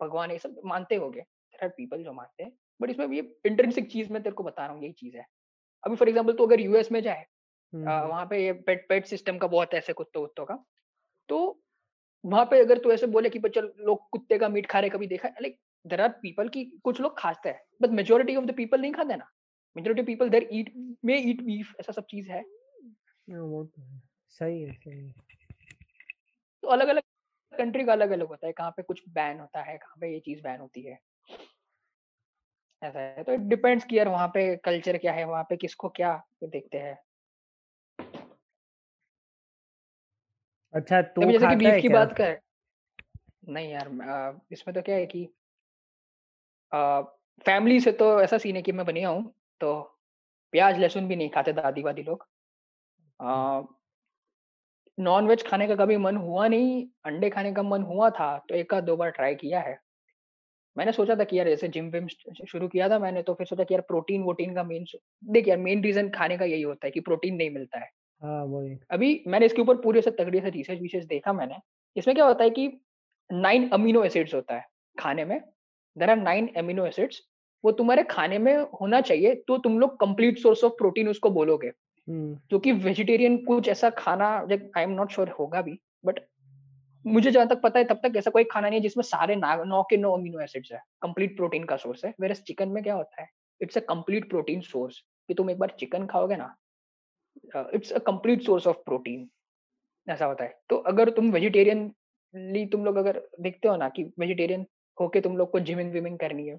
भगवान 0.00 0.30
ये 0.30 0.38
सब 0.38 0.60
मानते 0.64 0.94
हो 0.94 1.10
गए 1.10 1.24
पीपल 1.62 2.02
जो 2.02 2.12
मानते 2.12 2.42
हैं 2.42 2.52
बट 2.80 2.90
इसमें 2.90 3.06
ये 3.08 3.20
इंटरेंसिक 3.46 3.90
चीज़ 3.92 4.12
मैं 4.12 4.22
तेरे 4.22 4.34
को 4.34 4.44
बता 4.44 4.66
रहा 4.66 4.74
हूँ 4.74 4.82
यही 4.82 4.92
चीज़ 4.92 5.16
है। 5.16 5.26
अभी 5.84 5.96
फॉर 5.96 6.08
एग्ज़ाम्पल 6.08 6.32
तो 6.32 6.46
अगर 6.46 6.60
यूएस 6.60 6.92
में 6.92 7.00
जाए 7.02 7.24
आ, 7.74 8.02
वहाँ 8.02 8.26
पे 8.26 8.44
ये 8.44 8.52
पेट 8.52 8.88
पेट 8.88 9.06
सिस्टम 9.06 9.38
का 9.38 9.46
बहुत 9.46 9.74
ऐसे 9.74 9.92
कुत्तों 9.92 10.20
कुत्तों 10.20 10.44
का। 10.44 10.64
तो 11.28 11.60
वहाँ 12.24 12.44
पे 12.44 12.60
अगर 12.60 12.78
तू 12.78 12.92
ऐसे 12.92 13.06
बोले 13.06 13.30
कि 13.30 13.38
चल 13.38 13.72
लोग 13.80 14.08
कुत्ते 14.10 14.38
का 14.38 14.48
मीट 14.48 14.66
खा 14.66 14.80
रहे 14.80 14.90
कभी 14.90 15.06
देखा 15.06 15.28
लाइक 15.28 15.60
देर 15.86 16.00
आर 16.00 16.08
पीपल 16.08 16.48
की 16.48 16.64
कुछ 16.64 17.00
लोग 17.00 17.18
खाते 17.18 17.48
हैं 17.48 17.60
but 17.82 17.90
majority 17.90 18.36
of 18.36 18.44
the 18.44 18.54
people 18.54 18.80
नहीं 18.80 18.92
खाते 18.92 19.16
ना। 19.16 19.30
Majority 19.76 20.02
people 20.02 20.28
there 20.28 20.48
eat 20.52 20.96
may 21.04 21.18
eat 21.18 21.42
beef 21.42 21.74
ऐसा 21.80 21.92
सब 21.92 22.06
चीज़ 22.10 22.30
है। 22.30 22.40
हाँ, 22.40 23.66
तो 23.66 23.82
है। 23.82 24.02
सही 24.28 24.62
है 24.62 24.72
सही 24.72 25.06
है। 25.06 25.14
तो 26.62 26.68
अलग 26.68 26.88
अलग 26.88 27.02
कंट्री 27.58 27.84
का 27.84 27.92
अलग 27.92 28.10
अलग 28.10 28.26
होता 28.26 28.46
है 28.46 28.52
कहाँ 28.52 28.70
पे 28.70 28.82
कुछ 28.82 29.02
बैन 29.08 29.40
होता 29.40 29.62
है 29.62 29.78
कहाँ 29.78 29.96
पे 30.00 30.12
ये 30.14 30.20
चीज़ 30.20 30.42
बैन 30.42 30.60
होती 30.60 30.82
है। 30.82 30.98
ऐसा 32.82 33.00
है। 33.00 33.22
तो 33.22 33.32
इट 33.32 33.40
डिपेंड्स 33.40 33.84
कि 33.84 33.98
यार 33.98 34.08
वहाँ 34.08 34.28
पे 34.28 34.56
कल्चर 34.56 34.98
क्या 34.98 35.12
है 35.12 35.24
वहाँ 35.24 35.44
पे 35.44 35.56
किसको 35.56 35.88
क्या 35.88 36.22
देखते 36.44 36.78
हैं। 36.78 36.98
अच्छा 40.74 41.00
तू 41.02 41.22
अभी 41.22 41.32
जैसे 41.32 41.46
कि 41.46 41.56
बीफ 41.56 41.74
की 41.74 41.88
क्या? 41.88 41.96
बात 41.96 42.16
कर 42.16 42.38
नहीं 43.48 43.70
यार 43.70 44.40
इसमें 44.52 44.74
तो 44.74 44.82
क्या 44.82 44.96
है 44.96 45.06
कि 45.06 45.28
फैमिली 47.46 47.80
से 47.80 47.92
तो 47.92 48.06
ऐसा 48.22 48.38
सीन 48.38 48.56
है 48.56 48.62
कि 48.62 48.72
मैं 48.72 48.86
बनिया 48.86 49.08
हूँ 49.08 49.32
तो 49.60 49.72
प्याज 50.52 50.78
लहसुन 50.78 51.08
भी 51.08 51.16
नहीं 51.16 51.30
खाते 51.30 51.52
दादी 51.52 51.82
वादी 51.82 52.02
लोग। 52.02 52.26
नॉन 54.98 55.26
वेज 55.28 55.46
खाने 55.46 55.66
का 55.68 55.74
कभी 55.76 55.96
मन 55.96 56.16
हुआ 56.16 56.46
नहीं 56.48 56.86
अंडे 57.06 57.30
खाने 57.30 57.52
का 57.52 57.62
मन 57.62 57.82
हुआ 57.82 58.10
था 58.10 58.36
तो 58.48 58.54
एक 58.54 58.74
आध 58.74 58.84
दो 58.84 58.96
बार 58.96 59.10
ट्राई 59.10 59.34
किया 59.34 59.60
है। 59.60 59.78
मैंने 60.76 60.92
सोचा 60.92 61.14
था 61.16 61.24
कि 61.24 61.38
यार 61.38 61.48
जैसे 61.48 61.68
जिम 61.68 61.88
विम 61.90 62.06
शुरू 62.48 62.68
किया 62.68 62.88
था 62.88 62.98
मैंने 62.98 63.22
तो 63.22 63.34
फिर 63.34 63.46
सोचा 63.46 63.64
कि 63.64 63.74
यार 63.74 63.80
प्रोटीन 63.80 64.22
वोटीन 64.22 64.54
का 64.54 64.62
मेन 64.64 64.84
देख 65.24 65.48
यार 65.48 65.58
मेन 65.58 65.82
रीजन 65.82 66.08
खाने 66.10 66.38
का 66.38 66.44
यही 66.44 66.62
होता 66.62 66.86
है 66.86 66.90
कि 66.90 67.00
प्रोटीन 67.00 67.34
नहीं 67.36 67.50
मिलता 67.50 67.78
है। 67.78 67.90
हाँ 68.22 68.44
वही। 68.44 68.78
अभी 68.90 69.22
मैंने 69.26 69.46
इसके 69.46 69.62
ऊपर 69.62 69.76
पूरे 69.76 70.00
से 70.02 70.10
तगड़े 70.10 70.40
से 70.40 70.50
रिसर्च 70.50 70.80
विसर्च 70.80 71.04
देखा 71.04 71.32
मैंने। 71.32 71.56
इसमें 71.96 72.14
क्या 72.16 72.26
होता 72.26 72.44
है 72.44 72.50
कि 72.50 72.66
नाइन 73.30 73.68
अमीनो 73.68 74.04
एसिड्स 74.04 74.34
होता 74.34 74.54
है 74.54 74.64
खाने 74.96 75.24
में। 75.24 75.40
There 75.96 76.10
are 76.10 76.16
nine 76.16 76.48
amino 76.58 76.86
acids 76.86 77.20
वो 77.64 77.72
तुम्हारे 77.72 78.02
खाने 78.02 78.38
में 78.38 78.56
होना 78.80 79.00
चाहिए 79.00 79.34
तो 79.48 79.58
तुम 79.58 79.78
लोग 79.78 79.98
कंप्लीट 80.00 80.38
सोर्स 80.38 80.64
ऑफ़ 80.64 80.72
प्रोटीन 80.72 81.08
उसको 81.08 81.30
बोलोगे। 81.30 81.70
क्योंकि 82.08 82.48
जो 82.50 82.58
कि 82.58 82.72
वेजिटेरियन 82.72 83.36
कुछ 83.44 83.68
ऐसा 83.68 83.90
खाना 83.90 84.26
आई 84.76 84.82
एम 84.82 84.90
नॉट 84.90 85.12
श्योर 85.12 85.28
होगा 85.28 85.62
भी 85.62 85.78
बट 86.06 86.20
मुझे 87.04 87.30
जहाँ 87.30 87.46
तक 87.48 87.60
पता 87.62 87.78
है 87.78 87.84
तब 87.84 88.00
तक 88.02 88.16
ऐसा 88.16 88.30
कोई 88.30 88.44
खाना 88.44 88.68
नहीं 88.68 88.78
है 88.78 88.82
जिसमें 88.82 89.02
सारे 89.02 89.36
नौ 89.36 89.82
के 89.90 89.96
नौ 89.96 90.12
अमीनो 90.16 90.40
एसिड्स 90.40 90.72
है। 90.72 90.80
कंप्लीट 91.02 91.36
प्रोटीन 91.36 91.64
का 91.64 91.76
सोर्स 91.76 92.04
है। 92.04 92.12
वेरस 92.20 92.42
चिकन 92.42 92.68
में 92.68 92.82
क्या 92.82 92.94
होता 92.94 93.22
है? 93.22 93.28
It's 93.60 93.78
a 93.78 93.80
complete 93.88 94.28
protein 94.30 94.60
source 94.60 94.98
कि 95.28 95.34
तुम 95.34 95.50
एक 95.50 95.58
बार 95.58 95.74
चिकन 95.80 96.06
खाओगे 96.06 96.36
ना 96.36 96.54
it's 97.74 97.92
a 97.92 97.98
complete 97.98 98.42
source 98.42 98.66
of 98.66 98.76
protein 98.76 99.28
ऐसा 100.08 100.26
होता 100.26 100.44
है। 100.44 100.58
तो 100.70 100.76
अगर 100.76 101.10
तुम 101.10 101.30
वेजिटेरियनली 101.32 102.66
तुम 102.66 102.84
लोग 102.84 102.96
अगर 102.96 103.20
देखते 103.40 103.68
हो 103.68 103.76
ना 103.76 103.88
कि 103.88 104.04
वेजिटेरियन 104.20 104.66
होके 104.98 105.20
तुम 105.20 105.36
लोग 105.36 105.50
को 105.50 105.60
जिमिंग 105.60 105.92
विमिंग 105.92 106.18
करनी 106.18 106.46
है 106.48 106.56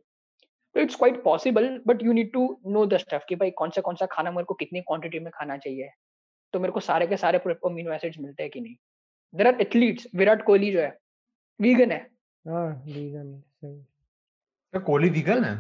तो 0.76 0.82
it's 0.82 0.96
quite 0.96 1.24
possible 1.24 1.68
but 1.88 2.04
you 2.04 2.14
need 2.14 2.32
to 2.34 2.48
know 2.68 2.86
the 2.86 2.98
stuff 2.98 3.24
कि 3.30 3.36
भाई 3.36 3.52
कौन 3.52 3.70
सा 3.70 3.82
कौन 3.82 3.96
सा 3.96 4.06
खाना 4.06 4.32
मेरे 4.32 4.46
को 4.46 4.54
कितनी 4.54 4.82
क्वांटिटी 4.82 5.20
में 5.20 5.32
खाना 5.36 5.58
चाहिए। 5.58 5.90
तो 6.54 6.60
मेरे 6.60 6.72
को 6.72 6.80
सारे 6.80 7.08
के 7.08 7.18
सारे 7.18 7.38
अमीनो 7.38 7.94
एसिड्स 7.94 8.20
मिलते 8.20 8.44
हैं 8.44 8.52
कि 8.52 8.62
नहीं? 8.62 8.76
There 9.34 9.48
are 9.48 9.62
athletes 9.62 10.08
Virat 10.16 10.44
Kohli 10.44 10.72
जो 10.72 10.82
है 10.82 10.98
वीगन 11.60 11.92
है। 11.92 12.00
हाँ 12.46 12.68
वीगन 12.86 13.40
सही। 13.40 13.76
क्या 14.74 14.80
कोहली 14.82 15.10
वीगन 15.10 15.44
है? 15.44 15.56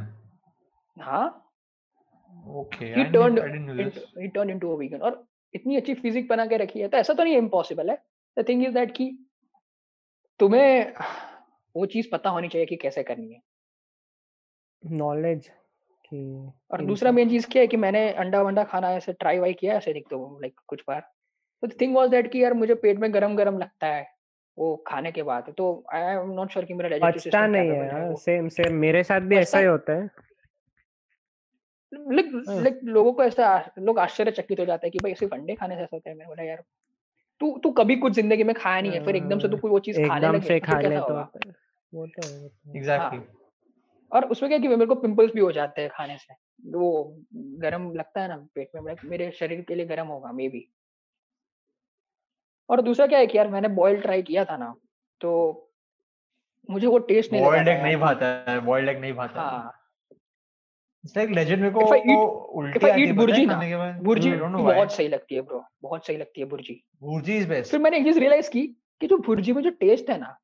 हाँ। 0.97 1.44
Okay 2.45 2.93
he 2.95 3.03
turned 3.11 3.39
into, 3.39 4.01
he 4.21 4.29
turned 4.29 4.51
into 4.51 4.71
a 4.71 4.77
vegan 4.77 5.01
और 5.01 5.23
इतनी 5.53 5.75
अच्छी 5.77 5.93
फिजिक 5.93 6.27
बना 6.27 6.45
के 6.45 6.57
रखी 6.57 6.79
है 6.79 6.87
तो 6.87 6.97
ऐसा 6.97 7.13
तो 7.13 7.23
नहीं 7.23 7.37
इम्पॉसिबल 7.37 7.89
है। 7.89 7.97
द 8.37 8.45
थिंग 8.49 8.65
इज़ 8.65 8.73
दैट 8.73 8.91
कि 8.91 9.09
तुम्हें 10.39 10.93
वो 11.75 11.85
चीज़ 11.85 12.07
पता 12.11 12.29
होनी 12.29 12.47
चाहिए 12.47 12.65
कि 12.65 12.75
कैसे 12.75 13.03
करनी 13.03 13.33
है। 13.33 13.41
नॉलेज 14.83 15.47
कि 16.05 16.51
और 16.71 16.81
दूसरा 16.85 17.11
मेन 17.11 17.29
चीज़ 17.29 17.47
क्या 17.51 17.61
है 17.61 17.67
कि 17.67 17.77
मैंने 17.77 18.09
अंडा 18.13 18.41
वंडा 18.41 18.63
खाना 18.63 18.91
ऐसे 18.91 19.13
ट्राई 19.13 19.39
वाई 19.39 19.53
किया 19.53 19.75
ऐसे 19.75 19.93
देख 19.93 20.03
तो 20.09 20.39
लाइक 20.41 20.59
कुछ 20.67 20.83
बार। 20.87 21.01
तो 21.63 21.67
थिंग 21.81 21.95
वाज 21.95 22.09
दैट 22.09 22.31
कि 22.31 22.43
यार 22.43 22.53
मुझे 22.53 22.75
पेट 22.75 22.99
में 22.99 23.13
गरम 23.13 23.35
गरम 23.35 23.57
लगता 23.57 23.87
है 23.87 24.07
वो 24.57 24.75
खाने 24.87 25.11
के 25.11 25.23
बाद 25.23 25.53
तो 25.57 25.65
आई 25.93 26.01
एम 26.01 26.31
नॉट 26.31 26.51
श्योर 26.51 26.65
कि 26.65 26.73
मेरा 26.73 26.89
डाइजेस्टिव 26.89 27.21
सिस्टम 27.21 27.49
नहीं 27.51 27.69
है 27.69 27.83
है 27.83 27.91
हाँ 27.91 28.15
सेम 28.15 28.47
सेम 28.47 28.75
मेरे 28.75 29.03
साथ 29.03 29.21
भी 29.21 29.37
ऐसा 29.37 29.59
ही। 29.59 29.65
होता 29.65 29.93
है। 29.93 30.09
लाइक 31.95 32.31
हाँ। 32.47 32.61
लाइक 32.61 32.79
लोगों 32.83 33.13
को 33.13 33.23
ऐसा 33.23 33.71
लोग 33.79 33.99
आश्चर्यचकित 33.99 34.59
हो 34.59 34.65
जाते 34.65 34.87
हैं 34.87 34.91
कि 34.91 34.99
भाई 34.99 35.13
सिर्फ़ 35.13 35.33
अंडे 35.33 35.55
खाने 35.55 35.75
से 35.75 35.81
ऐसा 35.81 35.95
होता 35.95 36.09
है। 36.09 36.15
मैंने 36.15 36.27
बोला 36.27 36.43
यार 36.43 36.63
तू 37.41 37.59
तू 37.63 37.71
कभी 37.71 37.95
कुछ 37.95 38.13
ज़िंदगी 38.13 38.43
में 38.43 38.55
खाया 38.55 38.81
नहीं 38.81 38.91
है 38.91 39.05
फिर 39.05 39.15
एकदम 39.15 39.39
से 39.39 39.47
तू 39.47 39.55
हाँ, 39.55 39.61
कोई 39.61 39.71
वो 39.71 39.79
चीज़ 39.79 39.99
खाने 40.07 40.27
लगे 40.27 40.39
से 40.39 40.59
तो 40.59 40.65
खा 40.65 40.79
ले 40.81 40.99
तो 40.99 41.17
है। 41.17 41.23
वो 41.93 42.07
तो 42.07 42.27
है 42.27 42.37
वो 42.39 42.47
तो 42.47 42.71
है। 42.71 42.77
एग्जैक्टली 42.77 43.19
और 44.11 44.25
उसमें 44.25 44.49
क्या 44.49 44.59
कि 44.59 44.67
मेरे 44.67 44.85
को 44.85 44.95
पिंपल्स 44.95 45.33
भी 45.33 45.39
हो 45.39 45.51
जाते 45.51 45.81
हैं 45.81 45.89
खाने 45.89 46.17
से। 46.17 46.33
वो 46.71 47.17
गरम 47.33 47.91
लगता 47.93 48.21
है 48.21 48.27
ना 48.27 48.37
पेट 48.55 48.69
में 48.75 48.81
मेरे, 48.81 49.07
मेरे 49.07 49.31
शरीर 49.31 49.61
के 49.61 49.75
लिए 49.75 49.85
गरम 49.85 50.07
होगा 50.07 50.31
मे 50.31 50.49
बी 50.49 50.71
और 52.69 52.81
दूसरा 52.81 53.07
क्या 53.07 53.19
है 53.19 53.27
कि 53.27 53.37
यार 53.37 53.47
मैंने 53.47 53.67
बॉयल 53.67 54.01
ट्राई 54.01 54.21
किया 54.21 54.45
था 54.45 54.57
ना 54.57 54.75
तो 55.21 55.31
मुझे 56.69 56.87
वो 56.87 56.97
टेस्ट 56.97 57.31
नहीं 57.31 57.41
लगा 57.41 57.51
बॉइल्ड 57.51 57.67
एग 57.67 57.81
नहीं 57.83 57.95
भाता 57.95 58.25
है 58.25 58.59
बॉइल्ड 58.59 58.89
एग 58.89 58.99
नहीं 58.99 59.13
भाता 59.13 59.41
हाँ। 59.41 59.84
इट्स 61.05 61.17
लाइक 61.17 61.29
लेजेंड 61.29 61.61
मेरे 61.61 61.73
को 61.73 61.79
भुर्जी 63.15 63.45
ना, 63.45 63.59
भुर्जी 64.01 64.31
बहुत 64.31 64.93
सही 64.93 65.07
लगती 65.07 65.35
है 65.35 65.41
ब्रो 65.41 65.63
बहुत 65.81 66.07
सही 66.07 66.17
लगती 66.17 66.41
है 66.41 66.47
भुर्जी 66.47 66.81
भुर्जी 67.03 67.37
इज़ 67.37 67.47
बेस्ट 67.49 67.71
फिर 67.71 67.79
मैंने 67.79 67.97
एक 67.97 68.03
चीज़ 68.03 68.19
रियलाइज़ 68.19 68.49
की 68.49 68.67
कि 69.01 69.07
जो 69.07 69.17
भुर्जी 69.17 69.53
में 69.53 69.61
जो 69.63 69.69
टेस्ट 69.69 70.09
है 70.09 70.17
ना 70.19 70.35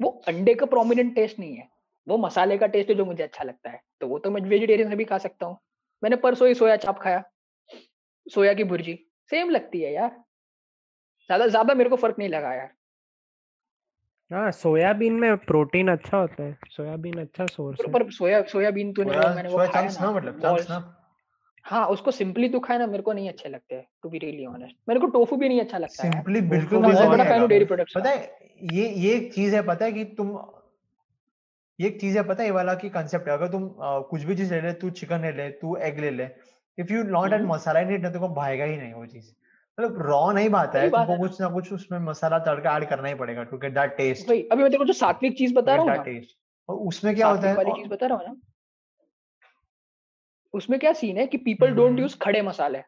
वो 0.00 0.10
अंडे 0.28 0.54
का 0.54 0.66
प्रोमिनेंट 0.66 1.14
टेस्ट 1.14 1.38
नहीं 1.38 1.56
है। 1.56 1.68
वो 2.06 2.16
मसाले 2.18 2.58
का 2.58 2.66
टेस्ट 2.66 2.90
है 2.90 2.94
जो 2.96 3.04
मुझे 3.04 3.22
अच्छा 3.22 3.44
लगता 3.44 3.70
है। 3.70 3.80
तो 4.00 4.08
वो 4.08 4.18
तो 4.18 4.30
मैं 4.30 4.40
वेजिटेरियन 4.40 4.90
से 4.90 4.96
भी 4.96 5.04
खा 5.04 5.18
सकता 5.18 5.46
हूँ। 5.46 5.58
मैंने 6.02 6.16
परसों 6.16 6.48
ही 6.48 6.54
सोया 6.54 6.76
चाप 6.76 6.98
खाया। 6.98 7.22
सोया 8.26 8.52
की 8.54 8.64
भुर्जी 8.64 8.94
सेम 9.30 9.50
लगती 9.50 9.80
है 9.80 9.92
यार। 9.92 10.10
ज़्यादा 11.30 11.46
ज़्यादा 11.46 11.74
मेरे 11.74 11.90
को 11.90 11.96
फ़र्क 11.96 12.18
नहीं 12.18 12.28
लगा 12.28 12.54
यार। 12.54 12.70
हाँ 14.30 14.50
सोयाबीन 14.52 15.12
में 15.20 15.36
प्रोटीन 15.44 15.88
अच्छा 15.88 16.16
होता 16.16 16.42
है 16.42 16.56
सोयाबीन 16.70 17.20
अच्छा 17.20 17.46
सोर्स 17.48 17.78
पर, 17.78 17.86
है। 17.86 17.92
पर 17.94 18.10
सोया 18.10 18.42
सोयाबीन 18.42 18.92
तूने 18.92 19.10
वो 19.10 19.12
सोया 19.12 19.28
मैंने 19.28 19.48
वो 19.48 19.56
सोया 19.56 19.66
खाया 19.68 19.90
ना 19.92 20.10
मतलब 20.12 20.40
चंक्स 20.42 20.70
ना 20.70 20.78
हाँ 21.64 21.86
उसको 21.88 22.10
सिंपली 22.10 22.48
तू 22.48 22.58
खाए 22.60 22.78
ना 22.78 22.86
मेरे 22.86 23.02
को 23.02 23.12
नहीं 23.12 23.28
अच्छे 23.28 23.48
लगते 23.48 23.80
टू 24.02 24.08
बी 24.08 24.18
रियली 24.18 24.46
ऑनेस्ट 24.46 24.76
मेरे 24.88 25.00
को 25.00 25.06
टोफू 25.06 25.36
भी 25.36 25.48
नहीं 25.48 25.60
अच्छा 25.60 25.78
लगता 25.78 26.02
सिंपली 26.02 26.40
बिल्कुल 26.50 26.78
भी 26.78 26.92
नहीं 26.92 27.08
बड़ा 27.08 27.24
फ़ैन 27.24 27.40
हूँ 27.40 27.48
डेयरी 27.48 27.64
प्रोडक्ट्स 27.64 27.94
पता 27.96 28.10
है 28.10 28.48
ये 28.74 28.88
ये 28.88 29.14
एक 29.14 29.32
चीज़ 29.34 29.54
है 29.54 29.62
पता 29.62 29.84
है 29.84 29.92
कि 29.92 30.04
तुम 30.18 30.36
ये 31.78 31.86
एक 31.88 32.00
चीज़ 32.00 32.16
है 32.18 32.22
पता 32.24 32.42
है 32.42 32.46
ये 32.48 32.52
वाला 32.52 32.74
की 32.74 32.88
कंसेप्ट 32.90 33.28
है। 33.28 33.34
अगर 33.34 33.48
तुम 33.48 33.68
अ, 33.68 34.00
कुछ 34.10 34.22
भी 34.22 34.34
चीज़ 34.36 34.54
ले 34.54 34.60
ले 34.60 34.72
तू 34.74 34.90
चिकन 34.90 35.20
ले 35.22 35.32
ले 35.32 35.48
तू 35.60 35.76
एग 35.78 35.98
ले 36.00 36.10
ले। 36.10 36.28
If 36.78 36.92
you 36.92 37.02
not 37.02 37.32
add 37.32 37.40
hmm 37.40 37.52
masala 37.52 37.80
in 37.80 37.90
it 37.94 38.00
ना 38.00 38.10
तुमको 38.10 38.28
भाएगा 38.34 38.64
ही 38.64 38.76
नहीं 38.76 38.92
वो 38.94 39.06
चीज़। 39.06 39.32
मतलब 39.78 40.02
रॉ 40.02 40.32
नहीं 40.32 40.48
सही 40.48 40.82
है 40.82 40.90
बात 40.90 41.06
तुमको 41.06 41.12
है। 41.12 41.18
ना 41.18 41.28
कुछ 41.28 41.40
ना 41.40 41.48
कुछ 41.48 41.72
उसमें 41.72 41.98
मसाला 41.98 42.38
तड़का 42.38 42.76
ऐड 42.76 42.88
करना 42.88 43.08
ही 43.08 43.14
पड़ेगा 43.14 43.42
टू 43.42 43.58
गेट 43.58 43.74
दैट 43.74 43.96
टेस्ट 43.96 44.28
भाई 44.28 44.42
अभी 44.42 44.62
मैं 44.62 44.70
तेरे 44.70 44.78
को 44.78 44.84
जो 44.84 44.92
सात्विक 44.92 45.38
चीज़ 45.38 45.54
बता 45.54 45.74
रहा 45.74 45.94
हूँ 45.94 46.04
टेस्ट 46.04 46.36
और 46.68 46.76
उसमें 46.76 47.14
क्या 47.14 47.28
होता 47.28 47.48
है 47.48 47.56
वाली 47.56 47.70
चीज़ 47.70 47.88
बता 47.88 48.06
रहा 48.06 48.18
हूँ 48.18 48.26
ना 48.26 48.36
उसमें 50.54 50.80
क्या 50.80 50.92
सीन 50.92 51.18
है 51.18 51.26
कि 51.26 51.38
पीपल 51.38 51.70
डोंट 51.70 51.90
हम्म। 51.90 51.98
यूज़ 51.98 52.16
खड़े 52.18 52.42
मसाले। 52.42 52.82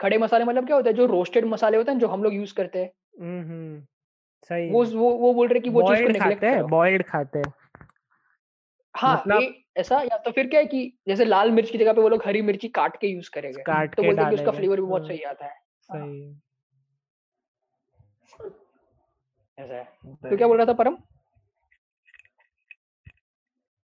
खड़े 0.00 0.18
मसाले 0.18 0.44
मतलब 0.44 0.66
क्या 0.66 0.76
होता 0.76 0.90
है 0.90 0.96
जो 0.96 1.06
रोस्टेड 1.06 1.44
मसाले 1.44 1.76
होते 1.76 1.92
हैं 1.92 1.98
जो 1.98 2.08
हम 2.08 2.22
लोग 2.22 2.34
यूज़ 2.34 2.54
करते 2.54 2.78
हैं। 2.78 2.90
हम्म 3.20 3.80
सही। 4.42 4.70
वो 4.70 4.84
वो 4.84 5.10
वो 5.10 5.34
बोल 5.34 5.48
रहे 5.48 5.60
कि 5.60 5.70
वो 5.70 5.82
चीज़ 5.82 6.08
नेग्लेक्ट 6.08 6.44
हैं 6.44 6.66
बॉइल्ड 6.66 7.02
खाते 7.02 7.38
हैं। 7.38 7.52
हाँ 8.96 9.16
मतलब 9.16 9.54
ऐसा 9.76 10.00
या 10.02 10.16
तो 10.16 10.30
फिर 10.30 10.46
क्या 10.46 10.60
है 10.60 10.66
कि 10.66 10.98
जैसे 11.08 11.24
लाल 11.24 11.50
मिर्च 11.50 11.70
की 11.70 11.78
जगह 11.78 11.92
पे 11.92 12.00
वो 12.00 12.08
लोग 12.08 12.22
हरी 12.26 12.42
मिर्ची 12.42 12.68
काट 12.68 12.96
के 12.96 13.06
यूज़ 13.06 13.30
करेंगे। 13.30 13.62
काट 13.62 13.94
तो 13.94 14.02
बोलते 14.02 14.22
हैं 14.22 14.30
कि 14.30 14.36
उसका 14.36 14.52
फ्लेवर 14.52 14.80
भी 14.80 14.86
बहुत 14.86 15.02
हाँ 15.02 15.08
सही 15.08 15.22
आता 15.22 15.44
हाँ। 15.44 15.67
सही 15.88 16.36
ऐसा 19.58 19.74
है 19.74 19.84
तो 20.30 20.36
क्या 20.36 20.46
बोल 20.48 20.56
रहा 20.56 20.66
था 20.66 20.72
परम? 20.72 20.96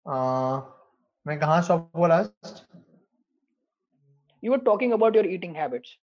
अ, 0.07 0.15
मैं 1.27 1.39
कहाँ 1.41 1.63
स्टॉप 1.63 1.91
हुआ 1.97 2.09
last 2.09 2.65
you 4.45 4.53
are 4.53 4.59
talking 4.59 4.93
about 4.93 5.17
your 5.17 5.27
eating 5.27 5.57
habits 5.57 5.99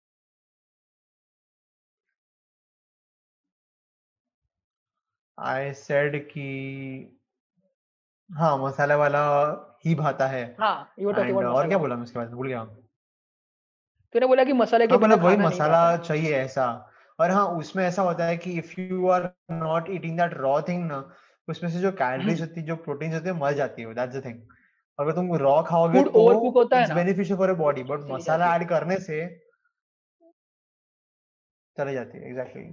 I 5.38 5.74
said 5.74 6.28
कि 6.30 6.46
हाँ 8.30 8.58
मसाला 8.58 8.96
वाला 8.98 9.22
ही 9.86 9.96
भाता 9.96 10.28
है। 10.28 10.44
हाँ 10.60 10.76
आर 10.76 11.14
टॉकिंग 11.14 11.30
एंड 11.30 11.38
अबाउट 11.38 11.56
और 11.56 11.68
क्या 11.68 11.78
बोला 11.78 11.96
मैं 11.96 12.04
उसके 12.04 12.20
बाद? 12.20 12.32
भूल 12.32 12.48
गया। 12.48 12.64
तूने 14.14 14.26
बोला 14.26 14.44
कि 14.44 14.54
मसाले 14.54 14.88
के 14.88 14.94
हाँ 14.94 15.02
मतलब 15.02 15.24
वही 15.24 15.38
मसाला 15.38 15.98
चाहिए 15.98 16.36
ऐसा। 16.36 16.66
और 17.20 17.32
हाँ 17.32 17.46
उसमें 17.48 17.84
ऐसा 17.86 18.02
होता 18.02 18.26
है 18.26 18.38
कि 18.38 18.52
if 18.52 18.80
you 18.82 19.08
are 19.08 19.30
not 19.52 19.90
eating 19.90 20.18
that 20.18 20.34
raw 20.34 20.62
thing 20.62 20.86
ना 20.88 21.00
उसमें 21.48 21.70
से 21.70 21.80
जो 21.80 21.92
कैलोरीज 21.92 22.42
हम्म 22.42 22.50
होती 22.50 22.62
है 22.62 22.68
जो 22.68 22.76
प्रोटीन्स 22.76 23.16
होते 23.16 23.30
हैं 23.30 23.36
मर 23.36 23.54
जाती 23.54 23.82
है 23.82 23.94
दैट्स 23.94 24.16
द 24.16 24.26
थिंग 24.26 24.42
अगर 25.00 25.12
तुम 25.12 25.36
रॉ 25.36 25.62
खाओगे 25.64 26.00
फ़ूड 26.00 26.12
तो 26.14 26.20
ओवर 26.20 26.36
होता 26.56 26.80
है 26.80 26.88
ना? 26.88 26.96
Beneficial 26.96 27.38
for 27.38 27.54
body 27.54 27.84
but 27.84 28.00
masala 28.10 28.56
add 28.56 28.68
करने 28.70 29.00
से 29.00 29.20
चले 31.78 31.94
जाती 31.94 32.18
है 32.18 32.30
एग्जैक्टली 32.30 32.64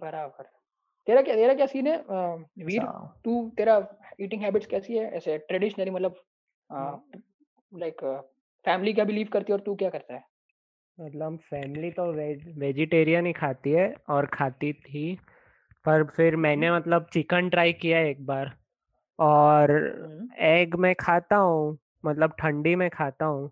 बराबर। 0.00 0.44
तेरा 1.06 1.22
क्या 1.22 1.34
तेरा 1.34 1.54
क्या 1.54 1.66
सीन 1.66 1.86
है? 1.86 1.96
वीर 2.64 2.82
तू 3.24 3.50
तेरा 3.56 3.76
ईटिंग 4.20 4.42
हैबिट्स 4.42 4.66
कैसी 4.66 4.96
है? 4.96 5.10
ऐसे 5.10 5.38
ट्रेडिशनली 5.38 5.90
मतलब 5.90 6.22
हम्म, 6.70 7.20
लाइक 7.72 8.04
फैमिली 8.64 8.92
क्या 8.92 9.04
बिलीव 9.04 9.28
करती 9.32 9.52
है 9.52 9.58
और 9.58 9.64
तू 9.64 9.74
क्या 9.74 9.90
करता 9.90 10.14
है? 10.14 10.24
मतलब 11.00 11.38
फैमिली 11.38 11.90
तो 11.90 12.12
वेज 12.12 12.44
वेजिटेरियन 12.58 13.26
ही 13.26 13.32
खाती 13.32 13.70
है 13.70 13.94
और 14.08 14.26
खाती 14.26 14.72
थी 14.72 15.18
पर 15.84 16.04
फिर 16.04 16.36
मैंने 16.36 16.66
हम्म। 16.66 16.78
मतलब 16.78 17.06
चिकन 17.12 17.48
ट्राई 17.48 17.72
किया 17.72 18.00
एक 18.00 18.26
बार 18.26 18.56
और 19.18 19.70
हम्म। 19.70 20.28
एग 20.44 20.74
में 20.74 20.94
खाता 20.94 21.36
हूँ 21.36 21.78
मतलब 22.04 22.34
ठंडी 22.38 22.74
में 22.74 22.90
खाता 22.90 23.24
हूँ 23.24 23.50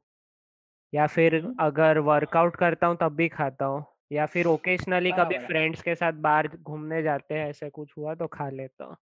या 0.92 1.06
फिर 1.06 1.34
हम्म, 1.36 1.54
अगर 1.60 1.98
वर्कआउट 1.98 2.56
करता 2.56 2.86
हूँ 2.86 2.96
तब 3.00 3.12
भी 3.12 3.28
खाता 3.28 3.64
हूँ 3.64 3.84
या 4.12 4.26
फिर 4.26 4.46
ओकेशनली 4.46 5.12
कभी 5.12 5.38
फ्रेंड्स 5.38 5.82
के 5.82 5.94
साथ 5.94 6.12
बाहर 6.12 6.48
घूमने 6.62 7.02
जाते 7.02 7.34
हैं 7.34 7.48
ऐसे 7.48 7.70
कुछ 7.70 7.92
हुआ 7.98 8.14
तो 8.14 8.26
खा 8.26 8.48
लेता 8.50 8.84
हूँ। 8.84 8.96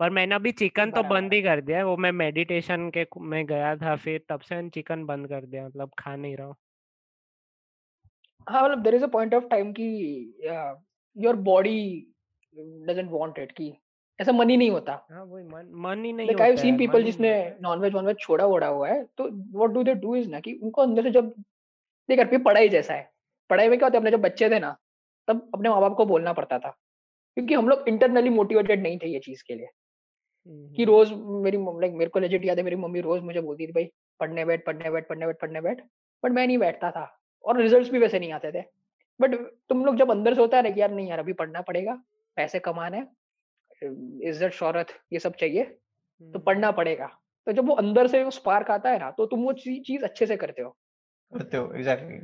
पर 0.00 0.10
मैंने 0.10 0.34
अभी 0.34 0.52
चिकन 0.52 0.92
तो 0.92 1.02
बंद 1.04 1.32
ही 1.32 1.42
कर 1.42 1.60
दिया 1.60 1.78
है 1.78 1.84
वो 1.84 1.96
मैं 1.96 2.12
मेडिटेशन 2.14 2.90
के 2.90 3.06
में 3.22 3.44
गया 3.46 3.74
था 3.76 3.96
फिर 3.98 4.24
तब 4.28 4.40
से 4.42 4.68
चिकन 4.70 5.04
बंद 5.06 5.28
कर 5.28 5.46
दिया 5.46 5.66
मतलब 5.66 5.92
खा 5.98 6.16
नहीं 6.16 6.36
रहा 6.36 6.46
हूँ। 6.46 6.56
हाँ 8.46 8.62
मतलब 8.64 8.82
there 8.82 8.94
is 8.94 9.04
a 9.04 9.06
point 9.06 9.34
of 9.34 9.44
time 9.44 9.72
कि 9.72 9.84
your 11.16 11.36
body 11.42 11.76
doesn't 12.86 13.10
want 13.10 13.38
it 13.38 13.52
कि 13.52 13.72
ऐसा 14.18 14.32
मन 14.32 14.50
ही 14.50 14.56
नहीं 14.56 14.70
होता। 14.70 14.92
हाँ 15.10 15.24
वही 15.24 15.44
मन 15.44 15.70
मन 15.80 16.04
ही 16.04 16.12
नहीं 16.12 16.34
आई 16.34 16.34
हैव 16.40 16.44
होता 16.46 16.54
सीन 16.56 16.76
पीपल 16.76 17.04
जिसने 17.04 17.30
नॉनवेज 17.60 17.92
वॉनवेज 17.94 18.16
छोड़ा 18.20 18.46
वोड़ा 18.46 18.66
हुआ 18.66 18.88
है 18.88 19.02
तो 19.18 19.28
what 19.52 19.70
do 19.70 19.82
they 19.84 19.94
do 19.94 20.14
is 20.16 20.28
ना 20.28 20.40
कि 20.40 20.52
उनको 20.54 20.82
अंदर 20.82 21.02
से 21.02 21.10
जब 21.10 21.30
देख 22.08 22.18
यार 22.18 22.38
पढ़ाई 22.44 22.68
जैसा 22.68 22.94
है 22.94 23.10
पढ़ाई 23.50 23.68
में 23.68 23.78
क्या 23.78 23.86
होता 23.86 23.98
है 23.98 24.00
अपने 24.00 24.10
जब 24.10 24.22
बच्चे 24.22 24.50
थे 24.50 24.58
ना 24.58 24.76
तब 25.28 25.50
अपने 25.54 25.68
माँ 25.70 25.80
बाप 25.80 25.94
को 25.96 26.06
बोलना 26.06 26.32
पड़ता 26.32 26.58
था 26.58 26.70
क्योंकि 27.36 27.54
हम 27.54 27.68
लोग 27.68 27.88
इंटरनली 27.88 28.30
मोटिवेटेड 28.30 28.82
नहीं 28.82 28.98
थे 28.98 29.08
ये 29.08 29.18
चीज़ 29.20 29.44
के 29.48 29.54
लिए। 29.54 29.68
कि 30.48 30.82
हम्म। 30.82 30.84
रोज 30.84 31.12
मेरी 31.44 31.58
लाइक 31.80 31.92
मेरे 31.92 32.10
को 32.10 32.18
लेजिट 32.18 32.44
याद 32.44 32.58
है 32.58 32.64
मेरी 32.64 32.76
मम्मी 32.76 33.00
रोज 33.00 33.22
मुझे 33.22 33.40
बोलती 33.40 33.66
थी 33.66 33.72
भाई 33.72 33.90
पढ़ने 34.20 34.44
बैठ 34.44 34.64
पढ़ने 34.66 34.90
बैठ 34.90 35.08
पढ़ने 35.08 35.26
बैठ 35.26 35.40
पढ़ने 35.40 35.60
बैठ। 35.60 35.80
बट 36.22 36.32
मैं 36.32 36.46
नहीं 36.46 36.58
बैठता 36.58 36.90
था 36.90 37.04
और 37.44 37.60
रिजल्ट्स 37.60 37.90
भी 37.90 37.98
वैसे 37.98 38.18
नहीं 38.18 38.32
आते 38.32 38.52
थे। 38.52 38.62
बट 39.20 39.34
तुम 39.68 39.84
लोग 39.84 39.96
जब 39.96 40.10
अंदर 40.10 40.34
से 40.34 40.40
होता 40.40 40.56
है 40.56 40.62
ना 40.62 40.70
कि 40.70 40.80
यार 40.80 40.90
नहीं 40.90 41.08
यार 41.08 41.18
अभी 41.18 41.32
पढ़ना 41.34 41.60
पड़ेगा 41.62 41.94
पैसे 42.36 42.58
कमाने 42.60 42.96
हैं, 42.96 43.08
इज़्ज़त 44.22 44.52
शौहरत 44.52 44.92
ये 45.12 45.18
सब 45.18 45.34
चाहिए 45.36 45.64
तो 45.64 46.24
हम्म। 46.24 46.38
पढ़ना 46.40 46.70
पड़ेगा। 46.72 47.06
तो 47.46 47.52
जब 47.52 47.66
वो 47.68 47.74
अंदर 47.76 48.06
से 48.06 48.22
वो 48.24 48.30
स्पार्क 48.30 48.70
आता 48.70 48.90
है 48.90 48.98
ना 48.98 49.10
तो 49.10 49.26
तुम 49.26 49.42
वो 49.44 49.52
चीज़ 49.54 50.04
अच्छे 50.04 50.26
से 50.26 50.36
करते 50.36 50.62
हो। 50.62 50.70
करते 51.32 51.56
हो 51.56 51.72
एग्जैक्टली 51.74 52.18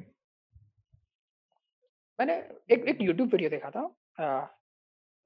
मैंने 2.19 2.35
एक 2.71 2.85
एक 2.89 3.01
यूट्यूब 3.03 3.29
वीडियो 3.29 3.51
देखा 3.51 3.71
था 3.71 3.83
आ, 4.21 4.47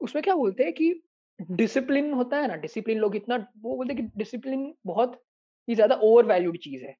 उसमें 0.00 0.22
क्या 0.24 0.34
बोलते 0.34 0.64
हैं 0.64 0.72
कि 0.72 0.92
डिसिप्लिन 1.40 2.12
होता 2.12 2.36
है 2.36 2.48
ना 2.48 2.56
डिसिप्लिन 2.56 2.98
लोग 2.98 3.16
इतना 3.16 3.36
वो 3.36 3.76
बोलते 3.76 3.94
हैं 3.94 4.02
कि 4.02 4.18
डिसिप्लिन 4.18 4.74
बहुत 4.86 5.22
ही 5.68 5.74
ज़्यादा 5.74 5.94
ओवर 5.94 6.26
वैल्यूड 6.26 6.58
चीज़ 6.58 6.84
है 6.84 6.96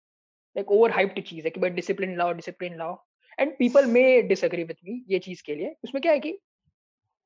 एक 0.56 0.70
ओवर 0.72 0.90
हाइप्ड 0.90 1.22
चीज़ 1.22 1.44
है 1.44 1.50
कि 1.50 1.60
भाई 1.60 1.70
डिसिप्लिन 1.70 2.16
लाओ 2.18 2.32
डिसिप्लिन 2.32 2.76
लाओ। 2.78 3.04
And 3.38 3.56
people 3.58 3.86
may 3.86 4.22
disagree 4.22 4.64
with 4.64 4.74
me 4.84 5.04
ये 5.08 5.18
चीज़ 5.18 5.42
के 5.46 5.54
लिए। 5.54 5.74
उसमें 5.84 6.00
क्या 6.02 6.12
है 6.12 6.20
कि 6.20 6.38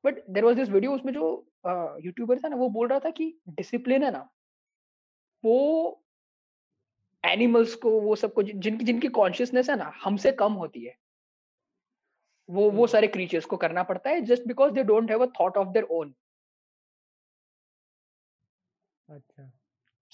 but 0.05 0.23
there 0.31 0.45
was 0.45 0.57
this 0.57 0.69
video 0.69 0.93
उसमें 0.93 1.13
जो 1.13 1.27
यूट्यूबर 2.05 2.39
था 2.39 2.49
ना 2.49 2.57
वो 2.57 2.69
बोल 2.69 2.89
रहा 2.89 2.99
था 2.99 3.11
कि 3.11 3.35
डिसिप्लिन 3.49 4.03
है 4.03 4.11
ना 4.11 4.29
वो 5.45 6.05
एनिमल्स 7.25 7.75
को 7.75 7.91
वो 8.01 8.17
सबको 8.17 8.43
जिन- 8.43 8.63
जिनकी 8.63 8.85
जिनकी 8.85 9.09
कॉन्शियसनेस 9.09 9.71
है 9.71 9.77
ना 9.77 9.93
हमसे 10.05 10.33
कम 10.33 10.53
होती 10.53 10.85
है। 10.85 10.95
वो 12.51 12.63
वो 12.63 12.71
हम्म। 12.71 12.87
सारे 12.87 13.09
क्रीचर्स 13.09 13.45
को 13.45 13.57
करना 13.57 13.83
पड़ता 13.83 14.11
है 14.11 14.21
just 14.21 14.43
because 14.47 14.73
they 14.73 14.83
don't 14.83 15.11
have 15.11 15.27
a 15.27 15.31
thought 15.41 15.57
of 15.57 15.69
their 15.69 15.85
own. 15.85 16.15
अच्छा। 19.09 19.51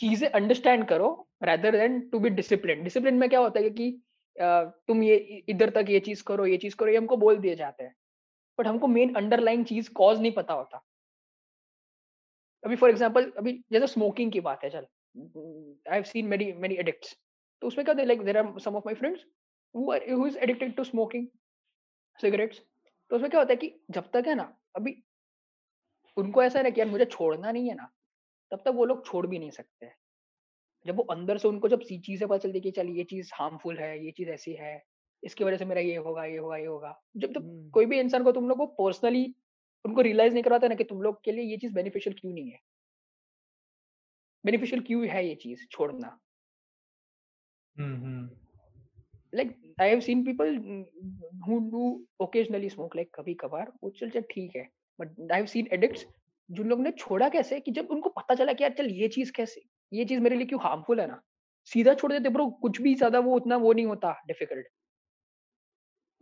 चीज़ें 0.01 0.28
अंडरस्टैंड 0.30 0.86
करो 0.88 1.09
rather 1.45 1.72
than 1.72 2.01
to 2.11 2.18
be 2.18 2.30
discipline 2.30 2.82
discipline 2.84 3.14
में 3.14 3.28
क्या 3.30 3.40
होता 3.40 3.61
है 3.61 3.70
कि 3.70 3.90
तुम 4.88 5.03
ये 5.03 5.16
इधर 5.49 5.70
तक 5.70 5.86
ये 5.90 6.01
चीज़ 6.01 6.22
करो, 6.26 6.47
ये 6.47 6.57
चीज़ 6.57 6.76
करो, 6.76 6.88
ये 6.90 6.97
हमको 6.97 7.16
बोल 7.16 7.36
दिए 7.38 7.55
जाते 7.57 7.84
हैं। 7.84 7.95
बट 8.59 8.66
हमको 8.66 8.86
मेन 8.88 9.14
अंडरलाइंग 9.14 9.64
चीज़ 9.66 9.90
कॉज 9.95 10.20
नहीं 10.20 10.32
पता 10.32 10.55
होता। 10.55 10.82
अभी 12.62 12.76
फॉर 12.76 12.90
एग्ज़ाम्पल 12.90 13.30
अभी 13.38 13.53
जैसे 13.72 13.86
स्मोकिंग 13.86 14.32
की 14.32 14.40
बात 14.40 14.64
है, 14.64 14.70
चल। 14.70 14.86
I 15.16 15.95
have 15.95 16.03
seen 16.05 16.26
many 16.28 16.53
many 16.53 16.74
addicts 16.76 17.16
तो 17.62 17.66
उसमें 17.66 17.84
क्या 17.86 17.95
like 17.97 18.22
there 18.24 18.38
are 18.38 18.59
some 18.61 18.76
of 18.76 18.84
my 18.86 18.95
friends 18.95 19.24
who 19.74 19.92
who 19.92 20.26
is 20.26 20.38
addicted 20.38 20.74
to 20.76 20.84
smoking 20.84 21.26
cigarettes 22.20 22.61
तो 23.11 23.16
उसमें 23.16 23.30
क्या 23.30 23.40
होता 23.40 23.53
है 23.53 23.57
कि 23.57 23.72
जब 23.90 24.11
तक 24.12 24.24
है 24.28 24.34
ना, 24.34 24.57
अभी 24.76 25.03
उनको 26.16 26.42
ऐसा 26.42 26.61
है 26.61 26.70
कि 26.70 26.80
यार 26.80 26.88
मुझे 26.88 27.05
छोड़ना 27.07 27.53
नहीं 27.53 27.68
है 27.68 27.74
ना 27.74 27.90
तब 28.55 28.62
तक 28.64 28.72
वो 28.74 28.84
लोग 28.84 29.07
छोड़ 29.07 29.26
भी 29.26 29.38
नहीं 29.38 29.50
सकते 29.50 29.90
जब 30.86 30.96
वो 30.96 31.02
अंदर 31.11 31.38
से 31.38 31.48
उनको 31.48 31.68
जब 31.68 31.80
सी 31.80 31.98
चीज़ें 31.98 32.28
पता 32.28 32.38
चलती 32.38 32.59
है 32.59 32.62
कि 32.62 32.70
चल 32.70 32.88
ये 32.88 33.05
चीज़ 33.05 33.30
हार्मफुल 33.34 33.78
है 33.78 34.05
ये 34.05 34.11
चीज़ 34.11 34.28
ऐसी 34.30 34.52
है 34.55 34.74
इसकी 35.22 35.44
वजह 35.44 35.57
से 35.57 35.64
मेरा 35.64 35.80
ये 35.80 35.96
होगा 35.96 36.24
ये 36.24 36.36
होगा 36.36 36.57
ये 36.57 36.66
होगा। 36.66 36.92
जब 37.16 37.32
तक 37.32 37.38
हम्म। 37.38 37.70
कोई 37.70 37.86
भी 37.86 37.98
इंसान 38.00 38.24
को 38.24 38.32
तुम 38.32 38.48
लोग 38.48 38.59
को 38.59 38.66
पर्सनली 38.80 39.24
उनको 39.84 40.00
रियलाइज़ 40.00 40.34
नहीं 40.34 40.42
करवाता 40.42 40.68
ना 40.68 40.74
कि 40.74 40.84
तुम 40.84 41.02
लोग 41.02 41.22
के 41.24 41.32
लिए 41.32 41.44
ये 41.44 41.57
चीज़ 41.57 41.72
बेनिफिशियल 41.74 42.16
क्यों 42.20 42.32
नहीं 42.32 42.50
है। 42.50 42.59
बेनिफिशियल 44.44 44.82
क्यों 44.82 45.07
है 45.07 45.26
ये 45.26 45.34
चीज़ 45.34 45.66
छोड़ना? 45.70 46.18
Like 49.34 49.57
I 49.80 49.88
have 49.88 50.00
seen 50.00 50.24
people 50.24 50.57
who 51.48 51.59
do 51.70 51.86
occasionally 52.20 52.68
smoke 52.68 52.96
like 52.96 53.11
कभी 53.14 53.34
कभार 53.34 53.72
वो 53.82 53.90
चल 53.90 54.11
चल 54.11 54.22
ठीक 54.30 54.57
है। 54.57 54.68
But 54.98 55.20
I 55.32 55.36
have 55.36 55.46
seen 55.46 55.68
addicts 55.72 56.07
जिन 56.51 56.68
लोगों 56.68 56.82
ने 56.84 56.90
छोड़ा 56.92 57.28
कैसे 57.28 57.61
कि 57.61 57.70
जब 57.72 57.88
उनको 57.90 58.09
पता 58.11 58.34
चला 58.34 58.53
कि 58.53 58.64
यार 58.64 58.72
चल 58.74 58.90
ये 58.92 59.09
चीज़ 59.11 59.32
कैसे 59.32 59.62
ये 59.92 60.05
चीज़ 60.05 60.20
मेरे 60.20 60.36
लिए 60.36 60.47
क्यों 60.47 60.61
हार्मफुल 60.62 61.01
है 61.01 61.07
ना? 61.07 61.20
सीधा 61.68 61.95
छोड़ 61.95 62.12
देते 62.12 62.28
ब्रो 62.30 62.47
कुछ 62.62 62.80
भी 62.82 62.95
ज़्यादा 62.95 63.18
वो 63.20 63.36
उतना 63.36 63.57
वो 63.59 63.72
नहीं 63.72 63.86
होता 63.86 64.12
डिफ़िकल्ट 64.28 64.66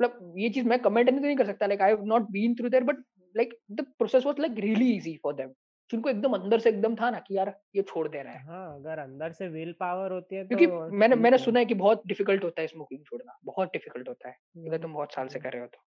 मतलब 0.00 0.34
ये 0.38 0.48
चीज़ 0.50 0.66
मैं 0.66 0.78
कमेंट 0.80 1.08
नहीं 1.08 1.20
तो 1.20 1.26
नहीं 1.26 1.36
कर 1.36 1.46
सकता 1.46 1.66
like 1.66 1.82
I 1.82 1.90
have 1.90 2.04
not 2.06 2.30
been 2.30 2.54
through 2.54 2.68
there 2.68 2.84
but 2.84 3.02
like 3.34 3.58
the 3.72 3.84
process 3.98 4.26
was 4.26 4.38
like 4.40 4.58
really 4.58 4.90
easy 4.96 5.16
for 5.22 5.34
them 5.34 5.52
जिनको 5.90 6.08
एकदम 6.10 6.32
अंदर 6.34 6.60
से 6.60 6.68
एकदम 6.68 6.94
था 6.96 7.10
ना 7.10 7.18
कि 7.20 7.36
यार 7.36 7.54
ये 7.76 7.82
छोड़ 7.84 8.08
दे 8.08 8.22
रहा 8.22 8.32
है। 8.32 8.38
हाँ 8.40 8.74
अगर 8.74 8.98
अंदर 8.98 9.32
से 9.32 9.48
विल 9.48 9.72
पावर 9.80 10.12
होती 10.12 10.36
है 10.36 10.44
तो 10.46 10.48
क्योंकि 10.48 10.66
मैंने 10.92 11.16
मैंने 11.16 11.38
सुना 11.38 11.58
है 11.58 11.66
कि 11.66 11.74
बहुत 11.76 12.02
डिफ़िकल्ट 12.06 12.44
होता 12.44 12.60
है 12.62 12.66
स्मोकिंग 12.68 13.04
छोड़ना 13.06 13.38
बहुत 13.44 13.72
डिफ़िकल्ट 13.72 14.08
होता 14.08 14.28
है। 14.28 14.36
अगर 14.66 14.78
तुम 14.78 14.94
बहुत 14.94 15.12
साल 15.14 15.28
से 15.28 15.38
कर 15.38 15.52
रहे 15.52 15.60
हो 15.62 15.66
तो। 15.68 15.82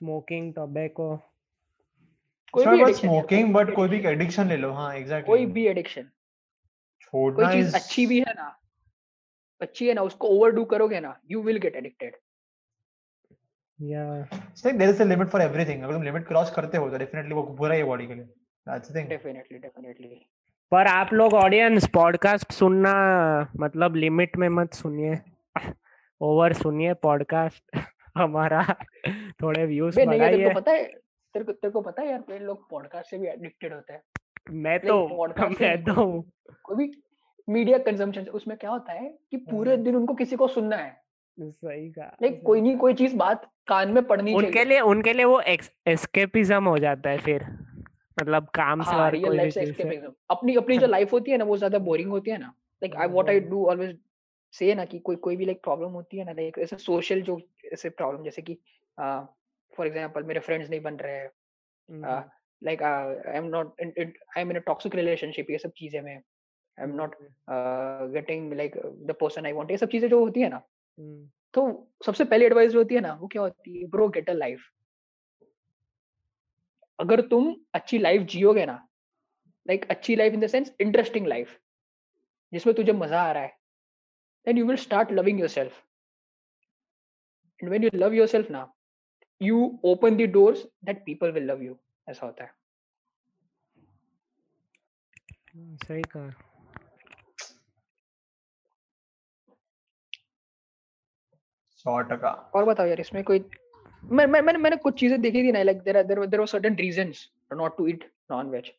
स्मोकिंग 0.00 0.52
टोबैको 0.54 1.06
कोई 2.54 2.84
भी 2.84 2.92
smoking 2.94 3.52
but 3.56 3.74
कोई 3.74 3.88
भी 3.88 4.00
एडिक्शन 4.08 4.48
ले 4.48 4.56
लो। 4.56 4.72
हाँ 4.72 4.92
कोई 5.26 5.46
भी 5.46 5.66
एडिक्शन 5.68 6.02
कोई 6.02 7.04
छोड़ना 7.04 7.52
चीज़ 7.52 7.66
इज़ 7.66 7.74
अच्छी 7.76 8.06
भी 8.06 8.18
है 8.20 8.34
ना 8.36 8.48
अच्छी 9.60 9.88
है 9.88 9.94
ना 9.94 10.02
उसको 10.02 10.28
ओवरडू 10.28 10.64
करोगे 10.64 11.00
ना 11.00 11.16
यू 11.30 11.42
विल 11.42 11.58
गेट 11.58 11.76
एडिक्टेड 11.76 12.16
या 13.80 14.04
like 14.20 14.78
there 14.78 14.90
is 14.90 15.02
a 15.02 15.04
limit 15.04 15.28
for 15.28 15.42
everything 15.42 15.82
अगर 15.82 15.92
तुम 15.92 16.02
लिमिट 16.02 16.26
क्रॉस 16.28 16.50
करते 16.50 16.78
हो 16.78 16.90
तो 16.90 16.98
डेफिनेटली 16.98 17.34
वो 17.34 17.42
बुरा 17.58 17.74
ही 17.74 17.82
बॉडी 17.84 18.06
के 18.06 18.14
लिए। 18.14 18.24
That's 18.24 18.92
the 18.92 18.96
thing 18.96 19.08
definitely 19.08 19.58
definitely 19.58 20.26
पर 20.72 20.86
आप 20.86 21.12
लोग 21.12 21.34
ऑडियंस 21.34 21.88
पॉडकास्ट 21.94 22.52
सुनना 22.52 22.92
मतलब 23.56 23.96
लिमिट 23.96 24.36
में 24.36 24.48
मत 24.48 24.74
सुनिए। 24.74 25.18
ओवर 26.20 26.52
सुनिए 26.52 26.94
पॉडकास्ट 27.02 27.76
हमारा 28.18 28.62
थोड़े 29.42 29.64
व्यूज़ 29.66 29.96
बे 29.96 30.04
नहीं 30.06 30.20
बढ़ाइए 30.20 30.48
को 30.48 30.60
पता 30.60 30.72
है 30.72 31.03
तेरे 31.34 31.44
को 31.44 31.52
तेरे 31.52 31.70
को 31.70 31.80
पता 31.80 32.02
है 32.02 32.10
यार 32.10 32.32
ये 32.32 32.38
लोग 32.38 32.68
पॉडकास्ट 32.70 33.10
से 33.10 33.18
भी 33.18 33.26
एडिक्टेड 33.28 33.72
होते 33.74 33.92
हैं। 33.92 34.02
मैं 34.50 34.78
तो 34.80 34.96
मैं 35.60 35.84
तो 35.84 35.92
हूँ। 35.92 36.22
कोई 36.64 36.76
भी 36.76 36.90
मीडिया 37.48 37.78
कंजम्पशन 37.78 38.26
उसमें 38.30 38.56
क्या 38.58 38.70
होता 38.70 38.92
है 38.92 39.08
कि 39.30 39.36
पूरे 39.36 39.76
दिन 39.76 39.96
उनको 39.96 40.14
किसी 40.14 40.36
को 40.36 40.48
सुनना 40.48 40.76
है। 40.76 41.02
सही 41.38 41.90
का 41.90 42.04
लाइक 42.22 42.42
कोई 42.46 42.60
नहीं 42.60 42.76
कोई 42.76 42.94
चीज़ 42.94 43.16
बात 43.16 43.50
कान 43.68 43.90
में 43.90 44.02
पड़नी 44.04 44.34
उनके 44.34 44.64
लिए 44.64 44.80
उनके 44.80 45.12
लिए 45.12 45.24
वो 45.24 45.40
एस्केपिज्म 45.40 46.64
हो 46.64 46.78
जाता 46.78 47.10
है 47.10 47.18
फिर। 47.18 47.44
मतलब 48.20 48.48
काम 48.54 48.82
से 48.82 48.90
हाँ 48.90 49.04
और 49.04 49.12
रियल 49.12 49.24
कोई 49.24 49.30
भी 49.30 49.36
लाइफ 49.36 49.52
से 49.54 49.66
चीज़ 49.66 50.04
अपनी 50.30 50.54
अपनी 50.54 50.78
जो 50.78 50.86
लाइफ 50.86 51.12
होती 51.12 51.30
है 51.30 51.36
ना 51.36 51.44
वो 51.44 51.56
ज़्यादा 51.56 51.78
बोरिंग 51.78 52.10
होती 52.10 52.30
है 52.30 52.38
ना। 52.38 52.54
Like 52.82 52.96
I 52.96 53.08
what 53.08 53.28
I 53.28 53.38
hmm. 53.38 53.50
Do 53.50 53.64
always 53.66 53.98
say 54.54 54.74
ना 54.74 54.84
कि 54.84 54.98
कोई 54.98 55.16
कोई 55.16 55.36
भी 55.36 55.44
लाइक 55.44 55.62
प्रॉब्लम 55.62 55.90
होती 55.90 56.18
है 56.18 56.24
ना 56.24 56.32
लाइक 56.32 56.58
ऐसे 56.58 56.76
सोशल 56.76 57.22
जो 57.22 57.40
ऐसे 57.72 57.88
प्रॉब्लम 57.90 58.24
जैसे 58.24 58.42
कि 58.42 58.58
फॉर 59.76 59.86
एग्ज़ाम्पल 59.86 60.22
मेरे 60.24 60.40
फ्रेंड्स 60.40 60.70
नहीं 60.70 60.80
बन 60.80 60.96
रहे 60.96 61.14
हैं। 61.14 61.30
Like 62.62 62.82
I 62.82 63.36
am 63.36 63.44
not 63.46 63.80
I 63.80 64.40
am 64.42 64.50
in 64.50 64.56
a 64.56 64.60
toxic 64.66 64.94
relationship 64.94 65.50
ये 65.50 65.58
सब 65.58 65.72
चीज़ें 65.76 66.00
मैं। 66.00 66.16
I 66.16 66.84
am 66.84 66.94
not 66.96 67.16
getting 68.12 68.52
like 68.52 68.76
the 69.06 69.16
person 69.20 69.46
I 69.46 69.52
want 69.52 69.70
ये 69.70 69.76
सब 69.76 69.88
चीज़ें 69.88 70.08
जो 70.08 70.24
होती 70.24 70.40
है 70.40 70.48
ना 70.48 70.62
तो 71.54 71.62
सबसे 72.06 72.24
पहली 72.24 72.44
एडवाइस 72.44 72.70
जो 72.72 72.78
होती 72.78 72.94
है 72.94 73.00
ना 73.00 73.12
वो 73.14 73.26
क्या 73.32 73.42
होती 73.42 73.80
है 73.80 73.86
ब्रो 73.88 74.08
गेट 74.08 74.30
अ 74.30 74.32
लाइफ 74.32 74.70
अगर 76.98 77.20
तुम 77.28 77.54
अच्छी 77.74 77.98
लाइफ 77.98 78.22
जियोगे 78.22 78.64
ना 78.66 78.74
लाइक 79.66 79.84
अच्छी 79.90 80.16
life 80.16 80.32
in 80.32 80.40
the 80.40 80.46
sense 80.46 80.74
interesting 80.80 81.26
life 81.26 81.58
जिसमें 82.52 82.74
तुझे 82.76 82.92
मज़ा 82.92 83.22
आ 83.22 83.32
रहा 83.32 83.42
है 83.42 83.56
then 84.46 84.58
you 84.58 84.66
will 84.66 84.76
start 84.76 85.12
loving 85.12 85.40
yourself 85.48 85.82
and 87.60 87.70
when 87.70 87.84
you 87.84 87.90
love 87.94 88.14
yourself 88.26 88.50
ना 88.50 88.64
you 89.40 89.58
open 89.84 90.16
the 90.16 90.30
doors 90.32 90.66
that 90.84 91.04
people 91.04 91.30
will 91.32 91.44
love 91.50 91.62
you 91.62 91.76
ऐसा 92.08 92.26
होता 92.26 92.44
है। 92.44 92.50
हम्म, 95.54 95.76
सही 95.76 96.02
कहा। 96.02 96.30
सौ 101.86 102.00
टका। 102.00 102.30
और 102.54 102.64
बताओ 102.64 102.86
यार 102.86 103.00
इसमें 103.00 103.22
कोई 103.24 103.44
मैं 104.02 104.26
मैं 104.26 104.40
मैंने 104.42 104.58
मैंने 104.58 104.76
कुछ 104.76 104.98
चीज़ें 105.00 105.20
देखी 105.20 105.42
थी 105.42 105.52
ना 105.52 105.62
like 105.62 105.78
there 105.82 106.02
there 106.02 106.24
there 106.26 106.40
were 106.40 106.46
certain 106.46 106.74
reasons 106.76 107.28
not 107.52 107.76
to 107.76 107.86
eat 107.88 108.10
non 108.30 108.50
veg 108.50 108.70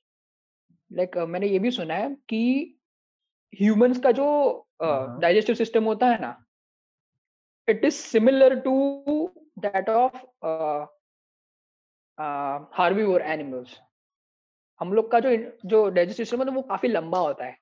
like 0.92 1.18
मैंने 1.30 1.48
ये 1.48 1.60
भी 1.60 1.72
सुना 1.72 1.94
है 1.94 2.10
कि 2.30 2.42
ह्यूमंस 3.54 4.00
का 4.00 4.12
जो 4.12 4.26
हाँ। 4.82 5.20
डाइजेस्टिव 5.22 5.56
सिस्टम 5.56 5.84
होता 5.84 6.08
है 6.08 6.20
ना 6.22 6.36
it 7.68 7.86
is 7.86 7.94
similar 7.96 8.60
to 8.60 8.74
that 9.58 9.90
of 9.90 10.18
herbivore 12.78 13.22
animals 13.22 13.80
हम 14.82 14.94
लोग 14.94 15.12
का 15.12 15.20
जो 15.20 15.36
जो 15.66 15.90
डाइजेस्टिव 15.90 16.26
सिस्टम 16.26 16.44
है 16.44 16.56
वो 16.56 16.62
काफ़ी 16.62 16.90
लंबा 16.90 17.20
होता 17.20 17.46
है। 17.46 17.58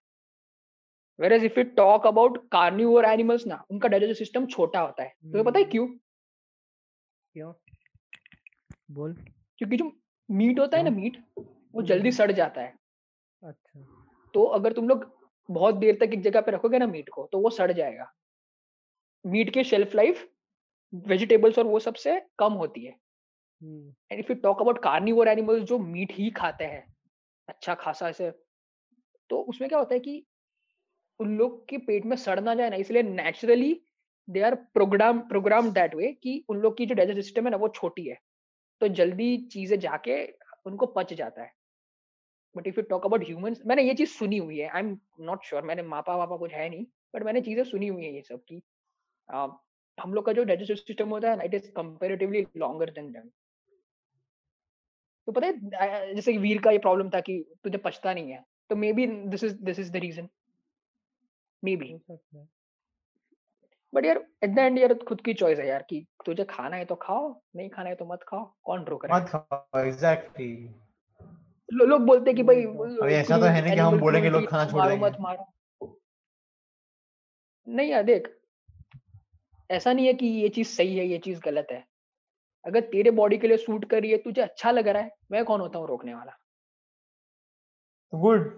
Where 1.19 1.33
if 1.33 1.59
you 1.59 1.63
talk 1.75 2.07
about 2.07 2.37
carnivore 2.51 3.05
animals 3.05 3.45
ना 3.47 3.63
उनका 3.71 3.87
डाइजेस्टिव 3.87 4.15
सिस्टम 4.15 4.45
छोटा 4.45 4.79
होता 4.79 5.03
है। 5.03 5.09
तुम्हें 5.09 5.43
पता 5.45 5.59
है 5.59 5.63
हम्म। 5.63 5.71
क्यों? 5.71 5.87
क्यों? 7.35 7.53
बोल। 8.91 9.13
क्योंकि 9.57 9.77
जो 9.77 9.91
मीट 10.29 10.59
होता 10.59 10.77
है 10.77 10.83
ना 10.83 10.89
मीट 10.89 11.23
वो 11.39 11.81
जल्दी 11.81 12.09
हम्म। 12.09 12.17
सड़ 12.17 12.31
जाता 12.31 12.61
है। 12.61 12.73
अच्छा। 13.43 13.79
तो 14.33 14.43
अगर 14.57 14.73
तुम 14.73 14.89
लोग 14.89 15.11
बहुत 15.49 15.75
देर 15.75 15.95
तक 15.95 16.13
एक 16.13 16.21
जगह 16.21 16.41
पे 16.41 16.51
रखोगे 16.51 16.79
ना 16.79 16.87
मीट 16.87 17.09
को 17.09 17.27
तो 17.31 17.39
वो 17.39 17.49
सड़ 17.49 17.71
जाएगा। 17.71 18.11
मीट 19.25 19.53
की 19.53 19.63
शेल्फ 19.63 19.95
लाइफ 19.95 20.27
वेजिटेबल्स 20.93 21.57
और 21.59 21.65
वो 21.65 21.79
सबसे 21.79 22.19
कम 22.39 22.53
होती 22.53 22.85
है। 22.85 22.91
And 24.11 24.19
if 24.19 24.31
you 24.31 24.35
talk 24.35 24.61
about 24.61 24.81
carnivore 24.83 25.27
animals 25.27 25.63
जो 25.63 25.77
मीट 25.79 26.11
ही 26.11 26.29
खाते 26.31 26.65
हैं 26.65 26.85
अच्छा 27.47 27.73
खासा 27.75 28.09
ऐसे 28.09 28.31
तो 29.29 29.39
उसमें 29.49 29.69
क्या 29.69 29.79
होता 29.79 29.93
है 29.93 29.99
कि 29.99 30.23
उन 31.19 31.35
लोग 31.37 31.67
के 31.69 31.77
पेट 31.77 32.05
में 32.05 32.15
सड़ 32.17 32.39
ना 32.39 32.55
जाए 32.55 32.69
ना 32.69 32.75
इसलिए 32.75 33.03
naturally 33.03 33.73
they 34.27 34.41
are 34.41 34.55
program 34.73 35.19
program 35.29 35.71
that 35.71 35.95
way 35.95 36.11
कि 36.23 36.43
उन 36.49 36.57
लोग 36.57 36.77
की 36.77 36.85
जो 36.85 36.95
डाइजेस्ट 36.95 37.21
सिस्टम 37.21 37.45
है 37.45 37.51
ना 37.51 37.57
वो 37.57 37.67
छोटी 37.75 38.07
है। 38.07 38.17
तो 38.81 38.87
जल्दी 38.89 39.37
चीज़ें 39.51 39.79
जाके 39.79 40.23
उनको 40.65 40.85
पच 40.87 41.13
जाता 41.13 41.43
है। 41.43 41.51
But 42.55 42.67
if 42.67 42.79
you 42.79 42.83
talk 42.89 43.05
about 43.05 43.23
humans 43.27 43.61
मैंने 43.67 43.83
ये 43.83 43.93
चीज़ 43.93 44.09
सुनी 44.09 44.37
हुई 44.37 44.57
है। 44.59 44.69
आई 44.69 44.79
एम 44.79 44.97
नॉट 45.21 45.45
श्योर 45.45 45.63
मैंने 45.63 45.83
मापा 45.83 46.15
वापा 46.15 46.37
कुछ 46.37 46.53
है 46.53 46.69
नहीं 46.69 46.85
बट 47.15 47.23
मैंने 47.23 47.41
चीज़ें 47.41 47.63
सुनी 47.63 47.87
हुई 47.87 48.05
है 48.05 48.13
ये 48.15 48.21
सब 48.21 48.43
की 48.43 48.61
हम 49.97 50.13
लोग 50.13 50.25
का 50.25 50.33
जो 50.33 50.43
डाइजेस्टिव 50.43 50.75
सिस्टम 50.75 51.09
होता 51.09 51.29
है 51.29 51.37
ना 51.37 51.43
it 51.43 51.53
is 51.53 51.69
comparatively 51.71 52.45
longer 52.57 52.89
than 52.89 53.11
them 53.11 53.29
तो 55.27 55.31
पता 55.31 55.47
है 55.47 56.13
जैसे 56.15 56.37
वीर 56.37 56.61
का 56.61 56.71
ये 56.71 56.77
प्रॉब्लम 56.77 57.09
था 57.09 57.19
कि 57.19 57.43
तुझे 57.63 57.77
पछता 57.77 58.13
नहीं 58.13 58.31
है 58.31 58.43
तो 58.69 58.75
maybe 58.93 59.05
this 59.07 59.43
is 59.43 59.55
this 59.63 59.79
is 59.79 59.91
the 59.91 59.95
reason 59.95 60.27
maybe 61.75 61.93
but 63.93 64.05
यार 64.05 64.17
एट 64.43 64.49
द 64.49 64.59
एंड 64.59 64.79
यार 64.79 64.93
खुद 65.07 65.21
की 65.21 65.33
चॉइस 65.33 65.59
है 65.59 65.67
यार 65.67 65.85
कि 65.89 66.05
तुझे 66.25 66.43
खाना 66.49 66.77
है 66.77 66.85
तो 66.85 66.95
खाओ 66.95 67.27
नहीं 67.55 67.69
खाना 67.69 67.89
है 67.89 67.95
तो 67.95 68.05
मत 68.05 68.23
खाओ 68.27 68.45
कौन 68.63 68.83
रोक 68.85 69.05
रहा 69.05 69.17
है? 69.17 69.23
मत 69.23 69.29
खाओ 69.29 69.79
एग्जैक्टली 69.79 70.53
लो, 71.69 71.85
लोग 71.85 72.01
बोलते 72.01 72.29
हैं 72.29 72.35
कि 72.35 72.43
भाई 72.43 72.63
अभी 72.63 73.13
ऐसा 73.13 73.37
तो 73.37 73.45
है 73.45 73.61
नहीं 73.61 73.73
कि 73.73 73.79
हम 73.79 73.99
बोलेंगे 73.99 74.29
लोग 74.29 74.47
खाना 74.47 74.65
छोड़ 74.71 74.87
देंगे। 74.87 75.05
मत 75.05 75.17
मारो। 75.21 75.99
नहीं 77.67 77.89
यार 77.89 78.03
देख 78.03 78.27
ऐसा 79.73 79.93
नहीं 79.93 80.07
है 80.07 80.13
कि 80.13 80.27
ये 80.27 80.49
चीज़ 80.49 80.67
सही 80.67 80.97
है 80.97 81.05
ये 81.07 81.17
चीज़ 81.19 81.39
गलत 81.41 81.67
है। 81.71 81.83
अगर 82.65 82.81
तेरे 82.91 83.11
बॉडी 83.11 83.37
के 83.37 83.47
लिए 83.47 83.57
सूट 83.57 83.85
कर 83.85 84.01
रही 84.01 84.11
है 84.11 84.17
तुझे 84.19 84.41
अच्छा 84.41 84.71
लग 84.71 84.87
रहा 84.87 85.03
है 85.03 85.11
मैं 85.31 85.43
कौन 85.45 85.61
होता 85.61 85.79
हूँ 85.79 85.87
रोकने 85.87 86.13
वाला? 86.13 86.37
Good 88.13 88.51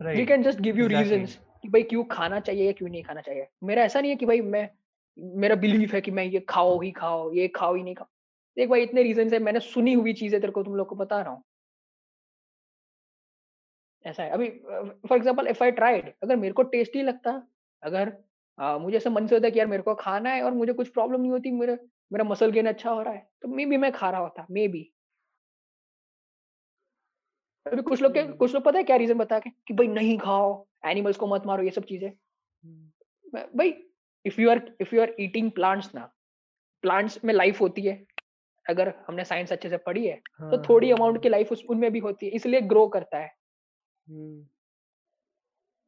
we 0.00 0.24
can 0.26 0.42
just 0.42 0.60
give 0.60 0.78
you. 0.78 0.86
Reasons 0.88 1.38
कि 1.62 1.68
भाई 1.68 1.82
क्यों 1.84 2.04
खाना 2.10 2.40
चाहिए 2.40 2.66
या 2.66 2.72
क्यों 2.72 2.88
नहीं 2.88 3.02
खाना 3.02 3.20
चाहिए। 3.20 3.46
मेरा 3.64 3.82
ऐसा 3.84 4.00
नहीं 4.00 4.10
है 4.10 4.16
कि 4.16 4.26
भाई 4.26 4.40
मैं 4.42 4.68
मेरा 5.36 5.54
बिलीफ 5.56 5.94
है 5.94 6.00
कि 6.00 6.10
मैं 6.10 6.24
ये 6.24 6.40
खाओ 6.48 6.80
ही 6.80 6.90
खाओ 6.92 7.32
ये 7.32 7.48
खाओ 7.48 7.74
ही 7.74 7.82
नहीं 7.82 7.94
खाओ। 7.94 8.06
देख 8.56 8.68
भाई 8.68 8.82
इतने 8.82 9.02
रीजंस 9.02 9.32
है 9.32 9.38
मैंने 9.38 9.60
सुनी 9.62 9.92
हुई 9.92 10.12
चीज़ें 10.14 10.40
तेरे 10.40 10.52
को 10.52 10.62
तुम 10.62 10.74
लोग 10.76 10.88
को 10.88 10.96
बता 10.96 11.20
रहा 11.20 11.30
हूँ। 11.30 11.42
ऐसा 14.04 14.22
है। 14.22 14.30
अभी 14.30 14.48
for 15.08 15.16
example 15.16 15.46
if 15.48 15.62
I 15.64 15.70
tried 15.72 16.12
अगर 16.22 16.36
मेरे 16.36 16.52
को 16.52 16.62
टेस्टी 16.64 17.02
लगता 17.02 17.42
अगर 17.82 18.12
अ, 18.58 18.78
मुझे 18.78 18.96
ऐसा 18.96 19.10
मन 19.10 19.26
से 19.26 19.34
होता 19.34 19.46
है 19.46 19.50
कि 19.50 19.58
यार 19.58 19.66
मेरे 19.66 19.82
को 19.82 19.94
खाना 19.94 20.30
है 20.30 20.42
और 20.42 20.52
मुझे 20.52 20.72
कुछ 20.72 20.88
प्रॉब्लम 20.88 21.20
नहीं 21.20 21.30
होती 21.30 21.50
मेरा 21.50 21.76
मेरा 22.12 22.24
मसल 22.24 22.50
गेन 22.50 22.66
अच्छा 22.66 22.90
हो 22.90 23.02
रहा 23.02 23.14
है 23.14 23.28
तो 23.42 23.48
मे 23.48 23.66
बी 23.66 23.76
मैं 23.76 23.92
खा 23.92 24.10
रहा 24.10 24.20
होता 24.20 24.46
मे 24.50 24.68
बी 24.68 24.92
अभी 27.66 27.82
कुछ 27.82 28.02
लोग 28.02 28.14
के 28.14 28.20
हम्म। 28.20 28.32
कुछ 28.32 28.54
लोग 28.54 28.62
पता 28.64 28.78
है 28.78 28.84
क्या 28.84 28.96
रीजन 28.96 29.18
बता 29.18 29.38
के 29.38 29.50
कि 29.50 29.74
भाई 29.74 29.86
नहीं 29.86 30.18
खाओ 30.18 30.66
एनिमल्स 30.86 31.16
को 31.16 31.26
मत 31.26 31.46
मारो 31.46 31.62
ये 31.62 31.70
सब 31.70 31.84
चीज़ें। 31.84 32.08
हम्म, 32.08 33.48
भाई 33.58 33.74
if 34.24 34.40
you 34.40 34.50
are 34.50 34.62
if 34.80 34.94
you 34.94 35.02
are 35.02 35.14
eating 35.20 35.50
plants 35.50 35.94
ना 35.94 36.10
प्लांट्स 36.82 37.24
में 37.24 37.34
लाइफ 37.34 37.60
होती 37.60 37.82
है 37.82 38.06
अगर 38.66 38.94
हमने 39.06 39.24
साइंस 39.24 39.52
अच्छे 39.52 39.68
से 39.68 39.76
पढ़ी 39.76 40.06
है 40.06 40.20
हाँ, 40.40 40.50
तो 40.50 40.62
थोड़ी 40.68 40.88
हाँ, 40.90 40.96
अमाउंट 40.96 41.22
की 41.22 41.28
लाइफ 41.28 41.52
उनमें 41.52 41.90
भी 41.92 41.98
होती 41.98 42.26
है 42.26 42.32
इसलिए 42.32 42.60
ग्रो 42.60 42.86
करता 42.88 43.18
है। 43.18 43.30
हम्म, 44.06 44.46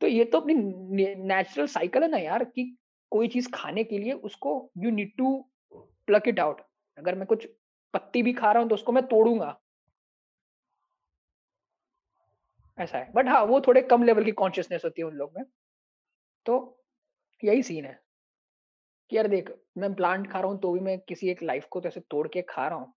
तो 0.00 0.06
ये 0.06 0.24
तो 0.24 0.40
अपनी 0.40 0.54
नेचुरल 0.54 1.66
साइकिल 1.66 2.02
है 2.02 2.10
ना 2.10 2.18
यार 2.18 2.44
कि 2.44 2.64
कोई 3.12 3.28
चीज़ 3.28 3.48
खाने 3.54 3.84
के 3.84 3.98
लिए 3.98 4.12
उसको 4.24 4.52
you 4.78 4.90
need 4.90 5.12
to 5.18 5.36
pluck 6.08 6.28
it 6.28 6.40
out 6.40 6.60
अगर 6.98 7.14
मैं 7.14 7.26
कुछ 7.26 7.46
पत्ती 7.94 8.22
भी 8.22 8.32
खा 8.32 8.52
रहा 8.52 8.62
हूँ 8.62 8.68
तो 8.68 8.74
उसको 8.74 8.92
मैं 8.92 9.04
तोड़ूँगा। 9.06 9.56
ऐसा 12.78 12.98
है। 12.98 13.10
बट 13.14 13.28
हाँ 13.28 13.42
वो 13.44 13.60
थोड़े 13.60 13.82
कम 13.82 14.02
लेवल 14.02 14.24
की 14.24 14.30
कॉन्शियसनेस 14.32 14.84
होती 14.84 15.02
है 15.02 15.06
उन 15.08 15.14
लोग 15.14 15.32
में। 15.36 15.44
तो 16.46 16.58
यही 17.42 17.62
सीन 17.62 17.84
है 17.84 18.00
कि 19.12 19.16
यार 19.16 19.26
देख, 19.28 19.50
मैं 19.78 19.94
प्लांट 19.94 20.30
खा 20.32 20.40
रहा 20.40 20.48
हूँ 20.50 20.58
तो 20.60 20.72
भी 20.72 20.80
मैं 20.80 20.98
किसी 20.98 21.28
एक 21.30 21.42
लाइफ 21.42 21.66
को 21.70 21.80
तो 21.80 21.88
ऐसे 21.88 22.00
तोड़ 22.10 22.26
के 22.28 22.42
खा 22.48 22.66
रहा 22.68 22.78
हूँ। 22.78 22.92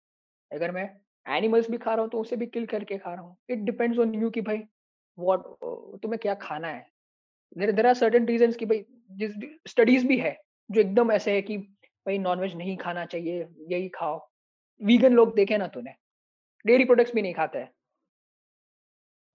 अगर 0.51 0.71
मैं 0.71 0.85
एनिमल्स 1.27 1.71
भी 1.71 1.79
खा 1.79 1.95
रहा 1.95 2.03
हूँ 2.03 2.11
तो 2.11 2.21
उसे 2.21 2.37
भी 2.37 2.47
किल 2.47 2.67
करके 2.67 2.99
खा 2.99 3.15
रहा 3.15 3.23
हूँ। 3.23 3.37
इट 3.51 3.59
डिपेंड्स 3.61 3.99
ऑन 3.99 4.15
यू 4.15 4.31
कि 4.31 4.41
भाई 4.41 4.63
वॉट 5.19 5.45
तुम्हें 6.03 6.19
क्या 6.23 6.35
खाना 6.43 6.69
है? 6.69 6.87
देर 7.59 7.87
आर 7.87 7.95
सर्टन 7.95 8.27
रीजन 8.27 8.53
कि 8.53 8.67
भाई 8.67 8.85
जिस 9.11 9.33
स्टडीज़ 9.67 10.07
भी 10.07 10.19
है 10.19 10.41
जो 10.71 10.81
एकदम 10.81 11.13
ऐसे 11.13 11.33
है 11.33 11.43
कि 11.43 11.59
भाई 12.07 12.19
नॉनवेज 12.19 12.55
नहीं 12.55 12.77
खाना 12.77 13.05
चाहिए 13.05 13.49
यही 13.69 13.89
खाओ। 13.89 14.31
वीगन 14.83 15.13
लोग 15.13 15.35
देखे 15.35 15.59
ना 15.59 15.67
तूने 15.67 15.95
डेयरी 16.67 16.85
प्रोडक्ट्स 16.85 17.15
भी 17.15 17.23
नहीं 17.23 17.35
खाते 17.35 17.59
हैं। 17.59 17.71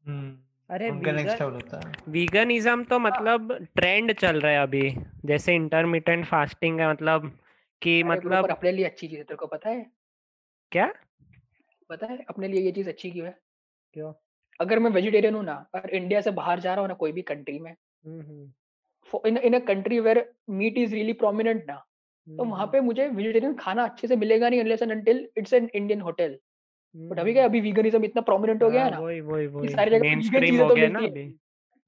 हम्म 0.05 0.38
अरे 0.70 0.89
उनका 0.89 1.11
नेक्स्ट 1.11 1.41
वीगन 1.41 1.53
लेवल 1.53 1.53
होता 1.53 1.88
है। 1.88 1.93
वीगनिज्म 2.07 2.84
तो 2.84 2.99
मतलब 2.99 3.68
ट्रेंड 3.76 4.13
चल 4.13 4.41
रहा 4.41 4.51
है 4.51 4.59
अभी 4.59 4.95
जैसे 5.26 5.55
इंटरमिटेंट 5.55 6.26
फास्टिंग 6.26 6.80
है 6.80 6.89
मतलब 6.89 7.39
कि 7.82 8.03
मतलब 8.03 8.51
अपने 8.51 8.72
लिए 8.72 8.86
अच्छी 8.86 9.07
चीज़ 9.07 9.18
है 9.18 9.24
तेरे 9.24 9.38
को 9.38 9.47
पता 9.47 9.70
है? 9.70 9.91
क्या? 10.72 10.93
पता 11.89 12.07
है 12.07 12.26
अपने 12.30 12.47
लिए 12.47 12.61
ये 12.61 12.72
चीज़ 12.72 12.89
अच्छी 12.89 13.11
क्यों 13.11 13.28
है? 13.28 13.39
क्यों? 13.93 14.13
अगर 14.61 14.80
मैं 14.80 14.91
वेजिटेरियन 14.91 15.36
हूँ 15.36 15.43
ना 15.43 15.70
और 15.76 15.89
इंडिया 15.89 16.22
से 16.22 16.32
बाहर 16.32 16.59
जा 16.59 16.74
रहा 16.74 16.82
हूँ 16.82 16.88
ना 16.88 16.93
कोई 16.93 17.11
भी 17.11 17.22
कंट्री 17.22 17.59
में 17.59 17.76
हम्म। 18.08 18.51
For- 19.14 19.22
in 19.28 19.38
in 19.38 19.53
a 19.53 19.62
country 19.62 19.97
where 20.01 20.22
meat 20.60 20.78
is 20.78 20.91
really 20.91 21.14
prominent 21.14 21.68
ना 21.68 21.84
तो 22.28 22.43
वहाँ 22.43 22.64
हम्म, 22.64 22.72
पे 22.72 22.80
मुझे 22.80 23.08
वेजिटेरियन 23.08 23.55
खाना 23.55 23.84
अच्छे 23.84 24.08
से 24.08 24.16
मिलेगा 24.16 24.49
नहीं 24.49 24.64
unless 24.64 24.82
and 24.82 24.91
until 24.91 25.20
it's 25.41 25.53
an 25.62 25.70
Indian 25.82 26.01
hotel 26.01 26.32
but 26.95 27.20
अभी 27.20 27.34
क्या 27.34 27.43
हम्म, 27.43 27.49
अभी 27.51 27.62
वीगनिज्म 27.62 28.03
इतना 28.05 28.22
प्रोमिनेंट 28.22 28.64
हो 28.64 28.70
गया 28.70 28.84
है 28.84 28.91
हाँ, 28.91 28.99
ना 28.99 29.05
वही 29.05 29.22
वही 29.22 29.47
वही। 29.47 29.70
सारी 29.70 29.91
जगह 29.91 30.01
मेन 30.01 30.22
स्ट्रीम 30.22 30.62
हो 30.62 30.70
तो 30.70 30.76
गया 30.76 30.89
ना 30.89 30.99
अभी। 30.99 31.36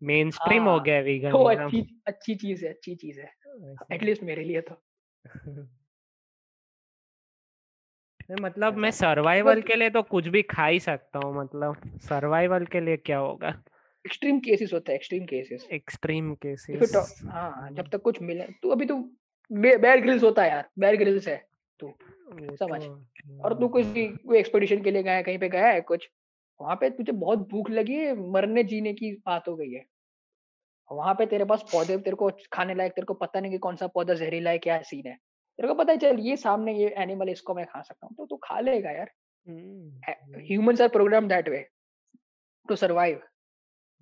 मेन 0.03 0.31
स्ट्रीम 0.31 0.63
हो 0.63 0.69
हाँ 0.69 0.83
गया 0.83 1.31
तो 1.31 1.43
अच्छी 1.43 2.01
अच्छी 2.07 2.35
चीज़ 2.35 2.65
है 2.65 2.71
अच्छी 2.73 2.95
चीज़ 2.95 3.19
है। 3.19 3.33
एटलीस्ट 3.91 4.23
मेरे 4.23 4.43
लिए 4.43 4.61
तो। 4.61 4.75
मतलब 8.41 8.77
मैं 8.77 8.91
सर्वाइवल 8.91 9.61
के 9.61 9.75
लिए 9.75 9.89
तो 9.89 10.01
कुछ 10.01 10.27
भी 10.27 10.41
खा 10.41 10.65
ही 10.65 10.79
सकता 10.79 11.19
हूँ 11.19 11.35
मतलब 11.35 11.99
सर्वाइवल 11.99 12.65
के 12.65 12.79
लिए 12.79 12.97
क्या 12.97 13.17
होगा? 13.17 13.63
एक्सट्रीम 14.05 14.39
केसेस 14.39 14.73
होते 14.73 14.91
हैं 14.91 14.99
extreme 14.99 15.25
cases. 15.25 15.67
Extreme 15.73 16.33
cases 16.35 16.83
it 16.83 16.95
हाँ 17.31 17.69
जब 17.71 17.89
तक 17.91 18.01
कुछ 18.01 18.21
मिले 18.21 18.43
तू 18.61 18.69
अभी 18.69 18.85
तू 18.85 18.97
बेयर 19.51 20.01
ग्रिल्स 20.01 20.23
होता 20.23 20.43
है 20.43 20.49
यार 20.49 20.69
बेयर 20.79 20.95
ग्रिल्स 20.97 21.27
है 21.27 21.37
तू 21.79 21.93
समझ। 22.55 22.81
तो 22.83 23.41
और 23.43 23.53
तू 23.59 23.67
किसी 23.69 24.07
कोई 24.07 24.37
एक्सपेडिशन 24.39 24.81
के 24.83 24.91
लिए 24.91 25.03
गया 25.03 25.13
है 25.13 25.23
कहीं 25.23 25.37
पे 25.39 25.49
गया 25.49 25.67
है 25.67 25.81
कुछ 25.83 26.09
वहाँ 26.59 26.75
पे 26.75 26.89
तुझे 26.89 27.11
बहुत 27.13 27.47
भूख 27.49 27.69
लगी 27.71 27.95
है 27.95 28.13
मरने 28.31 28.63
जीने 28.65 28.93
की 28.93 29.11
बात 29.25 29.47
हो 29.47 29.55
गई 29.55 29.71
है। 29.71 29.85
वहाँ 30.89 31.13
पे 31.13 31.25
तेरे 31.25 31.45
पास 31.45 31.63
पौधे 31.71 31.97
तेरे 31.97 32.15
को 32.15 32.29
खाने 32.53 32.73
लायक 32.75 32.91
तेरे 32.93 33.05
को 33.05 33.13
पता 33.15 33.39
नहीं 33.39 33.51
कि 33.51 33.57
कौन 33.59 33.75
सा 33.75 33.87
पौधा 33.87 34.13
जहरीला 34.13 34.51
है 34.51 34.57
क्या 34.59 34.81
सीन 34.83 35.07
है। 35.07 35.15
तेरे 35.15 35.67
को 35.67 35.73
पता 35.73 35.91
है 35.91 35.97
चल 35.99 36.19
ये 36.19 36.35
सामने 36.37 36.73
ये 36.73 36.93
एनिमल 36.97 37.29
इसको 37.29 37.55
मैं 37.55 37.65
खा 37.65 37.81
सकता 37.81 38.07
हूँ 38.07 38.15
तो 38.17 38.25
तू 38.25 38.37
खा 38.43 38.59
लेगा 38.59 38.91
यार। 38.91 39.11
Humans 39.47 40.81
are 40.81 40.87
program 40.89 41.27
that 41.27 41.49
way 41.49 41.65
to 42.69 42.75
survive 42.75 43.21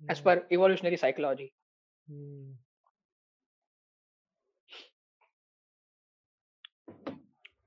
as 0.02 0.20
per 0.20 0.46
evolutionary 0.52 0.96
psychology 0.96 1.50
hmm, 2.06 2.56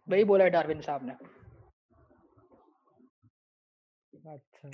वही 0.10 0.24
बोला 0.24 0.44
है 0.44 0.50
डार्विन 0.50 0.82
साहब 0.82 1.06
ने। 1.06 1.14
अच्छा। 4.32 4.70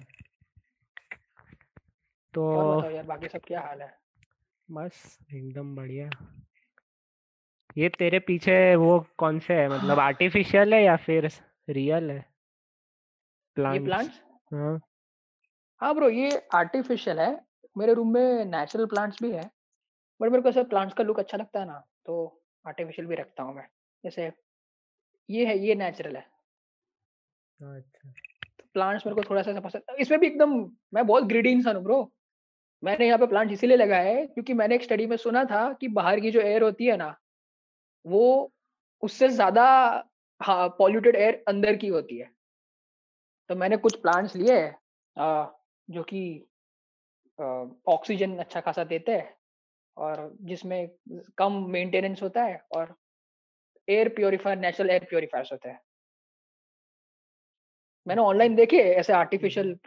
तो 2.33 2.89
यार 2.91 3.03
बाकी 3.05 3.27
सब 3.27 3.41
क्या 3.47 3.61
हाल 3.61 3.81
है? 3.81 3.97
बस 4.71 5.17
एकदम 5.33 5.75
बढ़िया। 5.75 6.09
ये 7.77 7.89
तेरे 7.89 8.19
पीछे 8.19 8.75
वो 8.75 8.99
कौन 9.17 9.39
से 9.39 9.53
है 9.53 9.67
मतलब 9.69 9.99
आर्टिफिशियल 9.99 10.73
है 10.73 10.83
या 10.83 10.95
फिर 10.95 11.29
रियल 11.69 12.11
है? 12.11 12.17
ये 12.17 12.23
प्लांट्स 13.55 13.85
प्लांट्स 13.85 14.21
हाँ। 14.53 14.79
हाँ 15.81 15.93
ब्रो 15.95 16.09
ये 16.09 16.47
आर्टिफिशियल 16.55 17.19
है 17.19 17.46
मेरे 17.77 17.93
रूम 17.93 18.13
में 18.13 18.45
नेचुरल 18.45 18.85
प्लांट्स 18.85 19.21
भी 19.23 19.31
है 19.31 19.49
बट 20.19 20.29
मेरे 20.29 20.41
को 20.41 20.49
ऐसे 20.49 20.63
प्लांट्स 20.65 20.93
का 20.95 21.03
लुक 21.03 21.19
अच्छा 21.19 21.37
लगता 21.37 21.59
है 21.59 21.65
ना 21.67 21.83
तो 22.05 22.15
आर्टिफिशियल 22.65 23.07
भी 23.07 23.15
रखता 23.15 23.43
हूँ 23.43 23.55
मैं। 23.55 23.67
जैसे 24.03 24.31
ये 25.29 25.45
है 25.45 25.57
ये 25.59 25.75
नेचुरल 25.75 26.15
है। 26.15 26.25
अच्छा। 27.59 28.13
प्लांट्स 28.73 29.05
मेरे 29.05 29.15
को 29.15 29.29
थोड़ा 29.29 29.41
सा 29.41 29.59
पसंद 29.59 29.95
इसमें 29.99 30.19
भी 30.19 30.27
एकदम 30.27 30.53
मैं 30.93 31.05
बहुत 31.07 31.23
ग्रीडी 31.23 31.51
इंसान 31.51 31.75
हूँ 31.75 31.83
ब्रो 31.83 31.99
मैंने 32.83 33.05
यहाँ 33.07 33.19
पे 33.19 33.27
प्लांट 33.27 33.51
इसीलिए 33.51 33.77
लगाए 33.77 34.13
है 34.13 34.25
क्योंकि 34.27 34.53
मैंने 34.53 34.75
एक 34.75 34.83
स्टडी 34.83 35.05
में 35.07 35.15
सुना 35.17 35.43
था 35.45 35.61
कि 35.73 35.87
बाहर 35.89 36.19
की 36.19 36.31
जो 36.31 36.41
एयर 36.41 36.63
होती 36.63 36.85
है 36.85 36.97
ना 36.97 37.15
वो 38.05 38.51
उससे 39.03 39.27
ज़्यादा 39.29 39.65
हाँ 40.41 40.67
पॉल्यूटेड 40.69 41.15
एयर 41.15 41.43
अंदर 41.47 41.75
की 41.75 41.87
होती 41.87 42.17
है। 42.17 42.29
तो 43.49 43.55
मैंने 43.55 43.77
कुछ 43.77 43.95
प्लांट्स 44.01 44.35
लिए 44.35 44.59
जो 45.17 46.03
कि 46.03 46.21
ऑक्सीजन 47.87 48.37
अच्छा 48.37 48.61
खासा 48.61 48.83
देते 48.83 49.11
हैं 49.11 49.37
और 49.97 50.37
जिसमें 50.41 50.89
कम 51.37 51.65
मेंटेनेंस 51.69 52.23
होता 52.23 52.43
है 52.43 52.65
और 52.75 52.95
air 53.89 54.09
purifier 54.09 54.57
natural 54.57 54.89
air 54.89 55.03
purifiers 55.03 55.51
होते 55.51 55.69
हैं। 55.69 55.79
मैंने 58.07 58.21
ऑनलाइन 58.21 58.55
देखे 58.55 58.77
ऐसे 58.77 59.13
आर्टिफिशियल 59.13 59.79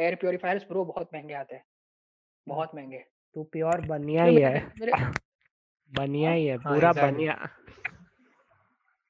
एयर 0.00 0.14
प्योरीफायर्स 0.14 0.62
ब्रो 0.62 0.84
बहुत 0.84 1.08
महँगे 1.14 1.34
आते 1.34 1.54
हैं 1.54 1.64
बहुत 2.48 2.74
महँगे। 2.74 3.04
तू 3.34 3.42
प्योर 3.42 3.80
बनिया 3.80 4.24
ही 4.24 4.36
है। 4.36 4.72
बनिया 5.94 6.30
ही 6.30 6.46
है 6.46 6.56
हाँ, 6.56 6.74
पूरा. 6.74 6.92
बनिया। 6.92 7.48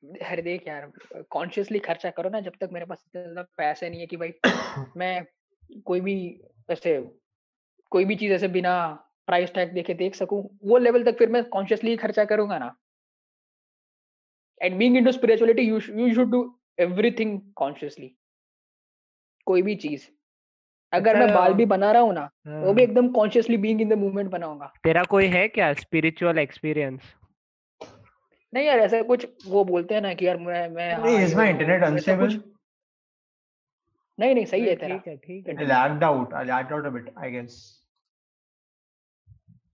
अरे 0.05 0.43
देख 0.43 0.69
यार 0.69 0.93
कॉन्शियसली 1.31 1.79
खर्चा 1.79 2.11
करो 2.11 2.31
ना 2.31 2.41
जब 2.41 2.53
तक 2.61 2.69
मेरे 2.73 2.87
पास 2.87 3.05
इतने 3.07 3.43
पैसे 3.43 3.91
नहीं 3.91 4.01
है 4.01 4.07
कि 4.07 4.17
भाई 4.17 4.35
मैं 4.97 5.27
कोई 5.85 6.01
भी 6.01 6.45
ऐसे 6.71 7.11
कोई 7.91 8.05
भी 8.05 8.17
चीज़ 8.17 8.33
ऐसे 8.33 8.49
बिना 8.49 8.89
प्राइस 9.27 9.53
टैग 9.55 9.73
देखे 9.73 9.95
देख 9.95 10.15
सकूँ 10.15 10.59
वो 10.65 10.79
लेवल 10.79 11.05
तक 11.05 11.19
फिर 11.19 11.29
मैं 11.29 11.45
कॉन्शियसली 11.45 11.97
खर्चा 11.97 12.25
करूँगा 12.25 12.59
ना। 12.59 12.75
And 14.63 14.77
being 14.77 14.97
into 14.97 15.13
spirituality 15.13 15.63
you 15.63 15.81
you 15.91 16.15
should 16.15 16.31
do 16.31 16.59
everything 16.79 17.41
consciously 17.57 18.15
कोई 19.47 19.63
भी 19.63 19.75
चीज़। 19.77 20.07
अगर 20.93 21.19
मैं 21.19 21.35
बाल 21.35 21.55
भी 21.55 21.67
बना 21.67 21.93
रहा 21.93 22.03
हूँ 22.03 22.13
ना 22.15 22.31
वो 22.47 22.73
भी 22.73 22.83
हाँ, 22.83 22.89
एकदम 22.91 23.09
consciously 23.09 23.57
being 23.57 23.81
in 23.81 23.89
the 23.89 23.93
movement 23.93 24.31
बनाऊँगा। 24.31 24.73
तेरा 24.85 25.03
कोई 25.05 25.27
है 25.27 25.49
क्या 25.49 25.73
स्पिरिचुअल 25.75 26.39
एक्सपीरियंस 26.39 27.15
नहीं 28.55 28.67
यार 28.67 28.79
ऐसा 28.79 29.03
कुछ 29.03 29.27
वो 29.47 29.65
बोलते 29.65 29.95
हैं 29.95 30.01
ना 30.03 30.15
कि 30.15 30.27
यार 30.27 30.37
मैं 30.37 30.69
मैं 30.69 30.95
हाँ, 30.95 31.11
is 31.11 31.29
ये 31.29 31.35
my 31.35 31.47
वो- 31.47 31.53
internet 31.53 31.93
वैसा 31.93 32.13
unstable? 32.13 32.35
कुछ 32.35 32.55
नहीं 34.19 34.35
नहीं 34.35 34.45
सही 34.45 34.69
है 34.69 34.75
तेरा। 34.77 34.97
ठीक 34.97 35.07
है 35.09 35.17
ठीक 35.17 35.49
है। 35.49 35.67
Lagged 35.67 36.05
out. 36.05 36.33
I 36.35 36.45
lagged 36.45 36.73
out 36.73 36.87
a 36.87 36.91
bit, 36.91 37.11
I 37.17 37.31
guess. 37.31 37.59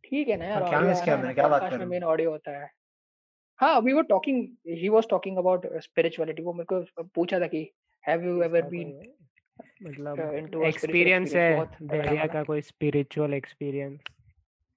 ठीक 0.04 0.28
है 0.28 0.36
ना 0.36 0.44
यार 0.44 0.62
हाँ, 0.62 0.68
क्या 0.70 0.78
आ 0.78 1.04
किया 1.04 1.14
है 1.14 1.22
मैंने? 1.22 1.34
क्या 1.34 1.48
बात 1.48 1.70
कर 1.70 1.84
मेन 1.84 2.04
ऑडियो 2.04 2.30
होता 2.30 2.58
है। 2.58 2.68
हाँ 3.60 3.80
we 3.80 3.92
were 3.92 4.02
talking 4.02 4.46
he 4.78 4.88
was 4.88 5.08
talking 5.10 5.38
about 5.38 5.66
spirituality 5.82 6.42
वो 6.42 6.52
मेरे 6.52 6.66
को 6.72 7.02
पूछा 7.14 7.40
था 7.40 7.46
कि 7.46 7.70
हैव 8.04 8.24
यू 8.24 8.42
एवर 8.42 8.62
बीन 8.62 8.92
मतलब 9.82 10.20
एक्सपीरियंस 10.64 11.34
है 11.34 11.50
experience, 11.50 11.56
बहुत 11.56 11.72
तगड़ा 11.72 12.04
दरिया 12.04 12.26
का 12.26 12.42
कोई 12.42 12.60
स्पिरिचुअल 12.60 13.34
एक्सपीरियंस 13.34 14.00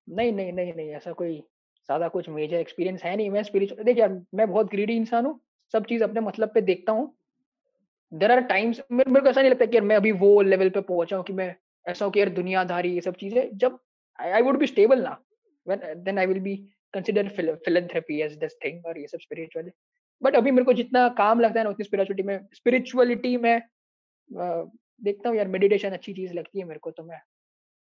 नहीं 0.08 0.32
नहीं 0.34 0.54
नहीं 0.54 0.74
नहीं 0.74 0.90
ऐसा 0.90 1.12
कोई 1.12 1.38
ज़्यादा 1.90 2.08
कुछ 2.08 2.30
मेजर 2.30 2.58
एक्सपीरियंस 2.58 3.04
है 3.04 3.16
नहीं। 3.18 3.30
मैं 3.30 3.44
स्पिरिचुअल 3.44 3.84
देख 3.84 3.98
यार 3.98 4.22
मैं 4.36 4.48
बहुत 4.48 4.70
ग्रीडी 4.72 4.96
इंसान 4.96 5.26
हूँ 5.26 5.40
सब 5.74 5.86
चीज़ 5.86 6.04
अपने 6.04 6.22
मतलब 6.22 6.52
पे 6.54 6.62
देखता 6.62 6.92
हूँ। 6.92 7.14
देर 8.12 8.32
आर 8.32 8.40
टाइम्स 8.42 8.82
मेरे 8.92 9.22
को 9.22 9.30
ऐसा 9.30 9.42
नहीं 9.42 9.52
लगता 9.52 9.66
कि 9.66 9.76
यार 9.78 9.86
मैं 9.86 9.96
अभी 9.96 10.12
वो 10.12 10.42
लेवल 10.42 10.70
पे 10.70 10.82
पहुँचा 10.82 11.16
हूँ 11.16 11.24
कि 11.26 11.34
मैं 11.34 11.56
ऐसा 11.86 12.06
हूँ 12.06 12.14
कि 12.14 12.20
यार 12.20 12.30
दुनियादारी 12.30 12.94
ये 12.94 13.02
सब 13.02 13.16
चीज़ें 13.16 13.58
जब 13.58 13.80
आई 14.20 14.42
वुड 14.42 14.58
बी 14.60 14.68
स्टेबल 14.68 15.02
ना 15.04 15.18
then 15.68 16.20
I 16.20 16.26
will 16.26 16.40
be 16.40 16.56
consider 16.94 17.28
philanthropy 17.66 18.22
as 18.22 18.34
this 18.38 18.56
thing 18.66 18.86
और 18.86 19.00
ये 19.00 19.08
सब 19.08 19.20
स्पिरिचुअल 19.20 19.72
बट 20.22 20.36
अभी 20.36 20.52
मेरे 20.52 20.66
को 20.66 20.74
जितना 20.74 21.08
काम 21.18 21.40
लगता 21.40 21.60
है 21.60 21.64
ना 21.64 21.70
उतनी 21.70 21.86
स्पिरिचुअलिटी 21.86 22.24
में 22.24 22.40
स्पिरिचुअलिटी 22.54 23.36
में 23.38 23.62
देखता 24.32 25.30
हूँ 25.30 25.38
यार 25.38 25.48
मेडिटेशन 25.48 25.92
अच्छी 25.92 26.14
चीज़ 26.14 26.34
लगती 26.34 26.60
है 26.60 26.66
मेरे 26.66 26.80
को 26.80 26.92
तो 26.92 27.04
मैं 27.04 27.20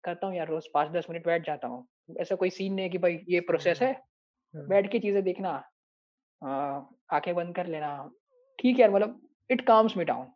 करता 0.04 0.28
हूँ 0.28 0.36
यार 0.36 0.48
रोज 0.48 0.68
पाँच 0.74 0.92
दस 0.92 1.08
मिनट 1.10 1.26
बैठ 1.26 1.46
जाता 1.48 1.68
हूँ। 1.68 1.86
ऐसा 2.22 2.36
कोई 2.36 2.50
सीन 2.50 2.74
नहीं 2.74 2.84
है 2.86 2.90
कि 2.90 2.98
भाई 2.98 3.20
ये 3.30 3.40
प्रोसेस 3.42 3.82
है 3.82 3.92
हाँ। 3.92 4.68
बैठ 4.68 4.92
के 4.92 5.00
चीज़ें 5.00 5.24
देखना 5.24 5.52
आँखें 6.42 7.34
बंद 7.36 7.56
कर 7.56 7.68
लेना। 7.68 7.90
ठीक 8.60 8.76
है 8.76 8.82
यार 8.82 8.92
मतलब 8.92 9.22
इट 9.50 9.62
काम्स 9.62 9.98
मी 9.98 10.04
डाउन 10.04 10.28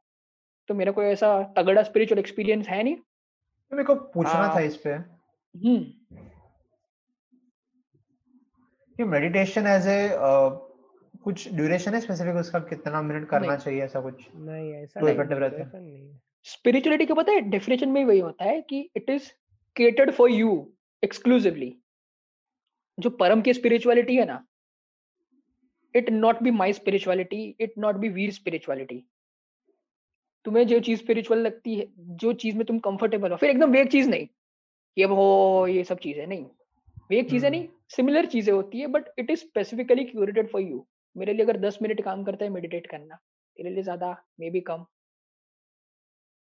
तो 0.67 0.73
मेरा 0.73 0.91
कोई 0.91 1.05
ऐसा 1.05 1.53
तगड़ा 1.57 1.83
स्पिरिचुअल 1.83 2.19
एक्सपीरियंस 2.19 2.67
है 2.67 2.83
नहीं। 2.83 2.95
तो 2.95 3.75
मेरे 3.75 3.83
को 3.83 3.95
पूछना 3.95 4.31
हाँ। 4.31 4.55
था 4.55 4.59
इस 4.59 4.77
पे। 4.77 4.89
हम्म। 4.89 5.93
मेडिटेशन 9.05 9.67
एज 9.67 9.87
ए 9.87 10.09
कुछ 11.23 11.53
ड्यूरेशन 11.53 11.93
है 11.93 11.99
स्पेसिफिक 12.01 12.35
उसका? 12.35 12.59
कितना 12.59 13.01
मिनट 13.01 13.27
करना 13.29 13.55
चाहिए 13.55 13.83
ऐसा 13.83 14.01
कुछ? 14.01 14.25
नहीं 14.35 14.73
ऐसा 14.73 15.01
नहीं 15.01 15.15
रहता 15.15 15.77
है। 15.77 15.83
नहीं 15.83 16.17
स्पिरिचुअलिटी 16.43 17.05
का 17.05 17.13
पता 17.13 17.31
है? 17.31 17.41
डेफिनेशन 17.41 17.89
में 17.89 18.05
वही 18.05 18.19
होता 18.19 18.45
है 18.45 18.61
कि 18.61 18.89
it 18.95 19.09
is 19.09 19.31
catered 19.75 20.11
for 20.11 20.29
you 20.29 20.73
exclusively 21.03 21.77
जो 22.99 23.09
परम 23.09 23.41
की 23.41 23.53
स्पिरिचुअलिटी 23.53 24.15
है 24.15 24.25
ना 24.25 24.45
it 25.95 26.09
not 26.09 26.41
be 26.43 26.51
my 26.53 26.73
spirituality 26.73 27.43
it 27.61 27.73
not 27.77 27.95
be 27.95 28.09
Veer 28.09 28.31
spirituality 28.31 29.03
तुम्हें 30.45 30.65
जो 30.67 30.79
चीज़ 30.79 30.99
स्पिरिचुअल 30.99 31.39
लगती 31.39 31.75
है 31.75 31.85
जो 32.17 32.33
चीज़ 32.35 32.55
में 32.57 32.65
तुम 32.65 32.79
कंफर्टेबल 32.79 33.31
हो 33.31 33.37
फिर 33.37 33.49
एकदम 33.49 33.71
वेग 33.71 33.89
चीज़ 33.89 34.09
नहीं 34.09 34.25
कि 34.25 35.03
अब 35.03 35.11
हो 35.11 35.65
ये 35.69 35.83
सब 35.83 35.99
चीज़ें 35.99 36.25
नहीं। 36.27 36.45
वेग 37.09 37.29
चीज़ें 37.29 37.49
नहीं 37.49 37.67
सिमिलर 37.89 38.25
चीज़ें 38.27 38.53
होती 38.53 38.79
है 38.79 38.87
but 38.87 39.09
it 39.19 39.29
is 39.31 39.39
specifically 39.39 40.03
curated 40.05 40.49
for 40.51 40.61
you 40.61 40.85
मेरे 41.15 41.33
लिए 41.33 41.45
अगर 41.45 41.57
दस 41.59 41.77
मिनट 41.81 42.01
काम 42.03 42.23
करता 42.23 42.45
है 42.45 42.51
मेडिटेट 42.51 42.87
करना 42.87 43.15
तेरे 43.15 43.69
लिए 43.69 43.83
ज़्यादा 43.83 44.11
मे 44.39 44.49
बी 44.49 44.61
कम। 44.61 44.85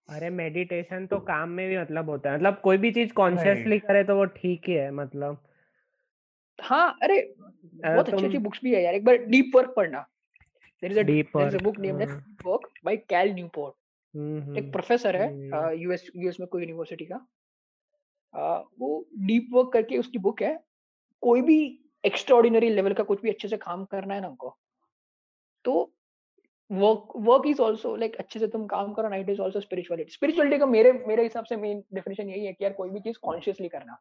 अरे 0.10 0.30
मेडिटेशन 0.32 1.06
तो 1.08 1.20
काम 1.26 1.50
में 1.50 1.68
भी 1.70 1.78
मतलब 1.78 2.10
होता 2.10 2.30
है 2.30 2.36
मतलब 2.38 2.60
कोई 2.64 2.78
भी 2.78 2.92
चीज़ 2.92 3.14
कॉन्शियसली 3.14 3.80
करे 3.80 4.04
तो 4.04 4.16
वो 4.16 4.26
ठीक 4.38 4.70
ही 4.70 4.74
है 4.74 4.90
मतलब। 4.94 5.38
हाँ 6.62 6.98
अरे 7.04 7.22
बहुत 7.76 8.10
अच्छी 8.10 8.26
अच्छी 8.26 8.38
बुक्स 8.38 8.60
भी 8.64 8.74
है 8.76 8.84
यार 8.84 8.96
एक 8.96 9.06
बार 9.06 9.18
डीप 9.26 9.52
वर्क 9.56 9.74
पढ़ना। 9.76 10.00
There 10.84 10.92
is 10.92 11.00
a 11.00 11.04
deep 11.04 11.38
a 11.38 11.60
book 11.60 11.80
named 11.80 12.02
deep 12.02 12.46
work 12.46 12.70
by 12.86 12.98
Cal 13.10 13.34
Newport 13.34 14.58
एक 14.58 14.72
प्रोफेसर 14.72 15.16
है 15.16 15.28
यूएस 15.78 16.06
यूएस 16.16 16.40
में 16.40 16.48
कोई 16.48 16.62
यूनिवर्सिटी 16.62 17.06
का। 17.06 17.26
वो 18.80 19.06
डीप 19.28 19.48
वर्क 19.54 19.72
करके 19.74 19.98
उसकी 19.98 20.18
बुक 20.20 20.42
है। 20.42 20.58
कोई 21.24 21.42
भी 21.42 21.60
एक्स्ट्राऑर्डिनरी 22.04 22.70
लेवल 22.70 22.94
का 22.94 23.04
कुछ 23.04 23.22
भी 23.22 23.30
अच्छे 23.30 23.48
से 23.48 23.58
काम 23.58 23.86
करना 23.86 24.14
है 24.14 24.22
ना 24.22 24.28
उनको। 24.28 24.58
तो 25.66 25.74
work 26.72 27.14
work 27.18 27.48
is 27.48 27.62
also 27.62 27.96
like 27.96 28.16
अच्छे 28.16 28.40
से 28.40 28.48
तुम 28.48 28.66
काम 28.68 28.94
करो 28.94 29.10
night 29.10 29.30
is 29.30 29.40
also 29.42 29.60
spirituality 29.60 30.12
spirituality 30.12 30.58
का 30.58 30.66
मेरे 30.66 30.92
मेरे 31.08 31.24
हिसाब 31.24 31.46
से 31.46 31.56
मेन 31.58 31.84
डेफिनेशन 31.94 32.30
यही 32.30 32.46
है 32.46 32.54
कि 32.54 32.64
यार 32.64 32.74
कोई 32.74 32.90
भी 32.90 33.00
चीज़ 33.00 33.18
कॉन्शियसली 33.22 33.68
करना। 33.70 33.98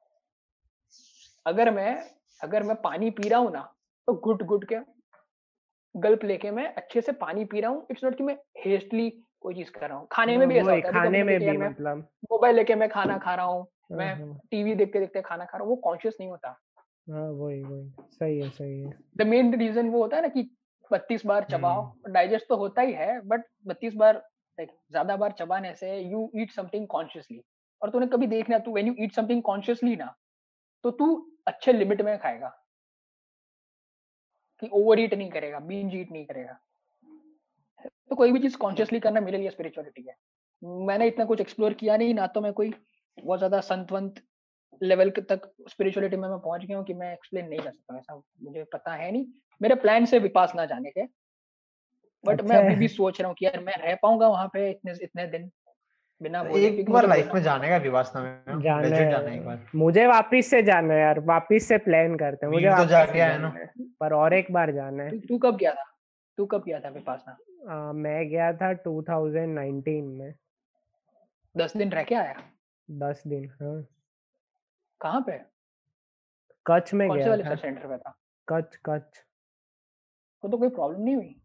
अगर 1.46 1.70
मैं 1.70 1.94
अगर 2.42 2.62
मैं 2.62 2.76
पानी 2.82 3.10
पी 3.10 3.28
रहा 3.28 3.40
हूँ 3.40 3.52
ना 3.52 3.62
तो 4.08 4.12
गुट 4.24 4.42
गुट 4.42 4.64
के 4.64 4.76
गल्प 5.94 6.24
लेके 6.24 6.50
मैं 6.50 6.66
अच्छे 6.74 7.00
से 7.00 7.12
पानी 7.12 7.44
पी 7.44 7.60
रहा 7.60 7.70
हूँ। 7.70 7.86
इट्स 7.90 8.04
नॉट 8.04 8.16
कि 8.16 8.22
मैं 8.22 8.36
हेस्टली 8.58 9.08
कोई 9.40 9.54
चीज़ 9.54 9.70
कर 9.70 9.88
रहा 9.88 9.98
हूँ। 9.98 10.06
खाने 10.12 10.36
में 10.38 10.46
भी 10.48 10.56
ऐसा 10.56 10.72
होता 10.72 10.88
है 10.88 10.92
खाने 10.94 11.22
में 11.22 11.38
भी 11.38 11.56
मतलब। 11.58 12.06
मोबाइल 12.32 12.56
लेके 12.56 12.74
मैं 12.74 12.88
खाना 12.88 13.18
खा 13.18 13.34
रहा 13.34 13.46
हूँ 13.46 13.66
मैं 13.92 14.34
टीवी 14.50 14.74
देखते 14.74 15.00
देखते 15.00 15.22
खाना 15.22 15.44
खा 15.44 15.58
रहा 15.58 15.64
हूँ 15.64 15.70
वो 15.70 15.76
कॉन्शियस 15.76 16.16
नहीं 16.20 16.30
होता। 16.30 16.48
हाँ 17.06 17.28
वही 17.30 17.62
वही। 17.62 17.90
सही 18.10 18.38
है 18.38 18.48
सही 18.50 18.80
है। 18.80 18.92
द 19.16 19.22
मेन 19.22 19.54
रीजन 19.54 19.88
वो 19.88 20.02
होता 20.02 20.16
है 20.16 20.22
ना 20.22 20.28
कि 20.28 20.42
बत्तीस 20.90 21.26
बार 21.26 21.46
चबाओ 21.50 21.84
डाइजेस्ट 22.08 22.48
तो 22.48 22.56
होता 22.56 22.82
ही 22.82 22.92
है 22.92 23.20
बट 23.20 23.44
बत्तीस 23.66 23.94
बार 23.94 24.22
ज़्यादा 24.58 25.16
बार 25.16 25.32
चबाने 25.32 25.74
से 25.74 25.98
यू 26.00 26.30
ईट 26.36 26.52
समथिंग 26.52 26.86
कॉन्शियसली 26.86 27.40
और 27.82 27.90
तूने 27.90 28.06
कभी 28.06 28.26
देखना 28.26 28.58
तू 28.58 28.72
when 28.72 28.86
you 28.86 28.94
eat 28.98 29.14
something 29.14 29.42
consciously 29.42 29.96
ना 29.96 30.14
तो 30.84 30.90
तू 30.90 31.06
अच्छे 31.46 31.72
लिमिट 31.72 32.02
में 32.02 32.18
खाएगा। 32.18 32.58
कि 34.62 34.68
ओवर 34.72 35.00
ईट 35.00 35.14
नहीं 35.14 35.30
करेगा 35.30 35.58
बींज 35.60 35.94
ईट 35.94 36.10
नहीं 36.12 36.24
करेगा। 36.26 36.58
तो 38.10 38.16
कोई 38.16 38.32
भी 38.32 38.38
चीज़ 38.38 38.56
कॉन्शियसली 38.56 39.00
करना 39.00 39.20
मेरे 39.20 39.38
लिए 39.38 39.50
स्पिरिचुअलिटी 39.50 40.02
है। 40.08 40.14
मैंने 40.86 41.06
इतना 41.08 41.24
कुछ 41.24 41.40
एक्सप्लोर 41.40 41.74
किया 41.74 41.96
नहीं 41.96 42.14
ना 42.14 42.26
तो 42.28 42.40
मैं 42.40 42.52
कोई 42.52 42.70
बहुत 43.18 43.38
ज़्यादा 43.38 43.60
संतवंत 43.60 44.22
लेवल 44.80 45.10
तक 45.20 45.50
स्पिरिचुअलिटी 45.70 46.16
में 46.16 46.28
मैं 46.28 46.38
पहुँच 46.40 46.64
गया 46.64 46.76
हूँ 46.78 46.86
कि 46.86 46.94
मैं 46.94 47.12
एक्सप्लेन 47.12 47.48
नहीं 47.48 47.60
कर 47.60 47.70
सकता 47.70 47.98
ऐसा 47.98 48.16
मुझे 48.42 48.64
पता 48.72 48.94
है 48.94 49.10
नहीं। 49.12 49.26
मेरे 49.60 49.74
प्लान 49.76 50.06
से 50.06 50.18
विपास 50.18 50.52
ना 50.56 50.66
जाने 50.66 50.90
के। 50.90 51.06
बट 52.24 52.34
अच्छा। 52.34 52.48
मैं 52.48 52.56
अभी 52.56 52.74
भी 52.76 52.88
सोच 52.88 53.20
रहा 53.20 53.28
हूँ 53.28 53.36
कि 53.38 53.44
यार 53.44 53.60
मैं 53.60 53.74
रह 53.78 53.94
पाऊँगा 54.02 54.28
वहाँ 54.28 54.48
पे 54.52 54.70
इतने 54.70 54.92
इतने 55.04 55.26
दिन। 55.28 55.50
बिना 56.22 56.42
एक 56.42 56.90
बार 56.90 57.08
लाइफ 57.08 57.28
में 57.34 57.42
जाने 57.42 57.68
का 57.68 57.76
विवासना 57.76 58.22
में 58.22 58.62
जाने 58.62 58.90
जाना 58.90 59.34
एक 59.34 59.44
बार। 59.44 59.66
मुझे 59.74 60.06
वापस 60.06 60.46
से 60.46 60.62
जाना 60.62 60.94
है 60.94 61.00
यार 61.00 61.20
वापस 61.20 61.64
से 61.64 61.78
प्लान 61.78 62.16
करते 62.16 62.46
हैं। 62.46 62.52
मुझे 62.52 62.70
तो 62.70 62.84
ना। 63.38 63.66
पर 64.00 64.12
और 64.12 64.34
एक 64.34 64.52
बार 64.52 64.72
जाना 64.72 65.02
है। 65.02 65.20
तू 65.20 65.38
कब 65.38 65.56
गया 65.56 65.74
था? 65.74 65.84
तू 66.36 66.46
कब 66.46 66.64
गया 66.66 66.80
था 66.80 66.88
विपासना 66.88 67.92
मैं 67.92 68.28
गया 68.28 68.52
था 68.52 68.72
2019 68.72 70.04
में। 70.04 70.34
दस 71.56 71.76
दिन 71.76 71.90
रह 71.90 72.02
के 72.02 72.14
आया? 72.14 72.42
दस 72.90 73.22
दिन 73.26 73.48
हाँ। 73.62 73.86
कहाँ 75.00 75.20
पे? 75.20 75.40
कच्छ 76.66 76.94
में 76.94 77.10
गया 77.10 77.36
था। 77.36 77.54
सेंटर 77.54 77.86
पे 77.86 77.96
था? 77.96 78.18
कच्छ 78.48 78.76
कच्छ। 78.84 79.18
तो, 80.42 80.48
तो 80.48 80.58
कोई 80.58 80.68
प्रॉब्लम 80.68 81.02
नहीं 81.02 81.14
हुई? 81.14 81.40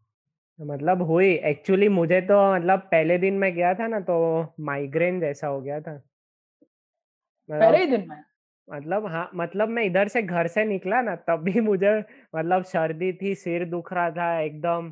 मतलब 0.59 1.01
हुई। 1.01 1.27
एक्चुअली 1.43 1.87
मुझे 1.89 2.19
तो 2.21 2.35
मतलब 2.55 2.79
पहले 2.91 3.17
दिन 3.17 3.33
में 3.37 3.53
गया 3.55 3.73
था 3.73 3.87
ना 3.87 3.99
तो 4.01 4.15
माइग्रेन 4.61 5.19
जैसा 5.19 5.47
हो 5.47 5.61
गया 5.61 5.79
था। 5.81 6.01
मतलब, 7.49 7.59
पहले 7.59 7.79
ही 7.79 7.85
दिन 7.87 8.07
में? 8.09 8.23
मतलब 8.67 9.05
हाँ 9.07 9.29
मतलब 9.35 9.69
मैं 9.69 9.83
इधर 9.83 10.07
से 10.07 10.21
घर 10.23 10.47
से 10.47 10.65
निकला 10.65 11.01
ना 11.01 11.15
तब 11.29 11.43
भी 11.43 11.59
मुझे 11.61 11.97
मतलब 12.35 12.63
सर्दी 12.65 13.11
थी 13.13 13.33
सिर 13.35 13.65
दुख 13.69 13.93
रहा 13.93 14.09
था 14.11 14.39
एकदम। 14.41 14.91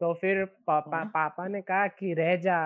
तो 0.00 0.12
फिर 0.14 0.44
पापा 0.66 1.02
पापा 1.06 1.48
ने 1.48 1.60
कहा 1.62 1.86
कि 1.88 2.14
रह 2.14 2.36
जा 2.38 2.58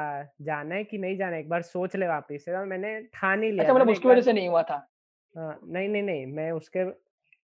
जाना 0.42 0.74
है 0.74 0.84
कि 0.84 0.98
नहीं 0.98 1.16
जाना 1.18 1.36
एक 1.38 1.48
बार 1.48 1.62
सोच 1.64 1.96
ले 1.96 2.08
वापिस 2.08 2.44
से। 2.44 2.52
तो 2.52 2.64
मैंने 2.66 3.00
ठान 3.14 3.42
ही 3.42 3.52
लिया 3.52 3.60
अच्छा 3.60 3.74
मतलब 3.74 3.88
उसकी 3.88 4.08
वजह 4.08 4.20
से 4.22 4.32
नहीं 4.32 4.48
हुआ 4.48 4.62
था? 4.62 4.86
आ, 5.34 5.54
नहीं 5.64 5.88
नहीं 5.88 6.02
नहीं 6.02 6.26
मैं 6.26 6.50
उसके 6.52 6.84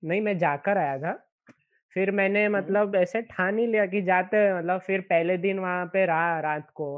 नहीं 0.03 0.21
मैं 0.21 0.37
जाकर 0.39 0.79
आया 0.79 0.99
था। 0.99 1.13
फिर 1.97 2.11
मैंने 2.13 2.49
मतलब 2.49 2.95
ऐसे 2.97 3.23
ठान 3.25 3.59
ही 3.59 3.67
लिया 3.67 3.87
कि 3.87 4.03
जाते 4.03 4.39
मतलब 4.55 4.81
फिर 4.81 5.01
पहले 5.03 5.37
दिन 5.39 5.59
वहाँ 5.59 5.87
पे 5.87 6.05
रहा 6.07 6.39
रात 6.41 6.71
को। 6.75 6.89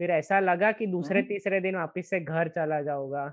फिर 0.00 0.10
ऐसा 0.12 0.40
लगा 0.40 0.70
कि 0.72 0.86
दूसरे 0.88 1.22
तीसरे 1.22 1.60
दिन 1.60 1.76
वापिस 1.76 2.10
से 2.10 2.20
घर 2.20 2.48
चला 2.50 2.80
जाऊँगा। 2.82 3.24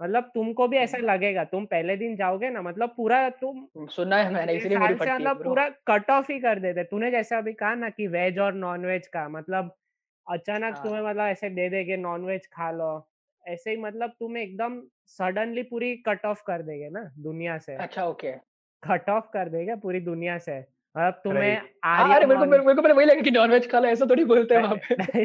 मतलब 0.00 0.30
तुमको 0.34 0.68
भी 0.68 0.76
ऐसा 0.78 0.98
लगेगा 1.00 1.44
तुम 1.46 1.66
पहले 1.66 1.96
दिन 1.96 2.16
जाओगे 2.16 2.50
ना 2.50 2.62
मतलब 2.62 2.94
पूरा 2.96 3.28
तुम 3.36 3.66
सुना 3.88 4.16
है 4.16 4.30
मैंने 4.30 4.54
इसलिए 4.54 4.78
मेरी 4.78 4.94
से 4.96 5.12
मतलब 5.12 5.40
पूरा 5.42 5.68
कट 5.88 6.10
ऑफ़ 6.10 6.32
ही 6.32 6.38
कर 6.40 6.58
देते। 6.60 6.84
तूने 6.84 7.10
जैसे 7.10 7.34
अभी 7.36 7.52
कहा 7.54 7.74
ना 7.74 7.88
कि 7.90 8.06
वेज 8.08 8.38
और 8.38 8.54
नॉन 8.54 8.86
वेज 8.86 9.06
का 9.08 9.28
मतलब 9.28 9.74
अचानक 10.26 10.74
हाँ। 10.74 10.82
तुम्हें 10.82 11.02
मतलब 11.02 11.26
ऐसे 11.26 11.50
दे 11.50 11.68
देंगे 11.70 11.96
नॉन 11.98 12.24
वेज 12.24 12.46
खा 12.52 12.70
लो। 12.72 12.90
ऐसे 13.44 13.70
ही 13.70 13.76
मतलब 13.78 14.10
तुम्हें 14.20 14.42
एकदम 14.42 14.80
सडनली 15.08 15.62
पूरी 15.64 15.96
कट 16.06 16.26
ऑफ़ 16.26 16.42
कर 16.46 16.62
देंगे 16.62 16.90
ना 16.90 17.10
दुनिया 17.20 17.58
से। 17.60 17.78
अच्छा 17.78 18.06
ओके। 18.06 18.32
कट 18.82 19.10
ऑफ़ 19.10 19.24
कर 19.24 19.48
देगा 19.48 19.76
पूरी 19.76 20.00
दुनिया 20.00 20.38
से। 20.38 20.52
अब 20.52 21.20
तुम्हें 21.24 21.56
हाँ, 21.84 22.14
अरे 22.14 22.26
मेरे 22.26 22.40
को 22.40 22.46
मेरे 22.46 22.74
को 22.74 22.94
वही 22.94 23.06
लगा 23.06 23.20
कि 23.20 23.30
नॉनवेज 23.30 23.70
खा 23.70 23.78
लो 23.78 23.88
ऐसा 23.88 24.06
थोड़ी 24.10 24.24
बोलते 24.24 24.54
हैं 24.54 24.62
वहाँ 24.62 24.76
पे। 24.76 25.22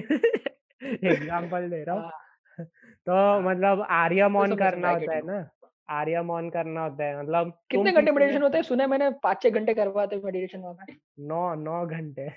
एग्जांपल 1.08 1.70
दे 1.70 1.84
रहा 1.84 1.96
हूँ। 1.96 2.04
हाँ। 2.04 2.66
तो 3.08 3.50
मतलब 3.50 3.82
आर्यमोन 3.90 4.50
तो 4.50 4.56
करना 4.56 4.90
होता 4.90 5.16
है 5.16 5.22
ना? 5.26 5.50
आर्यमोन 5.90 6.50
करना 6.50 6.82
होता 6.82 7.04
है। 7.04 7.20
मतलब 7.20 7.60
कितने 7.72 7.92
घंटे 7.92 8.12
मेडिटेशन 8.12 8.44
होते 8.44 8.58
हैं? 8.58 8.64
सुने 8.64 8.88
मैंने 8.88 9.10
पाँच 9.24 9.42
छह 9.42 9.50
घंटे 9.50 9.74
करवाते 9.74 10.16
हैं 10.16 10.24
मेडिटेशन 10.24 10.60
वहाँ 10.60 10.74
पे। 10.74 10.94
नौ 11.20 11.54
नौ 11.56 11.86
घंटे। 11.86 12.32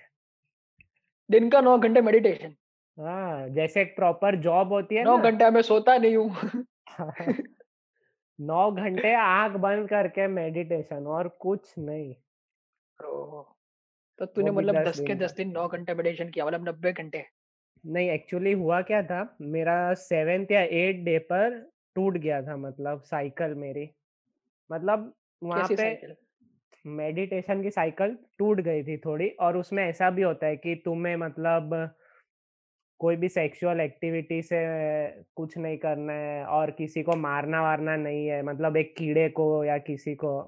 दिन 1.31 1.51
का 1.51 1.61
नौ 1.61 1.79
घंटे 1.79 2.01
मेडिटेशन 2.01 2.55
हाँ 2.99 3.49
जैसे 3.49 3.81
एक 3.83 3.97
प्रॉपर 3.97 4.37
जॉब 4.37 4.73
होती 4.73 4.95
है 4.95 5.05
नौ 5.05 5.19
घंटे 5.19 5.51
में 5.51 5.63
सोता 5.63 5.97
नहीं 5.97 6.17
हूँ। 6.17 6.65
नौ 8.41 8.71
घंटे 8.73 9.13
आँख 9.15 9.57
बंद 9.61 9.89
करके 9.89 10.27
मेडिटेशन 10.29 11.07
और 11.07 11.29
कुछ 11.41 11.75
नहीं। 11.79 12.15
तो 14.19 14.27
तूने 14.27 14.51
मतलब 14.51 14.83
दस 14.83 15.01
के 15.01 15.15
दस 15.15 15.35
दिन 15.37 15.51
नौ 15.53 15.67
घंटे 15.69 15.95
मेडिटेशन 15.95 16.29
किया 16.31 16.47
मतलब 16.47 16.69
नब्बे 16.69 16.93
घंटे? 16.93 17.25
नहीं 17.85 18.09
एक्चुअली 18.11 18.53
हुआ 18.53 18.81
क्या 18.83 19.03
था 19.03 19.23
मेरा 19.41 19.77
सेवेंथ 19.95 20.53
या 20.53 20.61
एट 20.79 21.05
डे 21.05 21.19
पर 21.19 21.59
टूट 21.97 22.17
गया 22.17 22.43
था 22.43 22.57
मतलब 22.57 23.03
साइकिल 23.03 23.55
मेरी। 23.55 23.89
मतलब 24.71 25.13
वहाँ 25.43 25.69
पे 25.77 25.89
मेडिटेशन 26.85 27.63
की 27.63 27.71
साइकिल 27.71 28.17
टूट 28.39 28.61
गई 28.61 28.83
थी 28.85 28.97
थोड़ी 28.99 29.29
और 29.41 29.57
उसमें 29.57 29.85
ऐसा 29.85 30.11
भी 30.11 30.23
होता 30.23 30.47
है 30.47 30.57
कि 30.57 30.75
तुम्हें 30.85 31.17
मतलब 31.17 31.75
कोई 33.01 33.17
भी 33.17 33.29
सेक्सुअल 33.29 33.81
एक्टिविटी 33.81 34.43
से 34.43 34.59
कुछ 35.37 35.59
नहीं 35.59 35.79
करना 35.79 36.13
है 36.13 36.45
और 36.47 36.71
किसी 36.71 37.03
को 37.03 37.17
मारना 37.17 37.63
वारना 37.63 37.97
नहीं 37.97 38.27
है 38.27 38.43
मतलब 38.43 38.77
एक 38.77 38.95
कीड़े 38.97 39.29
को 39.29 39.65
या 39.65 39.79
किसी 39.79 40.15
को। 40.15 40.43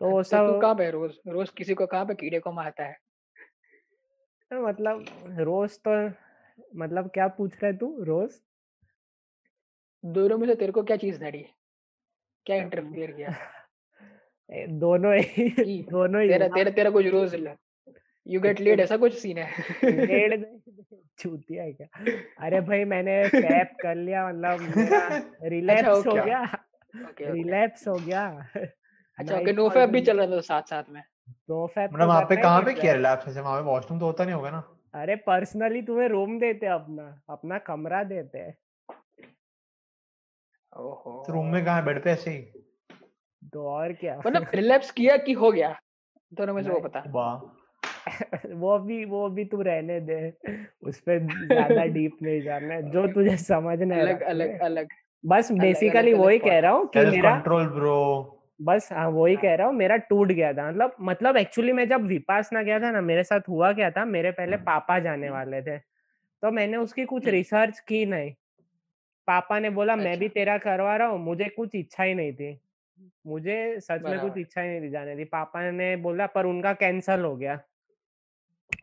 तो 0.00 0.10
वो 0.10 0.22
सब 0.22 0.58
कहाँ 0.62 0.74
पे 0.74 0.90
रोज 0.90 1.18
रोज 1.28 1.50
किसी 1.50 1.74
को 1.74 1.86
कहाँ 1.86 2.06
पे 2.06 2.14
कीड़े 2.14 2.38
को 2.38 2.52
मारता 2.52 2.84
है? 2.84 2.92
तो 4.50 4.66
मतलब 4.66 5.04
रोज 5.38 5.78
तो 5.88 6.10
मतलब 6.76 7.08
क्या 7.08 7.28
पूछ 7.28 7.62
रहे 7.62 7.72
तू 7.72 8.04
रोज? 8.04 8.30
दोनों 10.04 10.38
में 10.38 10.46
से 10.48 10.54
तेरे 10.54 10.72
को 10.72 10.82
क्या 10.82 10.96
चीज़ 10.96 11.24
नड़ी 11.24 11.46
क्या 12.46 12.56
इंटरफेयर 12.56 13.12
किया? 13.12 13.34
दोनों 14.68 15.14
ही 15.16 15.82
दोनों 15.82 16.22
ही 16.22 16.28
तेरा 16.28 16.48
तेरा 16.48 16.70
तेरा 16.70 16.90
कुछ 16.90 17.06
रोज 17.06 17.34
यू 18.26 18.40
गेट 18.40 18.60
लेड 18.60 18.80
ऐसा 18.80 18.96
कुछ 18.96 19.14
सीन 19.14 19.38
है? 19.38 19.50
लेड 19.84 20.60
चूतिया 21.18 21.62
है 21.64 21.72
क्या? 21.72 21.86
अरे 22.38 22.60
भाई 22.60 22.84
मैंने 22.84 23.28
फैप 23.28 23.76
कर 23.82 23.94
लिया 23.94 24.28
मतलब 24.28 24.58
रिलैप्स 25.42 25.88
अच्छा, 25.88 26.10
हो 26.10 26.24
गया। 26.24 26.42
रिलैप्स 27.20 27.88
हो 27.88 27.94
गया। 27.94 28.26
अच्छा 29.18 29.38
ओके 29.38 29.52
नो 29.52 29.68
फैप 29.68 29.88
भी 29.88 30.00
चल 30.00 30.20
रहा 30.20 30.36
था 30.36 30.40
साथ 30.40 30.62
साथ 30.62 30.84
में? 30.88 31.02
नो 31.30 31.66
फैप 31.66 31.92
मतलब 31.92 32.06
वहाँ 32.08 32.22
पे 32.22 32.36
कहाँ 32.36 32.62
पे 32.62 32.74
किया। 32.74 32.92
रिलैप्स 32.92 33.28
ऐसे 33.28 33.40
वहाँ 33.40 33.62
पे 33.62 33.66
वॉशरूम 33.66 34.00
तो 34.00 34.06
होता 34.06 34.24
नहीं 34.24 34.34
होगा 34.34 34.50
ना? 34.50 34.76
अरे 34.94 35.16
पर्सनली 35.16 35.82
तुम्हें 35.82 36.08
रूम 36.08 36.38
देते 36.38 36.66
अपना 36.66 37.22
अपना 37.30 37.58
कमरा 37.58 38.02
देते। 38.04 38.38
हैं 38.38 38.56
ओहो। 40.76 41.24
तो 41.26 41.32
रूम 41.32 41.46
में 41.46 41.64
कहाँ 41.64 41.84
बेड 41.84 42.02
पे 42.04 42.10
ऐसे 42.10 42.30
ही? 42.30 42.42
तो 43.52 43.66
और 43.68 43.92
क्या? 43.92 44.18
मतलब 44.18 44.46
रिलैप्स 44.54 44.90
किया 44.90 45.16
कि 45.16 45.32
हो 45.32 45.52
गया? 45.52 45.80
दोनों 46.32 46.54
में 46.54 46.62
से 46.62 46.70
वो 46.70 46.80
पता? 46.80 47.02
वाह। 47.06 47.59
वो 48.54 48.78
भी 48.78 49.04
वो 49.04 49.28
भी 49.28 49.44
तू 49.44 49.62
रहने 49.62 50.00
दे 50.00 50.32
उस 50.82 51.00
पर 51.00 51.18
ज़्यादा 51.46 51.84
डीप 51.96 52.16
नहीं 52.22 52.42
जाना 52.42 52.74
है 52.74 52.90
जो 52.90 53.06
तुझे 53.06 53.36
समझना 53.36 53.94
है। 53.94 54.00
अलग 54.00 54.20
अलग 54.22 54.58
अलग 54.60 54.88
बस 55.24 55.52
बेसिकली 55.52 56.12
वही 56.12 56.38
कह 56.38 56.58
रहा 56.58 56.72
हूँ 56.72 56.86
कि 56.88 57.00
मेरा 57.00 57.34
कंट्रोल 57.34 57.66
ब्रो 57.66 58.36
बस 58.60 58.88
हाँ 58.92 59.08
वही 59.08 59.34
हाँ। 59.34 59.42
कह 59.42 59.54
रहा 59.54 59.66
हूँ 59.66 59.74
मेरा 59.74 59.96
टूट 59.96 60.28
गया 60.28 60.52
था। 60.52 60.68
मतलब 60.70 60.96
मतलब 61.00 61.36
एक्चुअली 61.36 61.72
मैं 61.72 61.88
जब 61.88 62.06
विपासना 62.06 62.62
गया 62.62 62.80
था 62.80 62.90
ना 62.90 63.00
मेरे 63.00 63.24
साथ 63.24 63.48
हुआ 63.48 63.72
क्या 63.72 63.90
था 63.90 64.04
मेरे 64.04 64.30
पहले 64.30 64.56
पापा 64.56 64.98
जाने 64.98 65.26
हम्म। 65.26 65.36
वाले 65.36 65.62
थे 65.62 65.78
तो 65.78 66.50
मैंने 66.50 66.76
उसकी 66.76 67.04
कुछ 67.04 67.22
हम्म। 67.22 67.32
रिसर्च 67.32 67.78
की 67.80 68.04
नहीं। 68.06 68.32
पापा 69.28 69.58
ने 69.58 69.70
बोला 69.70 69.96
मैं 69.96 70.18
भी 70.18 70.26
अच्छा। 70.26 70.34
तेरा 70.34 70.58
करवा 70.58 70.96
रहा 70.96 71.08
हूँ 71.08 71.18
मुझे 71.18 71.44
कुछ 71.44 71.74
इच्छा 71.74 72.02
ही 72.02 72.14
नहीं 72.14 72.32
थी। 72.32 72.60
मुझे 73.26 73.80
सच 73.80 74.02
में 74.02 74.18
कुछ 74.20 74.38
इच्छा 74.38 74.60
ही 74.60 74.68
नहीं 74.68 74.82
थी 74.82 74.90
जाने 74.90 75.16
दी। 75.16 75.24
पापा 75.24 75.70
ने 75.70 75.96
बोला 75.96 76.26
पर 76.26 76.46
उनका 76.46 76.72
कैंसल 76.72 77.20
हो 77.20 77.36
गया। 77.36 77.60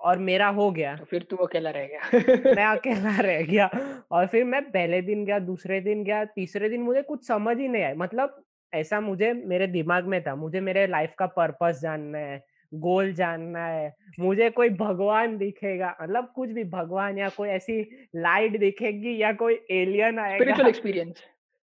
और 0.01 0.17
मेरा 0.17 0.47
हो 0.47 0.71
गया। 0.71 0.95
तो 0.95 1.05
फिर 1.05 1.23
तू 1.23 1.35
अकेला 1.35 1.69
रह 1.69 1.85
गया। 1.85 2.53
मैं 2.55 2.65
अकेला 2.77 3.19
रह 3.21 3.41
गया 3.41 3.69
और 4.11 4.27
फिर 4.27 4.43
मैं 4.43 4.61
पहले 4.71 5.01
दिन 5.01 5.25
गया 5.25 5.39
दूसरे 5.39 5.81
दिन 5.81 6.03
गया 6.03 6.25
तीसरे 6.25 6.69
दिन 6.69 6.81
मुझे 6.81 7.01
कुछ 7.01 7.27
समझ 7.27 7.57
ही 7.57 7.67
नहीं 7.67 7.83
आया। 7.83 7.95
मतलब 7.95 8.43
ऐसा 8.73 9.01
मुझे 9.01 9.33
मेरे 9.33 9.67
दिमाग 9.67 10.05
में 10.05 10.21
था 10.23 10.35
मुझे 10.35 10.61
मेरे 10.61 10.87
लाइफ 10.87 11.13
का 11.19 11.25
पर्पस 11.25 11.79
जानना 11.81 12.17
है 12.17 12.43
गोल 12.73 13.13
जानना 13.13 13.65
है 13.65 13.95
मुझे 14.19 14.49
कोई 14.49 14.69
भगवान 14.69 15.37
दिखेगा 15.37 15.95
मतलब 16.01 16.31
कुछ 16.35 16.49
भी 16.49 16.63
भगवान 16.63 17.17
या 17.17 17.29
कोई 17.29 17.49
ऐसी 17.49 17.81
लाइट 18.15 18.59
दिखेगी 18.59 19.17
या 19.21 19.33
कोई 19.33 19.53
एलियन 19.71 20.19
आएगा। 20.19 20.67
एक्सपीरियंस 20.67 21.23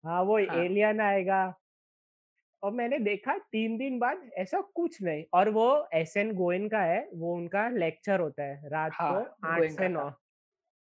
हाँ 0.03 0.23
वो 0.23 0.39
हाँ। 0.39 0.63
एलियन 0.63 0.99
आएगा। 1.01 1.53
और 2.63 2.71
मैंने 2.73 2.99
देखा 3.01 3.37
तीन 3.51 3.77
दिन 3.77 3.99
बाद 3.99 4.29
ऐसा 4.37 4.61
कुछ 4.75 5.01
नहीं। 5.01 5.23
और 5.33 5.49
वो 5.51 5.67
एस 5.93 6.15
एन 6.17 6.33
गोयन 6.35 6.67
का 6.69 6.81
है 6.83 7.07
वो 7.15 7.35
उनका 7.35 7.67
लेक्चर 7.71 8.19
होता 8.19 8.43
है 8.45 8.69
रात 8.69 8.93
हाँ 8.93 9.03
को 9.03 9.19
आठ 9.45 9.69
से 9.69 9.87
नौ। 9.87 10.09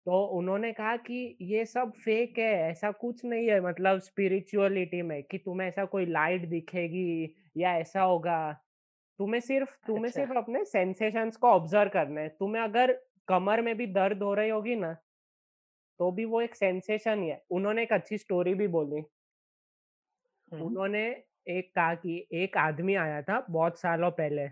तो 0.05 0.21
उन्होंने 0.33 0.71
कहा 0.73 0.95
कि 0.99 1.37
ये 1.43 1.65
सब 1.65 1.91
फेक 1.97 2.37
है 2.39 2.45
ऐसा 2.63 2.91
कुछ 2.93 3.23
नहीं 3.25 3.47
है 3.49 3.59
मतलब 3.61 3.99
स्पिरिचुअलिटी 4.01 5.01
में 5.03 5.21
कि 5.23 5.37
तुम्हें 5.39 5.67
ऐसा 5.67 5.85
कोई 5.87 6.05
लाइट 6.07 6.47
दिखेगी 6.49 7.35
या 7.57 7.73
ऐसा 7.77 8.01
होगा। 8.03 8.39
तुम्हें 9.19 9.41
सिर्फ़ 9.41 9.75
तुम्हें 9.87 10.09
अच्छा। 10.09 10.11
सिर्फ़ 10.11 10.33
अपने 10.35 10.65
सेंसेशंस 10.65 11.37
को 11.37 11.47
ऑब्ज़र्व 11.49 11.89
करना 11.91 12.21
है। 12.21 12.29
तुम्हें 12.31 12.63
अगर 12.63 12.93
कमर 13.27 13.61
में 13.61 13.75
भी 13.77 13.87
दर्द 13.93 14.23
हो 14.23 14.33
रही 14.35 14.49
होगी 14.49 14.75
ना 14.77 14.95
तो 15.99 16.11
भी 16.11 16.25
वो 16.25 16.41
एक 16.41 16.55
सेंसेशन 16.55 17.23
ही 17.23 17.29
है। 17.29 17.41
उन्होंने 17.51 17.83
एक 17.83 17.93
अच्छी 17.93 18.17
स्टोरी 18.17 18.53
भी 18.55 18.67
बोली। 18.69 19.01
उन्होंने 20.51 21.03
एक 21.49 21.73
कहा 21.75 21.93
कि 21.95 22.27
एक 22.33 22.57
आदमी 22.57 22.95
आया 22.97 23.21
था 23.21 23.45
बहुत 23.49 23.79
सालों 23.79 24.11
पहले। 24.11 24.47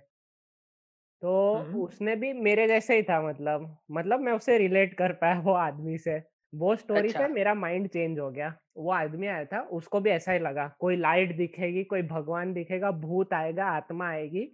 तो 1.22 1.32
उसने 1.76 2.16
भी 2.16 2.32
मेरे 2.34 2.68
जैसे 2.68 2.96
ही 2.96 3.04
था 3.04 3.22
मतलब 3.22 3.78
मतलब 3.92 4.20
मैं 4.20 4.34
उससे 4.34 4.58
रिलेट 4.58 4.94
कर 4.94 5.14
पाया 5.14 5.40
वो 5.40 5.54
आदमी 5.54 5.98
से। 5.98 6.18
वो 6.54 6.76
स्टोरी 6.76 7.10
अच्छा। 7.10 7.20
से 7.20 7.28
मेरा 7.28 7.54
माइंड 7.54 7.88
चेंज 7.88 8.20
हो 8.20 8.30
गया। 8.32 8.54
वो 8.78 8.92
आदमी 8.92 9.28
आया 9.28 9.46
था 9.46 9.62
उसको 9.72 10.00
भी 10.02 10.10
ऐसा 10.10 10.32
ही 10.32 10.40
लगा 10.40 10.68
कोई 10.80 10.96
लाइट 10.98 11.36
दिखेगी 11.38 11.84
कोई 11.84 12.02
भगवान 12.04 12.54
दिखेगा 12.54 12.92
भूत 12.92 13.34
आएगा 13.34 13.66
आत्मा 13.68 14.10
आएगी 14.10 14.46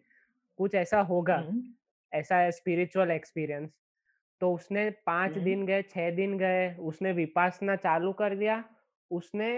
कुछ 0.59 0.75
ऐसा 0.75 1.01
होगा 1.03 1.37
ऐसा 2.11 2.49
स्पिरिचुअल 2.51 3.11
एक्सपीरियंस 3.11 3.71
तो 4.41 4.53
उसने 4.55 4.89
पाँच 5.05 5.37
दिन 5.39 5.65
गए 5.65 5.81
छह 5.83 6.09
दिन 6.11 6.37
गए 6.37 6.73
उसने 6.81 7.11
विपासना 7.13 7.75
चालू 7.77 8.13
कर 8.13 8.35
दिया 8.35 8.63
उसने 9.11 9.49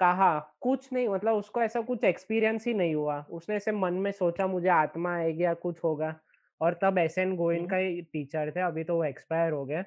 कहा 0.00 0.38
कुछ 0.60 0.88
नहीं 0.92 1.08
मतलब 1.08 1.34
उसको 1.34 1.62
ऐसा 1.62 1.80
कुछ 1.80 2.04
एक्सपीरियंस 2.04 2.66
ही 2.66 2.74
नहीं 2.74 2.94
हुआ। 2.94 3.24
उसने 3.30 3.56
ऐसे 3.56 3.72
मन 3.72 3.94
में 3.94 4.10
सोचा 4.12 4.46
मुझे 4.46 4.68
आत्मा 4.68 5.14
आएगी 5.14 5.44
या 5.44 5.54
कुछ 5.56 5.84
होगा। 5.84 6.14
और 6.60 6.78
तब 6.82 6.98
एस 6.98 7.18
एन 7.18 7.34
गोयन 7.36 7.58
हम्म। 7.58 7.68
का 7.68 7.76
ही 7.76 8.00
टीचर 8.02 8.52
थे 8.56 8.60
अभी 8.60 8.84
तो 8.84 8.96
वो 8.96 9.04
एक्सपायर 9.04 9.52
हो 9.52 9.64
गए 9.64 9.82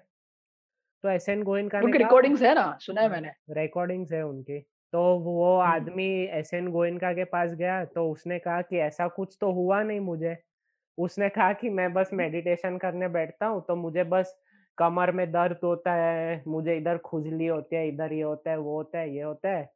तो 1.03 1.09
एस 1.09 1.27
एन 1.29 1.43
गोयनका 1.43 1.79
का 1.79 1.85
उनकी 1.85 1.97
रिकॉर्डिंग्स 1.97 2.41
है 2.41 2.53
ना? 2.55 2.77
सुना 2.81 3.01
है 3.01 3.09
मैंने। 3.09 3.31
रिकॉर्डिंग्स 3.51 4.11
है 4.11 4.21
उनकी। 4.25 4.59
तो 4.93 5.01
वो 5.19 5.57
हम्म। 5.57 5.71
आदमी 5.71 6.07
एस 6.39 6.53
एन 6.53 6.67
गोयनका 6.71 7.11
के 7.13 7.23
पास 7.25 7.53
गया 7.53 7.83
तो 7.85 8.09
उसने 8.11 8.39
कहा 8.39 8.61
कि 8.61 8.77
ऐसा 8.79 9.07
कुछ 9.07 9.37
तो 9.41 9.51
हुआ 9.51 9.81
नहीं 9.83 9.99
मुझे। 9.99 10.37
उसने 10.97 11.29
कहा 11.29 11.51
कि 11.53 11.69
मैं 11.69 11.91
बस 11.93 12.09
हम्म। 12.11 12.21
मेडिटेशन 12.21 12.77
करने 12.77 13.07
बैठता 13.09 13.45
हूँ 13.45 13.63
तो 13.67 13.75
मुझे 13.75 14.03
बस 14.03 14.35
कमर 14.77 15.11
में 15.11 15.31
दर्द 15.31 15.57
होता 15.63 15.93
है 15.93 16.43
मुझे 16.47 16.75
इधर 16.77 16.97
खुजली 16.97 17.47
होती 17.47 17.75
है 17.75 17.87
इधर 17.87 18.13
ये 18.13 18.21
होता 18.21 18.51
है 18.51 18.57
वो 18.57 18.75
होता 18.75 18.99
है 18.99 19.15
ये 19.15 19.21
होता 19.21 19.49
है। 19.49 19.69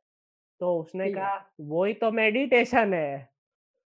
तो 0.62 0.78
उसने 0.80 1.10
कहा 1.10 1.36
वही 1.62 1.94
तो 1.96 2.12
मेडिटेशन 2.14 2.94
है 2.94 3.30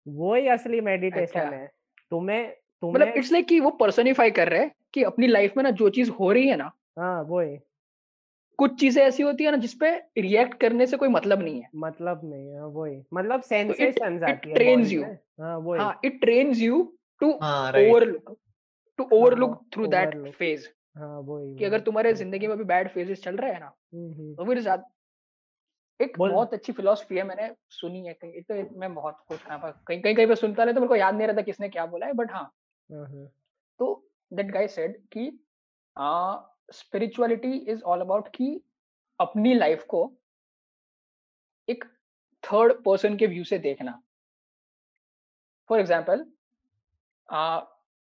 वही 0.05 0.47
असली 0.49 0.81
मेडिटेशन 0.83 1.31
अच्छा। 1.33 1.49
है। 1.53 1.67
तुम्हें 2.11 2.45
मतलब 2.91 3.07
तुम्हें 3.07 3.13
इट्स 3.17 3.31
लाइक 3.31 3.47
कि 3.47 3.59
वो 3.59 3.69
पर्सनिफाई 3.79 4.31
कर 4.31 4.49
रहे 4.49 4.59
हैं 4.59 4.71
कि 4.93 5.03
अपनी 5.03 5.27
लाइफ 5.27 5.53
में 5.57 5.63
ना 5.63 5.69
जो 5.73 5.89
चीज़ 5.91 6.09
हो 6.11 6.31
रही 6.31 6.47
है 6.47 6.55
ना 6.55 6.71
हाँ 6.97 7.21
वही। 7.23 7.57
कुछ 8.59 8.79
चीज़ें 8.79 9.01
ऐसी 9.03 9.23
होती 9.23 9.43
है 9.43 9.51
ना 9.51 9.57
जिसपे 9.57 9.91
रिएक्ट 10.19 10.59
करने 10.61 10.85
से 10.87 10.97
कोई 10.97 11.09
मतलब 11.09 11.41
नहीं 11.41 11.61
है। 11.61 11.69
मतलब 11.75 12.21
नहीं 12.25 12.47
है 12.49 12.65
वही। 12.67 13.01
मतलब 13.13 13.41
तो 13.67 13.73
सेंसेशंस 13.73 14.23
इट 14.23 14.25
आती 14.25 14.49
है 14.51 14.55
ट्रेन्स 14.55 14.91
यू 14.91 15.03
हाँ 15.41 15.57
वही। 15.59 15.79
हाँ 15.79 15.99
it 16.05 16.19
trains 16.21 16.59
you 16.59 16.81
to 17.21 17.31
overlook 17.75 18.37
to 18.99 19.07
overlook 19.13 19.61
through 19.73 19.87
that 19.87 20.15
phase 20.29 20.67
हाँ 20.95 21.19
वही 21.21 21.55
कि 21.59 21.65
अगर 21.65 21.79
तुम्हारे 21.81 22.13
ज़िंदगी 22.13 22.47
में 22.47 22.57
भी 22.57 22.63
बैड 22.65 22.89
फेजेस 22.89 23.23
चल 23.23 23.37
रहे 23.37 23.51
हैं 23.53 23.59
ना 23.59 23.69
तो 24.37 24.45
फिर 24.45 24.61
एक 25.99 26.17
बहुत 26.19 26.53
अच्छी 26.53 26.73
फिलोसफी 26.73 27.17
है 27.17 27.23
मैंने 27.23 27.49
सुनी 27.71 28.05
है 28.05 28.13
कहीं 28.13 28.41
तो 28.41 28.77
मैं 28.79 28.93
बहुत 28.95 29.23
कुछ 29.27 29.41
कहाँ 29.43 29.57
पर 29.59 29.71
कहीं 29.87 30.01
कहीं 30.01 30.15
कहीं 30.15 30.27
पे 30.27 30.35
सुनता 30.35 30.63
रहे 30.63 30.73
तो 30.73 30.79
मेरे 30.79 30.89
को 30.89 30.95
याद 30.95 31.15
नहीं 31.15 31.27
रहता 31.27 31.41
किसने 31.41 31.69
क्या 31.69 31.85
बोला 31.85 32.07
है 32.07 32.13
बट 32.13 32.31
हाँ। 32.31 32.43
हाँ 32.89 33.05
हाँ। 33.05 33.25
तो 33.79 34.07
दैट 34.31 34.51
गाय 34.51 34.67
सेड 34.67 34.97
कि 35.11 35.31
स्पिरिचुअलिटी 36.73 37.53
इज़ 37.71 37.81
ऑल 37.83 38.01
अबाउट 38.01 38.27
कि 38.27 38.61
अपनी 39.19 39.53
लाइफ 39.53 39.83
को 39.83 40.11
एक 41.67 41.83
थर्ड 42.43 42.73
पर्सन 42.83 43.15
के 43.17 43.27
व्यू 43.27 43.43
से 43.43 43.57
देखना। 43.59 44.01
फॉर 45.69 45.79
एग्ज़ाम्पल 45.79 46.25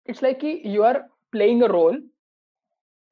इट्स 0.09 0.22
लाइक 0.22 0.39
कि 0.39 0.61
you 0.66 0.83
are 0.83 0.99
playing 1.33 1.62
a 1.62 1.66
role 1.66 2.03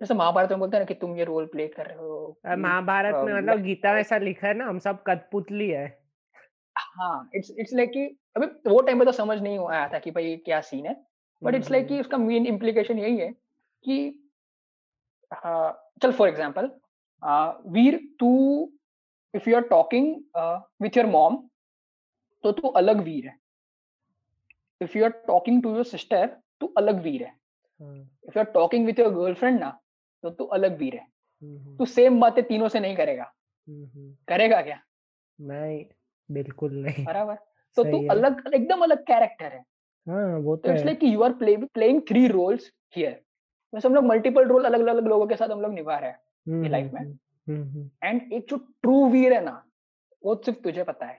जैसे 0.00 0.14
महाभारत 0.14 0.50
में 0.50 0.58
बोलते 0.58 0.76
हैं 0.76 0.80
ना 0.80 0.86
कि 0.86 0.94
तुम 0.94 1.16
ये 1.16 1.24
रोल 1.24 1.46
प्ले 1.46 1.66
कर 1.68 1.86
रहे 1.86 1.96
हो 1.98 2.56
महाभारत 2.58 3.14
में 3.24 3.32
मतलब 3.34 3.60
गीता 3.62 3.92
में 3.92 4.00
ऐसा 4.00 4.16
लिखा 4.18 4.46
है 4.48 4.54
ना 4.54 4.64
हम 4.66 4.78
सब 4.78 5.02
कठपुतली 5.02 5.68
है। 5.68 5.86
हाँ 6.76 7.30
इट्स 7.34 7.50
इट्स 7.50 7.72
लाइक 7.74 7.90
कि 7.90 8.04
अभी 8.36 8.46
वो 8.66 8.80
टाइम 8.80 8.98
पे 8.98 9.04
तो 9.04 9.12
समझ 9.12 9.38
नहीं 9.40 9.58
आया 9.68 9.88
था 9.88 9.98
कि 9.98 10.10
भाई 10.10 10.36
क्या 10.44 10.60
सीन 10.62 10.86
है 10.86 10.94
बट 11.42 11.54
इट्स 11.54 11.70
लाइक 11.70 11.86
कि 11.86 11.94
हम्म। 11.94 12.00
उसका 12.00 12.18
मेन 12.18 12.46
इम्प्लीकेशन 12.46 12.98
यही 12.98 13.18
है 13.18 13.30
कि 13.84 13.96
हाँ, 15.32 15.90
चल 16.02 16.12
फॉर 16.12 16.28
एग्ज़ाम्पल 16.28 16.70
वीर 17.72 17.96
तू 18.20 18.32
if 19.34 19.48
you 19.50 19.56
are 19.56 19.62
talking 19.68 20.14
with 20.82 20.96
your 20.96 21.06
mom 21.06 21.36
तो 22.44 22.52
तू 22.52 22.68
अलग 22.80 23.00
वीर 23.02 23.26
है। 23.26 23.36
If 24.80 24.98
you 24.98 25.04
are 25.04 25.10
talking 25.26 25.62
to 25.62 25.74
your 25.74 25.84
sister 25.86 26.26
तू 26.60 26.66
अलग 26.78 27.02
वीर 27.02 27.22
है। 27.22 27.32
हाँ 27.80 27.96
if 28.28 28.38
you 28.38 28.40
are 28.40 28.50
talking 28.52 28.86
with 28.86 28.98
your 28.98 29.14
girlfriend 29.14 29.60
ना 29.60 29.78
तो 30.24 30.30
तू 30.30 30.44
अलग 30.56 30.78
वीर 30.78 30.94
है। 30.94 31.06
हम्म 31.42 31.58
हम्म। 31.58 31.76
तू 31.76 31.86
सेम 31.86 32.20
बातें 32.20 32.42
तीनों 32.44 32.68
से 32.68 32.80
नहीं 32.80 32.96
करेगा। 32.96 33.24
हम्म 33.68 33.84
हम्म। 33.84 34.14
करेगा 34.28 34.60
क्या? 34.62 34.78
नहीं 35.38 35.84
बिल्कुल 36.28 36.72
नहीं। 36.74 37.04
बराबर। 37.04 37.34
तो 37.76 37.84
तू 37.84 38.06
अलग 38.10 38.54
एकदम 38.54 38.82
अलग 38.82 39.02
कैरेक्टर 39.04 39.52
है। 39.52 39.64
हाँ 40.06 40.38
वो 40.38 40.56
तो 40.56 40.68
तो 40.68 40.74
इट्स 40.74 40.84
लाइक 40.84 40.98
कि 40.98 41.12
you 41.14 41.22
are 41.22 41.32
play 41.32 41.56
playing 41.56 42.00
three 42.08 42.26
roles 42.28 42.70
here 42.96 43.20
वैसे 43.72 43.88
हम 43.88 43.94
लोग 43.94 44.04
मल्टीपल 44.04 44.48
रोल 44.48 44.64
अलग 44.64 44.86
अलग 44.86 45.06
लोगों 45.06 45.26
के 45.26 45.36
साथ 45.36 45.48
हम 45.48 45.60
लोग 45.60 45.72
निभा 45.72 45.98
रहे 45.98 46.10
हैं 46.10 46.70
लाइफ 46.70 46.92
में। 46.92 47.00
हम्म 47.00 47.18
हम्म 47.48 47.62
हम्म। 47.62 47.90
एंड 48.02 48.32
एक 48.32 48.46
जो 48.48 48.56
ट्रू 48.56 49.08
वीर 49.10 49.32
है 49.32 49.44
ना 49.44 49.62
वो 50.24 50.34
सिर्फ़ 50.44 50.58
तुझे 50.60 50.84
पता 50.84 51.06
है। 51.06 51.18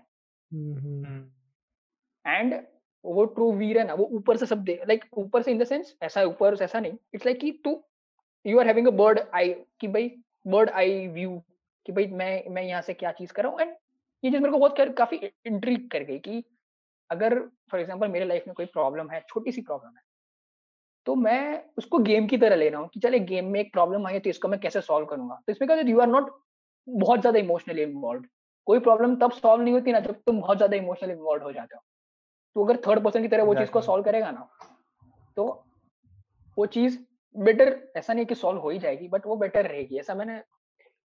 हम्म 0.52 0.78
हम्म। 0.78 1.06
हम्म। 1.06 2.32
एंड 2.32 2.54
वो 3.06 3.26
ट्रू 3.26 3.52
वीर 3.52 3.78
है 3.78 3.88
ना 3.88 3.94
वो 3.94 4.06
ऊपर 4.12 4.38
से 4.38 4.46
सब 4.46 4.64
दे 4.64 4.76
लाइक 4.88 5.06
ऊपर 5.18 5.42
से 5.42 5.52
इन 5.52 5.58
द 5.58 5.64
सेंस 5.64 5.96
ऐसा 6.04 6.20
है 6.20 6.28
ऊपर 6.28 6.56
से 6.56 6.64
ऐसा 6.64 6.80
नहीं। 6.80 6.98
इट्स 7.14 7.26
लाइक 7.26 7.40
कि 7.40 7.52
तू 7.64 7.74
you 8.46 8.60
are 8.60 8.68
having 8.68 8.88
a 8.88 8.92
bird 8.92 9.20
eye 9.36 9.54
कि 9.80 9.88
भाई 9.88 10.12
बर्ड 10.46 10.70
आई 10.72 11.08
व्यू 11.08 11.42
कि 11.86 11.92
भाई 11.92 12.08
मैं 12.08 12.50
मैं 12.50 12.64
यहाँ 12.64 12.82
से 12.82 12.94
क्या 12.94 13.12
चीज़ 13.12 13.34
कर 13.34 13.44
रहा 13.44 13.52
हूँ? 13.52 13.60
एंड 13.62 13.70
ये 14.24 14.32
चीज़ 14.32 14.42
मेरे 14.42 14.52
को 14.52 14.58
बहुत 14.58 14.78
कर, 14.78 14.92
काफ़ी 14.92 15.18
इंट्रीग 15.46 15.90
कर 15.92 16.04
गई 16.04 16.20
कि 16.20 16.44
अगर 17.10 17.40
फॉर 17.72 17.80
एग्जांपल 17.80 18.08
मेरे 18.08 18.26
लाइफ 18.26 18.44
में 18.48 18.54
कोई 18.56 18.66
प्रॉब्लम 18.66 19.10
है 19.10 19.24
छोटी 19.30 19.52
सी 19.52 19.62
प्रॉब्लम 19.62 19.90
है 19.90 20.04
तो 21.08 21.16
मैं 21.16 21.64
उसको 21.78 21.98
गेम 22.00 22.28
की 22.28 22.38
तरह 22.38 22.56
ले 22.56 22.70
रहा 22.70 22.82
हूँ 22.82 22.90
कि 22.94 23.00
चले 23.00 23.20
गेम 23.22 23.52
में 23.52 23.60
एक 23.60 23.72
प्रॉब्लम 23.74 24.08
आई 24.08 24.14
है 24.14 24.20
तो 24.20 24.30
इसको 24.30 24.48
मैं 24.48 24.60
कैसे 24.60 24.82
सॉल्व 24.82 25.06
करूँगा? 25.06 25.36
तो 25.36 25.52
इसमें 25.52 25.68
क्या 25.68 25.80
यू 25.90 26.00
आर 26.00 26.08
नॉट 26.08 26.32
बहुत 26.88 27.20
ज़्यादा 27.22 27.40
इमोशनली 27.40 27.84
इन्वॉल्व 27.84 28.24
कोई 28.68 28.80
प्रॉब्लम 28.80 29.16
तब 29.16 29.32
सॉल्व 29.32 29.64
नहीं 29.64 29.74
होती 29.74 29.92
ना 29.92 30.00
जब 30.00 30.22
तुम 30.26 30.40
बहुत 30.42 30.58
ज़्यादा 30.58 30.78
इमोशनली 30.78 31.14
इन्वॉल्व 31.14 31.44
हो 31.44 31.52
जाते 31.52 31.76
हो। 31.76 31.82
तो 32.56 32.64
अगर 32.66 32.78
थर्ड 32.88 33.04
पर्सन 33.04 33.22
की 33.22 33.28
तरह 33.28 33.44
वो 33.44 33.56
चीज़ 33.56 33.70
को. 33.72 33.82
सॉल्व 33.82 34.04
करेगा 34.04 34.32
ना 34.32 34.48
तो 35.38 35.46
वो 36.58 36.66
चीज़ 36.68 36.98
बेटर 37.36 37.78
ऐसा 37.98 38.14
नहीं 38.14 38.26
कि 38.26 38.36
सॉल्व 38.36 38.60
हो 38.60 38.70
ही 38.70 38.80
जाएगी 38.80 39.08
बट 39.08 39.26
वो 39.26 39.36
बेटर 39.36 39.66
रहेगी 39.66 40.00
ऐसा 40.00 40.16
मैंने 40.16 40.42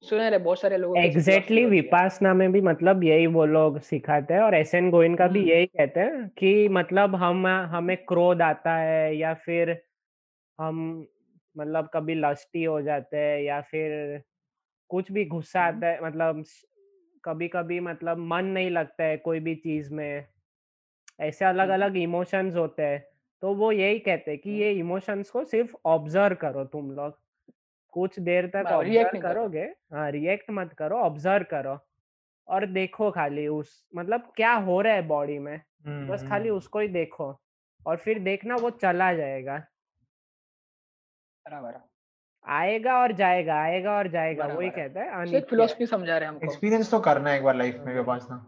सुना 0.04 0.22
है 0.22 0.38
बहुत 0.38 0.60
सारे 0.60 0.76
लोगों 0.76 0.98
एग्जैक्टली 0.98 1.56
exactly, 1.56 1.70
विपासना 1.70 2.32
में 2.34 2.52
भी 2.52 2.60
मतलब 2.60 3.04
यही 3.04 3.26
वो 3.26 3.44
लोग 3.46 3.78
सिखाते 3.80 4.34
हैं 4.34 4.40
और 4.40 4.54
एस 4.54 4.74
एन 4.74 4.90
गोइन 4.90 5.14
का 5.14 5.26
भी 5.26 5.40
हम्म। 5.40 5.50
यही 5.50 5.66
कहते 5.66 6.00
हैं 6.00 6.28
कि 6.38 6.68
मतलब 6.68 7.14
हम 7.14 7.46
हमें 7.46 7.96
क्रोध 7.96 8.42
आता 8.42 8.76
है 8.76 9.16
या 9.16 9.32
फिर 9.34 9.76
हम 10.58 11.06
मतलब 11.56 11.88
कभी 11.94 12.14
लस्टी 12.14 12.64
हो 12.64 12.80
जाते 12.82 13.16
हैं 13.16 13.40
या 13.42 13.60
फिर 13.60 14.22
कुछ 14.90 15.12
भी 15.12 15.24
गुस्सा 15.24 15.60
हम्म। 15.60 15.76
आता 15.76 15.86
है 15.86 16.04
मतलब 16.04 16.44
कभी 17.24 17.48
कभी 17.48 17.80
मतलब 17.80 18.18
मन 18.18 18.44
नहीं 18.44 18.70
लगता 18.70 19.04
है 19.04 19.16
कोई 19.16 19.40
भी 19.40 19.54
चीज़ 19.54 19.92
में 19.94 20.26
ऐसे 21.20 21.44
अलग 21.44 21.68
अलग 21.68 21.96
इमोशंस 21.96 22.56
होते 22.56 22.82
हैं 22.82 23.04
तो 23.46 23.52
वो 23.54 23.70
यही 23.72 23.98
कहते 23.98 24.30
हैं 24.30 24.38
कि 24.40 24.50
ये 24.50 24.70
इमोशंस 24.72 25.28
को 25.30 25.44
सिर्फ़ 25.44 25.74
ऑब्ज़र्व 25.86 26.36
करो 26.36 26.64
तुम 26.64 26.90
लोग। 26.90 27.18
कुछ 27.92 28.18
देर 28.20 28.46
तक 28.46 28.72
ऑब्ज़र्व 28.72 29.20
करोगे 29.22 29.62
हाँ 29.92 30.10
रिएक्ट 30.10 30.50
मत 30.50 30.72
करो 30.72 30.96
ऑब्ज़र्व 30.98 31.44
करो 31.50 31.78
और 32.48 32.66
देखो 32.66 33.10
खाली 33.10 33.46
उस 33.48 33.70
मतलब 33.96 34.32
क्या 34.36 34.52
हो 34.52 34.80
रहा 34.80 34.94
है 34.94 35.02
बॉडी 35.02 35.38
में 35.38 35.60
बस 36.08 36.24
खाली 36.28 36.50
उसको 36.50 36.78
ही 36.78 36.88
देखो 36.88 37.28
और 37.86 37.96
फिर 37.96 38.18
देखना 38.18 38.56
वो 38.56 38.70
चला 38.70 39.12
जाएगा। 39.14 39.58
बराबर 41.46 41.80
आएगा 42.44 42.98
और 42.98 43.12
जाएगा 43.12 43.60
आएगा 43.62 43.96
और 43.98 44.08
जाएगा 44.08 44.46
वही 44.46 44.70
कहता 44.70 45.02
है 45.02 45.40
फिलोसफी 45.40 45.86
समझा 45.86 46.18
रहे 46.18 46.28
हैं 46.28 46.34
हमको। 46.34 46.46
एक्सपीरियंस 46.46 46.90
तो 46.90 47.00
करना 47.00 47.30
है 47.30 47.38
एक 47.38 47.44
बार 47.44 47.56
लाइफ 47.56 47.82
में 47.86 47.94
विपासना 47.94 48.44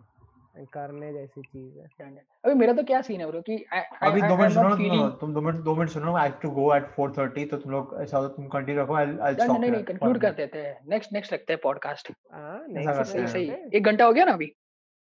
करने 0.73 1.13
जैसी 1.13 1.43
चीज़ 1.43 1.79
है। 1.79 2.11
अभी 2.45 2.55
मेरा 2.55 2.73
तो 2.73 2.83
क्या 2.85 3.01
सीन 3.03 3.21
है 3.21 3.27
ब्रो 3.27 3.41
कि 3.43 3.57
अभी 4.03 4.23
दो 4.23 4.37
मिनट 4.37 4.53
सुनो 4.53 5.09
तुम 5.21 5.35
दो 5.35 5.41
मिनट 5.41 5.57
दो 5.65 5.75
मिनट 5.77 5.91
सुनो 5.91 6.15
I 6.17 6.29
have 6.29 6.39
to 6.43 6.51
go 6.51 6.75
at 6.77 6.89
4:30 6.97 7.51
तो 7.51 7.57
तुम 7.57 7.73
लोग 7.73 7.97
ऐसा 8.03 8.19
हो 8.19 8.29
तुम 8.29 8.47
कंटिन्यू 8.49 8.83
रखो 8.83 8.95
आई 8.95 9.07
आई 9.07 9.35
स्टॉप 9.35 9.61
नहीं 9.61 9.71
नहीं 9.71 9.83
कंक्लूड 9.85 10.21
कर 10.23 10.33
देते 10.35 10.63
हैं। 10.63 10.79
नेक्स्ट 10.89 11.13
नेक्स्ट 11.13 11.33
रखते 11.33 11.53
हैं 11.53 11.61
पॉडकास्ट 11.63 12.11
हाँ 12.33 12.59
नेक्स्ट 12.69 13.03
सही 13.13 13.27
सही 13.27 13.77
एक 13.77 13.85
घंटा 13.85 14.05
हो 14.05 14.13
गया 14.13 14.25
ना 14.25 14.33
अभी? 14.33 14.53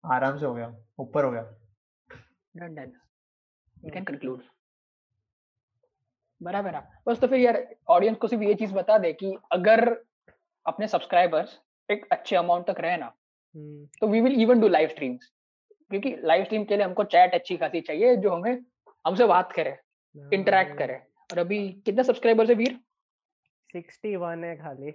आराम 0.04 0.38
से 0.38 0.46
हो 0.46 0.54
गया 0.54 0.74
ऊपर 1.00 1.24
हो 1.24 1.30
गया। 1.30 1.42
Done 2.56 2.74
done 2.74 2.92
we 3.76 3.90
can 3.90 4.04
conclude 4.04 4.42
बराबर 6.40 6.74
है। 6.74 6.82
बस 7.06 7.20
तो 7.20 7.26
फिर 7.26 7.38
यार 7.40 7.56
ऑडियंस 7.90 8.16
को 8.16 8.28
सिर्फ़ 8.28 8.44
ये 8.44 8.54
चीज़ 8.54 8.74
बता 8.74 8.98
दे 8.98 9.12
कि 9.12 9.36
अगर 9.52 9.88
अपने 10.66 10.88
सब्सक्राइबर्स 10.88 11.58
एक 11.88 12.06
अच्छे 12.12 12.36
अमाउंट 12.36 12.66
तक 12.66 12.80
रहे 12.80 12.96
ना 12.96 13.12
हम्म। 13.54 13.86
तो 14.00 14.08
we 14.08 14.20
will 14.20 14.40
even 14.42 14.60
do 14.60 14.68
live 14.68 14.88
streams 14.88 15.30
क्योंकि 15.90 16.16
लाइव 16.24 16.44
स्ट्रीम 16.44 16.64
के 16.64 16.76
लिए 16.76 16.84
हमको 16.84 17.04
चैट 17.04 17.34
अच्छी 17.34 17.56
खासी 17.56 17.80
चाहिए 17.80 18.16
जो 18.16 18.30
हमें 18.30 18.58
हमसे 19.06 19.26
बात 19.26 19.52
करे 19.52 19.76
इंटरेक्ट 20.32 20.70
हाँ, 20.70 20.78
करे। 20.78 20.94
और 21.30 21.38
अभी 21.38 21.68
कितने 21.84 22.04
सब्सक्राइबर्स 22.04 22.48
है 22.48 22.54
वीर? 22.54 22.78
61 23.76 24.44
है 24.44 24.56
खाली 24.56 24.90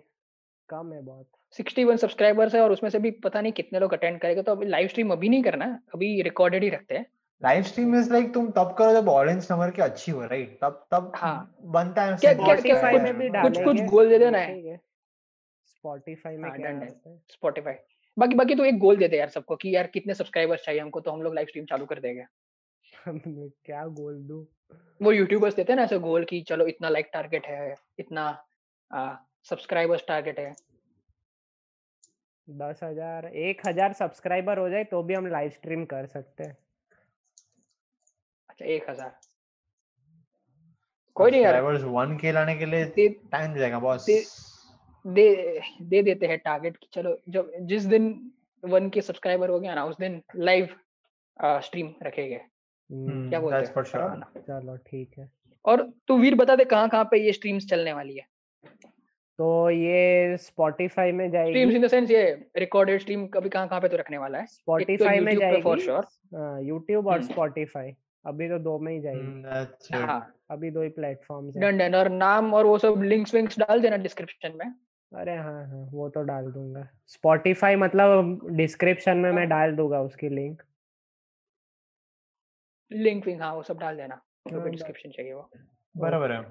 कम 0.70 0.94
है 0.94 1.02
बहुत। 1.02 1.28
61 1.60 1.98
सब्सक्राइबर्स 1.98 2.56
है 2.56 2.62
और 2.62 2.72
उसमें 2.72 2.90
से 2.90 3.00
भी 3.00 3.12
पता 3.12 3.42
नहीं 3.42 3.52
कितने 3.52 3.80
लोग 3.80 3.94
अटेंड 3.94 4.20
करेंगे 4.20 4.44
तो 4.44 4.52
अभी 4.52 4.66
लाइव 4.66 4.88
स्ट्रीम 4.88 5.12
अभी 5.12 5.30
नहीं 5.30 5.44
करना 5.44 5.80
अभी 5.94 6.22
रिकॉर्डेड 6.22 6.64
ही 6.64 6.70
रखते 6.70 6.96
हैं। 6.96 7.06
लाइव 7.44 7.64
स्ट्रीम 7.64 7.96
इज़ 7.96 8.12
लाइक 8.14 8.34
तुम 8.34 8.50
तब 8.52 8.76
करो 8.78 8.94
जब 8.94 9.08
ऑडियंस 9.08 9.52
नंबर 9.52 9.72
की 9.72 9.82
अच्छी 9.82 10.12
हो 10.12 10.26
राइट 10.26 10.58
तब 10.62 10.86
तब 10.92 11.12
हाँ। 11.16 11.56
बनता 11.64 12.04
है 12.04 12.16
क्या 12.18 12.34
क्या 12.34 12.56
क्या 12.56 12.92
में 12.92 13.18
भी 13.18 13.30
कुछ 13.30 13.64
कुछ 13.64 13.82
गोल 13.82 14.10
दे 14.10 14.20
देना 14.20 14.38
है। 14.38 14.78
स्पॉटिफाई 15.66 16.38
में 16.38 16.50
हाँ, 16.50 16.58
क्या 16.58 16.90
स्पॉटिफाई 17.32 17.74
बाकी 18.18 18.36
बाकी 18.36 18.56
तो 18.56 18.66
एक 18.66 18.78
गोल 18.80 18.98
दे 18.98 19.08
दे 19.08 19.18
यार 19.18 19.30
सबको 19.30 19.56
कि 19.56 19.76
यार 19.76 19.88
कितने 19.94 20.14
सब्सक्राइबर्स 20.14 20.64
चाहिए 20.66 20.82
हमको 20.82 21.00
तो 21.02 21.12
हम 21.12 21.22
लोग 21.22 21.36
लाइव 21.36 21.48
स्ट्रीम 21.48 21.66
चालू 21.66 21.86
कर 21.86 22.00
देंगे। 22.00 22.26
क्या 23.66 23.86
गोल 23.88 24.18
दू? 24.24 24.46
वो 25.02 25.12
यूट्यूबर्स 25.12 25.56
देते 25.56 25.74
हैं 25.74 25.78
ना 25.78 25.84
ऐसे 25.84 26.00
गोल 26.00 26.26
की 26.26 26.42
चलो 26.44 26.68
इतना 26.68 26.90
लाइक 26.90 27.10
टारगेट 27.14 27.46
है 27.46 27.76
इतना 28.00 28.26
सब्सक्राइबर्स 29.46 30.04
टारगेट 30.08 30.40
है। 30.40 30.54
दस 32.48 32.80
हज़ार 32.84 33.26
एक 33.26 33.62
हज़ार 33.68 33.94
सब्सक्राइबर 33.94 34.58
हो 34.58 34.70
जाए 34.70 34.84
तो 34.84 35.02
भी 35.04 35.14
हम 35.14 35.28
लाइव 35.28 35.50
स्ट्रीम 35.52 35.86
कर 35.86 36.06
सकते 36.06 36.44
हैं। 36.44 36.58
अच्छा 38.50 38.66
एक 38.66 38.90
हज़ार। 38.90 39.20
कोई 41.16 41.32
नहीं 41.32 41.42
यार। 41.42 41.62
वन 41.62 42.18
के 42.18 42.32
लाने 42.32 42.56
के 42.56 42.66
लिए 42.66 43.10
टाइम 43.32 43.56
जाएगा 43.56 43.80
बॉस 43.80 44.06
दे 45.06 45.62
दे 45.82 46.02
देते 46.04 46.26
हैं 46.26 46.38
टारगेट 46.38 46.78
कि 46.78 46.88
चलो 46.94 47.18
जब 47.30 47.52
जिस 47.62 47.84
दिन 47.84 48.32
वन 48.64 48.90
के 48.90 49.02
सब्सक्राइबर 49.02 49.50
हो 49.50 49.60
गया 49.60 49.76
ना 49.76 49.86
उस 49.86 49.98
दिन 50.00 50.22
लाइव 50.36 50.70
स्ट्रीम 51.44 51.94
रखेंगे। 52.04 52.36
हम्म, 52.36 53.30
क्या 53.30 53.40
बोलते 53.40 53.58
हैं? 53.58 54.22
चलो 54.38 54.76
ठीक 54.78 55.18
है। 55.18 55.30
और 55.66 55.82
तू 56.08 56.18
वीर 56.18 56.36
बता 56.36 56.56
दे 56.56 56.66
कहाँ 56.66 56.90
कहाँ 56.90 57.04
पे 57.04 57.18
ये 57.18 57.34
स्ट्रीम्स 57.34 57.68
चलने 57.70 57.94
वाली 57.94 58.16
है? 58.16 58.26
तो 59.40 59.70
ये 59.70 60.38
स्पॉटिफाई 60.38 61.12
में 61.12 61.30
जाएगी। 61.32 61.52
स्ट्रीम्स 61.52 61.76
इन 61.76 61.82
द 61.82 61.88
सेंस 61.88 62.12
ये 62.12 62.50
रिकॉर्डेड 62.58 63.02
स्ट्रीम 63.02 63.26
कभी 63.28 63.50
कहाँ 63.50 63.68
कहाँ 63.68 63.82
पे 63.82 63.88
तो 63.88 63.98
रखने 63.98 64.18
वाला 64.18 64.40
है? 64.40 64.46
स्पॉटिफाई 64.46 65.20
तो 65.20 65.26
में 65.26 65.38
जाएगी। 65.38 65.62
फॉर 65.62 65.80
श्योर 65.80 66.60
यूट्यूब 66.64 67.08
और 67.08 67.22
स्पॉटिफाई 67.22 67.86
हम्म। 67.86 67.96
अभी 68.26 68.50
तो 68.50 68.60
दो 68.60 68.78
में 68.80 68.94
ही 68.94 69.00
जाएगी। 69.02 69.20
हम्म, 69.20 70.06
हाँ। 70.06 70.36
अभी 70.52 70.72
दो 70.72 70.82
ही 70.82 70.90
प्लेटफॉर्म्स 70.90 71.56
हैं। 71.58 71.62
डन 71.62 71.78
डन 71.78 71.96
और 71.96 72.10
नाम 72.10 72.54
और 72.54 72.66
वो 72.66 72.78
सब 72.78 73.02
लिंक्स 73.04 73.34
विंक्स 73.36 73.60
डाल 73.60 73.82
देना 73.82 73.98
डिस्क्रिप्शन 73.98 74.52
में। 74.56 74.74
अरे 75.14 75.36
हाँ 75.36 75.66
हाँ 75.68 75.86
वो 75.92 76.08
तो 76.10 76.22
डाल 76.24 76.46
दूँगा। 76.52 76.88
स्पॉटिफाई 77.08 77.76
मतलब 77.76 78.48
डिस्क्रिप्शन 78.52 79.18
में 79.18 79.32
मैं 79.32 79.38
हाँ। 79.38 79.48
डाल 79.48 79.76
दूँगा 79.76 80.00
उसकी 80.02 80.30
लिंक 80.30 80.62
लिंक 82.92 83.26
विंक 83.26 83.42
हाँ 83.42 83.54
वो 83.56 83.64
सब 83.64 83.80
डाल 83.80 83.98
देना 83.98 84.20
जो 84.48 84.62
भी 84.62 84.70
डिस्क्रिप्शन 84.70 85.10
चाहिए 85.10 85.34
वो। 85.34 85.50
बराबर 85.96 86.32
है। 86.32 86.42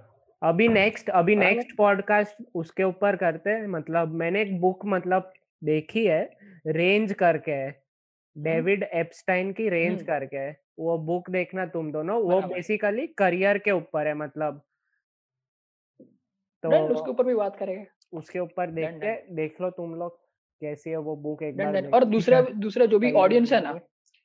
अभी 0.43 0.69
नेक्स्ट 0.69 1.11
अभी 1.11 1.37
नेक्स्ट 1.37 1.77
पॉडकास्ट 1.77 2.43
उसके 2.55 2.85
ऊपर 2.85 3.17
करते 3.17 3.51
हैं 3.51 3.67
मतलब 3.67 4.15
मैंने 4.15 4.43
एक 4.43 4.61
बुक 4.61 4.85
मतलब 4.87 5.33
देखी 5.63 6.05
है 6.07 6.23
रेंज 6.67 7.13
करके 7.13 7.53
है। 7.53 7.71
डेविड 8.37 8.83
एप्स्टाइन 8.83 9.53
की 9.53 9.69
रेंज 9.69 9.93
हम्म। 9.93 10.05
करके 10.05 10.37
है। 10.37 10.57
वो 10.79 10.97
बुक 10.99 11.31
देखना 11.31 11.67
तुम 11.67 11.91
दोनों 11.93 12.21
वो 12.23 12.41
बेसिकली 12.43 13.07
करियर 13.07 13.59
के 13.59 13.71
ऊपर 13.71 14.07
है 14.07 14.15
मतलब। 14.15 14.63
तो 16.63 16.71
उसके 16.87 17.11
ऊपर 17.11 17.25
भी 17.25 17.35
बात 17.35 17.57
करेंगे। 17.57 17.87
उसके 18.13 18.39
ऊपर 18.39 18.71
देख 18.71 18.91
के 18.95 19.15
देख 19.35 19.61
लो 19.61 19.71
तुम 19.71 19.95
लोग 19.95 20.19
कैसी 20.61 20.91
है 20.91 20.97
वो 20.97 21.17
बुक 21.17 21.43
एक 21.43 21.57
बार 21.57 21.91
और 21.95 22.05
दूसरा 22.05 22.41
दूसरा 22.65 22.87
जो 22.87 22.99
भी 22.99 23.13
ऑडियंस 23.13 23.53
है 23.53 23.63
ना 23.63 23.73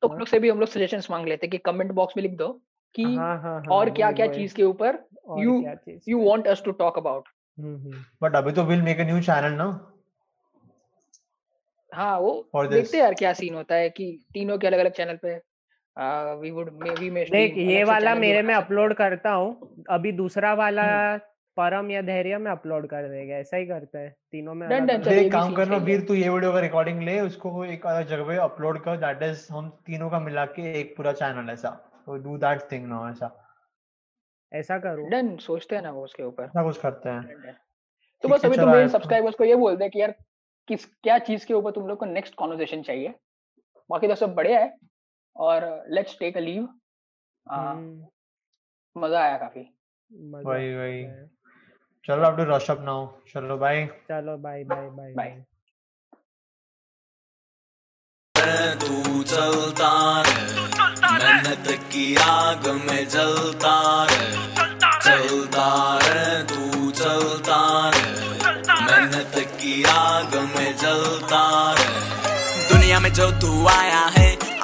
तो 0.04 0.08
हम 0.08 0.18
लोग 0.18 0.28
से 0.28 0.40
भी 0.40 0.50
हम 0.50 0.60
लोग 0.60 0.70
सजेशंस 0.70 1.12
मांग 1.12 1.28
लेते 1.28 1.48
कि 1.48 1.58
कमेंट 1.58 1.92
बॉक्स 1.92 2.18
में 2.18 2.24
लिख 2.24 2.32
दो 2.32 2.48
कि 2.96 3.04
हाँ, 3.04 3.16
हाँ, 3.16 3.40
हाँ, 3.42 3.62
और 3.70 3.90
क्या 3.90 4.12
क्या 4.12 4.28
चीज़ 4.28 4.56
के 4.56 4.64
ऊपर 4.64 4.98
you 5.38 5.64
you 6.08 6.30
want 6.30 6.48
us 6.48 6.62
to 6.66 6.72
talk 6.72 6.98
about 6.98 7.30
but 8.22 8.36
अभी 8.36 8.52
तो 8.52 8.64
will 8.64 8.82
make 8.82 9.00
a 9.00 9.04
new 9.04 9.22
channel 9.22 9.54
ना। 9.54 9.94
हाँ 11.92 12.20
वो 12.20 12.68
देखते 12.68 12.98
यार 12.98 13.14
क्या 13.14 13.34
सीन 13.34 13.54
होता 13.54 13.76
है 13.76 13.90
कि 13.90 14.12
तीनों 14.34 14.58
के 14.58 14.68
अलग 14.68 14.80
अलग 14.80 14.92
चैनल 14.92 15.16
पे 15.16 15.36
we 16.42 16.52
would 16.52 16.70
may 16.74 16.90
we 16.90 17.10
may 17.10 17.26
देख 17.26 17.58
ये 17.58 17.84
वाला 17.84 18.16
मेरे 18.16 18.42
में 18.42 18.54
अपलोड 18.56 18.94
करता 18.94 19.32
हूँ 19.32 19.86
अभी 19.90 20.12
दूसरा 20.12 20.54
वाला 20.54 20.84
हम्म। 20.84 21.20
परम 21.58 21.89
या 21.91 22.01
धैर्य 22.01 22.38
में 22.38 22.51
अपलोड 22.51 22.88
कर 22.89 23.08
देगा 23.10 23.36
ऐसा 23.36 23.58
ही 23.58 23.66
करता 23.66 23.99
है। 23.99 24.10
तीनों 24.32 24.53
में 24.53 24.68
एक 24.68 25.32
काम 25.32 25.53
करना 25.53 25.78
वीर 25.86 26.01
तू 26.08 26.14
ये 26.14 26.30
वीडियो 26.30 26.51
का 26.53 26.60
रिकॉर्डिंग 26.60 27.01
ले 27.03 27.20
उसको 27.22 27.64
एक 27.66 27.86
अलग 27.86 28.08
जगह 28.08 28.28
पे 28.28 28.38
अपलोड 28.41 28.84
कर 28.84 28.97
दैट 28.97 29.24
इज़ 29.24 29.47
हम 29.53 29.70
तीनों 29.86 30.10
का 30.10 30.20
मिला 30.20 30.45
के 30.47 30.72
एक 30.80 30.95
पूरा 30.97 31.14
चैनल 31.14 31.49
ऐसा। 31.49 31.70
तो 32.05 32.18
डू 32.18 32.38
दैट 32.38 32.72
थिंग 32.72 32.86
नो 32.88 33.08
ऐसा। 33.10 33.36
ऐसा 34.51 34.78
करो। 34.80 35.08
डन 35.10 35.36
सोचते 35.38 35.76
हैं 35.76 35.84
ना 35.84 35.91
वो 35.91 36.03
उसके 36.03 36.24
ऊपर। 36.24 36.45
ना 36.55 36.64
कुछ 36.64 36.78
करते 36.82 37.10
हैं। 37.10 37.55
तो 38.24 38.30
बस 38.30 38.45
अभी 38.45 38.58
तो। 38.58 38.66
मेरे 38.66 38.88
सब्सक्राइबर्स 38.89 39.36
को 39.36 39.43
ये 39.43 39.55
बोल 39.55 39.76
दे 39.78 39.89
कि 39.89 40.01
यार 40.01 40.16
किस 40.68 40.86
क्या 40.86 41.18
चीज़ 41.20 41.45
के 41.45 41.53
ऊपर 41.53 41.72
तुम 41.72 41.88
लोग 41.88 41.99
को 41.99 42.05
नेक्स्ट 42.05 42.36
कॉन्वर्सेशन 42.36 42.82
चाहिए? 42.82 43.14
बाकी 43.89 44.08
तो 44.08 44.16
सब 44.16 44.34
बढ़िया 44.36 44.60
है। 44.60 44.72
और 45.36 45.66
लेट्स 45.89 46.18
टेक 46.20 46.38
अ 46.38 46.39
लीव 46.39 46.68
मज़ा 48.95 49.24
आया 49.24 49.38
काफ़ी। 49.38 49.70
वही 50.12 50.76
वही। 50.76 51.03
चलो 52.08 52.28
अब 52.28 52.38
टू 52.38 52.43
रश 52.49 52.70
अप 52.72 52.82
नाउ 52.88 53.05
चलो 53.34 53.55
बाय 53.62 53.86
चलो 54.10 54.36
बाय 54.43 54.64
बाय 54.64 54.86
बाय 54.97 55.12
बाय 55.16 55.32
तू 58.84 59.24
चलता 59.32 59.89
मेहनत 60.24 61.68
की 61.91 62.05
आग 62.26 62.68
में 62.86 63.03
जलता 63.16 63.76
चलता 65.05 65.68
रे 66.05 66.30
तू 66.53 66.91
चलता 67.01 67.60
मेहनत 67.91 69.36
की 69.60 69.74
आग 69.95 70.36
में 70.55 70.72
जलता 70.84 71.43
दुनिया 72.72 72.99
में 72.99 73.12
जो 73.20 73.30
तू 73.41 73.51
आया 73.76 74.05
है 74.16 74.16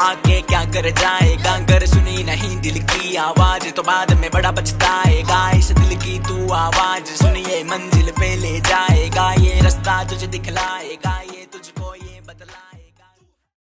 आगे 0.04 0.42
क्या 0.42 0.64
कर 0.66 0.90
जाएगा? 0.90 1.52
अगर 1.52 1.86
सुनी 1.86 2.24
नहीं, 2.24 2.62
दिल 2.62 2.82
की 2.84 3.16
आवाज़ 3.16 3.70
तो 3.70 3.84
बाद 3.84 4.14
में 4.14 4.30
बड़ा 4.34 4.52
पछताएगा। 4.52 5.52
इस 5.52 5.72
दिल 5.72 5.98
की 5.98 6.20
तू 6.20 6.54
आवाज़ 6.54 7.06
सुनिए, 7.06 7.64
मंजिल 7.64 8.12
पे 8.12 8.36
ले 8.36 8.60
जाएगा। 8.60 9.32
ये 9.34 9.62
रास्ता 9.62 10.04
तुझे 10.04 10.28
दिखलाएगा। 10.28 11.22